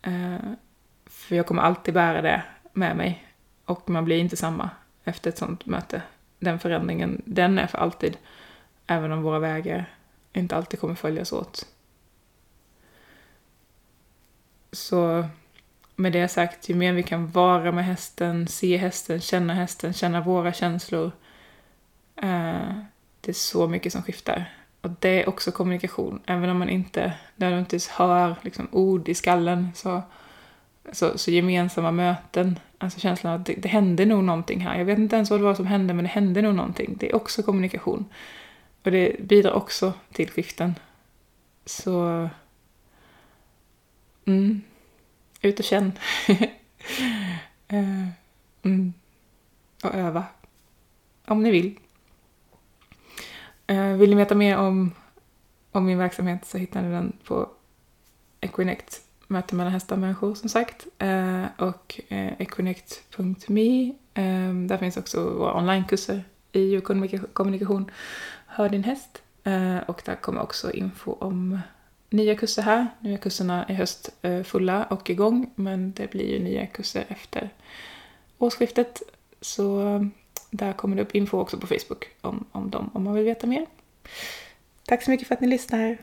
Eh, 0.02 0.52
för 1.06 1.36
jag 1.36 1.46
kommer 1.46 1.62
alltid 1.62 1.94
bära 1.94 2.22
det 2.22 2.42
med 2.72 2.96
mig. 2.96 3.26
Och 3.64 3.90
man 3.90 4.04
blir 4.04 4.18
inte 4.18 4.36
samma 4.36 4.70
efter 5.04 5.30
ett 5.30 5.38
sånt 5.38 5.66
möte. 5.66 6.02
Den 6.44 6.58
förändringen, 6.58 7.22
den 7.24 7.58
är 7.58 7.66
för 7.66 7.78
alltid. 7.78 8.16
Även 8.86 9.12
om 9.12 9.22
våra 9.22 9.38
vägar 9.38 9.94
inte 10.32 10.56
alltid 10.56 10.80
kommer 10.80 10.94
följas 10.94 11.32
åt. 11.32 11.66
Så 14.72 15.28
med 15.96 16.12
det 16.12 16.28
sagt, 16.28 16.68
ju 16.68 16.74
mer 16.74 16.92
vi 16.92 17.02
kan 17.02 17.30
vara 17.30 17.72
med 17.72 17.84
hästen, 17.84 18.48
se 18.48 18.76
hästen, 18.76 19.20
känna 19.20 19.54
hästen, 19.54 19.92
känna 19.92 20.20
våra 20.20 20.52
känslor. 20.52 21.12
Eh, 22.16 22.78
det 23.20 23.30
är 23.30 23.32
så 23.32 23.68
mycket 23.68 23.92
som 23.92 24.02
skiftar. 24.02 24.52
Och 24.80 24.90
det 24.98 25.22
är 25.22 25.28
också 25.28 25.52
kommunikation. 25.52 26.20
Även 26.26 26.50
om 26.50 26.58
man 26.58 26.68
inte 26.68 27.12
nödvändigtvis 27.36 27.88
hör 27.88 28.36
liksom, 28.42 28.68
ord 28.72 29.08
i 29.08 29.14
skallen 29.14 29.70
så, 29.74 30.02
så, 30.92 31.18
så 31.18 31.30
gemensamma 31.30 31.90
möten, 31.90 32.58
alltså 32.84 33.00
känslan 33.00 33.40
att 33.40 33.46
det, 33.46 33.54
det 33.54 33.68
hände 33.68 34.04
nog 34.04 34.24
någonting 34.24 34.60
här. 34.60 34.78
Jag 34.78 34.84
vet 34.84 34.98
inte 34.98 35.16
ens 35.16 35.30
vad 35.30 35.40
det 35.40 35.44
var 35.44 35.54
som 35.54 35.66
hände, 35.66 35.94
men 35.94 36.04
det 36.04 36.10
hände 36.10 36.42
nog 36.42 36.54
någonting. 36.54 36.96
Det 37.00 37.10
är 37.10 37.14
också 37.14 37.42
kommunikation. 37.42 38.04
Och 38.82 38.90
det 38.90 39.20
bidrar 39.20 39.52
också 39.52 39.92
till 40.12 40.30
skiften. 40.30 40.74
Så... 41.64 42.28
Mm. 44.24 44.62
Ut 45.40 45.58
och 45.58 45.64
känn. 45.64 45.92
Eh, 47.68 48.08
mm. 48.62 48.92
Och 49.82 49.94
öva. 49.94 50.24
Om 51.26 51.42
ni 51.42 51.50
vill. 51.50 51.78
Eh, 53.66 53.92
vill 53.92 54.10
ni 54.10 54.16
veta 54.16 54.34
mer 54.34 54.56
om, 54.56 54.92
om 55.72 55.86
min 55.86 55.98
verksamhet 55.98 56.46
så 56.46 56.58
hittar 56.58 56.82
ni 56.82 56.90
den 56.90 57.12
på 57.24 57.48
Equinect, 58.40 59.00
möte 59.34 59.54
mellan 59.54 59.72
hästar 59.72 59.96
och 59.96 60.00
människor 60.00 60.34
som 60.34 60.48
sagt. 60.48 60.86
Eh, 60.98 61.44
och 61.56 62.00
uh, 62.12 62.32
där 64.66 64.78
finns 64.78 64.96
också 64.96 65.30
våra 65.30 65.54
onlinekurser 65.54 66.24
i 66.52 66.80
kommunikation. 67.32 67.90
Hör 68.46 68.68
din 68.68 68.84
häst. 68.84 69.22
och 69.86 70.02
där 70.04 70.14
kommer 70.20 70.42
också 70.42 70.72
info 70.72 71.12
om 71.12 71.58
nya 72.10 72.34
kurser 72.34 72.62
här. 72.62 72.86
Nu 73.00 73.12
är 73.12 73.16
kurserna 73.16 73.66
i 73.68 73.74
höst 73.74 74.10
fulla 74.44 74.84
och 74.84 75.10
igång, 75.10 75.50
men 75.54 75.92
det 75.92 76.10
blir 76.10 76.32
ju 76.32 76.44
nya 76.44 76.66
kurser 76.66 77.04
efter 77.08 77.50
årsskiftet. 78.38 79.02
Så 79.40 79.80
där 80.50 80.72
kommer 80.72 80.96
det 80.96 81.02
upp 81.02 81.14
info 81.14 81.38
också 81.38 81.58
på 81.58 81.66
Facebook 81.66 82.06
om, 82.20 82.44
om 82.52 82.70
dem, 82.70 82.90
om 82.94 83.04
man 83.04 83.14
vill 83.14 83.24
veta 83.24 83.46
mer. 83.46 83.66
Tack 84.84 85.02
så 85.02 85.10
mycket 85.10 85.28
för 85.28 85.34
att 85.34 85.40
ni 85.40 85.48
lyssnar. 85.48 85.98